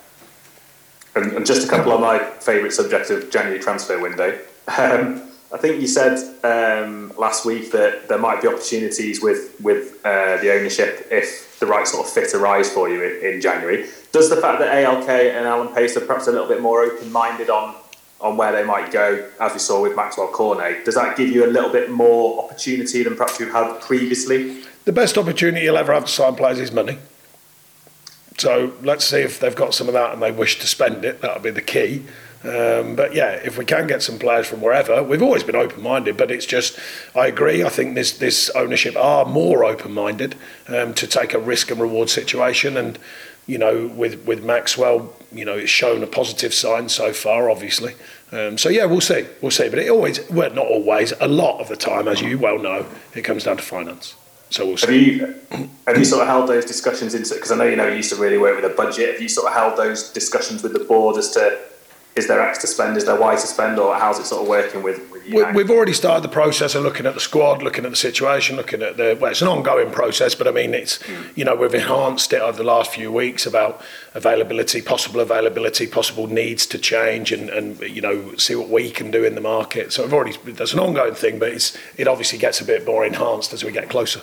And, 1.15 1.31
and 1.31 1.45
just 1.45 1.65
a 1.65 1.69
couple 1.69 1.93
of 1.93 2.01
my 2.01 2.19
favourite 2.19 2.73
subjects 2.73 3.09
of 3.09 3.31
January 3.31 3.59
transfer 3.59 3.99
window. 3.99 4.37
Um, 4.77 5.28
I 5.51 5.57
think 5.57 5.81
you 5.81 5.87
said 5.87 6.17
um, 6.43 7.11
last 7.17 7.45
week 7.45 7.71
that 7.71 8.07
there 8.07 8.19
might 8.19 8.41
be 8.41 8.47
opportunities 8.47 9.21
with 9.21 9.59
with 9.61 9.99
uh, 10.05 10.37
the 10.37 10.53
ownership 10.53 11.07
if 11.11 11.59
the 11.59 11.65
right 11.65 11.87
sort 11.87 12.05
of 12.05 12.13
fit 12.13 12.33
arise 12.33 12.71
for 12.71 12.87
you 12.87 13.01
in, 13.03 13.33
in 13.33 13.41
January. 13.41 13.87
Does 14.11 14.29
the 14.29 14.37
fact 14.37 14.59
that 14.59 14.73
ALK 14.73 15.09
and 15.09 15.45
Alan 15.45 15.73
Pace 15.73 15.97
are 15.97 16.01
perhaps 16.01 16.27
a 16.27 16.31
little 16.31 16.47
bit 16.47 16.61
more 16.61 16.83
open 16.83 17.11
minded 17.11 17.49
on 17.49 17.75
on 18.21 18.35
where 18.37 18.51
they 18.51 18.63
might 18.63 18.91
go, 18.91 19.29
as 19.39 19.53
we 19.53 19.59
saw 19.59 19.81
with 19.81 19.95
Maxwell 19.95 20.27
Cornet, 20.27 20.83
does 20.83 20.95
that 20.95 21.15
give 21.15 21.29
you 21.29 21.45
a 21.45 21.47
little 21.47 21.71
bit 21.71 21.89
more 21.89 22.43
opportunity 22.43 23.01
than 23.01 23.15
perhaps 23.15 23.39
you've 23.39 23.51
had 23.51 23.79
previously? 23.79 24.61
The 24.83 24.91
best 24.91 25.17
opportunity 25.17 25.65
you'll 25.65 25.77
ever 25.77 25.93
have 25.93 26.05
to 26.05 26.11
sign 26.11 26.35
players 26.35 26.59
is 26.59 26.71
money. 26.71 26.97
So 28.37 28.73
let's 28.81 29.05
see 29.05 29.21
if 29.21 29.39
they've 29.39 29.55
got 29.55 29.73
some 29.73 29.87
of 29.87 29.93
that 29.93 30.13
and 30.13 30.21
they 30.21 30.31
wish 30.31 30.59
to 30.59 30.67
spend 30.67 31.05
it. 31.05 31.21
That'll 31.21 31.41
be 31.41 31.49
the 31.49 31.61
key. 31.61 32.05
Um, 32.43 32.95
but 32.95 33.13
yeah, 33.13 33.31
if 33.31 33.57
we 33.57 33.65
can 33.65 33.85
get 33.87 34.01
some 34.01 34.17
players 34.17 34.47
from 34.47 34.61
wherever, 34.61 35.03
we've 35.03 35.21
always 35.21 35.43
been 35.43 35.57
open-minded. 35.57 36.15
But 36.15 36.31
it's 36.31 36.45
just, 36.45 36.79
I 37.15 37.27
agree. 37.27 37.63
I 37.63 37.69
think 37.69 37.95
this 37.95 38.17
this 38.17 38.49
ownership 38.51 38.95
are 38.95 39.25
more 39.25 39.65
open-minded 39.65 40.35
um, 40.67 40.93
to 40.93 41.07
take 41.07 41.33
a 41.33 41.39
risk 41.39 41.69
and 41.69 41.81
reward 41.81 42.09
situation. 42.09 42.77
And 42.77 42.97
you 43.45 43.57
know, 43.57 43.87
with 43.87 44.25
with 44.25 44.43
Maxwell, 44.43 45.13
you 45.33 45.43
know, 45.43 45.57
it's 45.57 45.69
shown 45.69 46.01
a 46.01 46.07
positive 46.07 46.53
sign 46.53 46.87
so 46.87 47.11
far, 47.11 47.49
obviously. 47.49 47.95
Um, 48.31 48.57
so 48.57 48.69
yeah, 48.69 48.85
we'll 48.85 49.01
see, 49.01 49.25
we'll 49.41 49.51
see. 49.51 49.69
But 49.69 49.79
it 49.79 49.89
always, 49.89 50.29
well, 50.29 50.53
not 50.53 50.67
always, 50.67 51.13
a 51.19 51.27
lot 51.27 51.59
of 51.59 51.67
the 51.67 51.75
time, 51.75 52.07
as 52.07 52.21
you 52.21 52.37
well 52.37 52.59
know, 52.59 52.85
it 53.15 53.23
comes 53.23 53.43
down 53.43 53.57
to 53.57 53.63
finance. 53.63 54.15
So 54.51 54.65
we'll 54.65 54.77
Have 54.77 54.89
see. 54.89 55.11
you 55.13 55.35
have 55.85 55.97
you 55.97 56.05
sort 56.05 56.21
of 56.21 56.27
held 56.27 56.49
those 56.49 56.65
discussions 56.65 57.13
into 57.13 57.35
because 57.35 57.51
I 57.51 57.55
know 57.55 57.65
you 57.65 57.75
know 57.75 57.87
you 57.87 57.97
used 57.97 58.11
to 58.11 58.15
really 58.15 58.37
work 58.37 58.55
with 58.55 58.71
a 58.71 58.75
budget. 58.75 59.13
Have 59.13 59.21
you 59.21 59.29
sort 59.29 59.47
of 59.47 59.53
held 59.53 59.77
those 59.77 60.11
discussions 60.11 60.63
with 60.63 60.73
the 60.73 60.79
board 60.79 61.17
as 61.17 61.29
to 61.31 61.59
is 62.15 62.27
there 62.27 62.41
X 62.41 62.59
to 62.59 62.67
spend, 62.67 62.97
is 62.97 63.05
there 63.05 63.19
Y 63.19 63.35
to 63.35 63.47
spend, 63.47 63.79
or 63.79 63.95
how's 63.95 64.19
it 64.19 64.25
sort 64.25 64.41
of 64.41 64.47
working 64.47 64.83
with, 64.83 65.09
with 65.11 65.25
you? 65.27 65.45
We, 65.45 65.51
we've 65.53 65.71
already 65.71 65.93
started 65.93 66.23
the 66.23 66.33
process 66.33 66.75
of 66.75 66.83
looking 66.83 67.05
at 67.05 67.13
the 67.13 67.19
squad, 67.19 67.63
looking 67.63 67.85
at 67.85 67.91
the 67.91 67.97
situation, 67.97 68.55
looking 68.55 68.81
at 68.81 68.97
the. 68.97 69.17
Well, 69.19 69.31
it's 69.31 69.41
an 69.41 69.47
ongoing 69.47 69.91
process, 69.91 70.35
but 70.35 70.47
I 70.47 70.51
mean, 70.51 70.73
it's 70.73 70.99
you 71.35 71.45
know 71.45 71.55
we've 71.55 71.73
enhanced 71.73 72.33
it 72.33 72.41
over 72.41 72.57
the 72.57 72.63
last 72.63 72.91
few 72.91 73.11
weeks 73.11 73.45
about 73.45 73.81
availability, 74.13 74.81
possible 74.81 75.19
availability, 75.19 75.87
possible 75.87 76.27
needs 76.27 76.65
to 76.67 76.77
change, 76.77 77.31
and, 77.31 77.49
and 77.49 77.79
you 77.81 78.01
know 78.01 78.35
see 78.35 78.55
what 78.55 78.69
we 78.69 78.89
can 78.89 79.11
do 79.11 79.23
in 79.23 79.35
the 79.35 79.41
market. 79.41 79.93
So 79.93 80.03
we've 80.03 80.13
already 80.13 80.37
there's 80.51 80.73
an 80.73 80.79
ongoing 80.79 81.15
thing, 81.15 81.39
but 81.39 81.49
it's 81.49 81.77
it 81.97 82.07
obviously 82.07 82.39
gets 82.39 82.59
a 82.59 82.65
bit 82.65 82.85
more 82.85 83.05
enhanced 83.05 83.53
as 83.53 83.63
we 83.63 83.71
get 83.71 83.89
closer. 83.89 84.21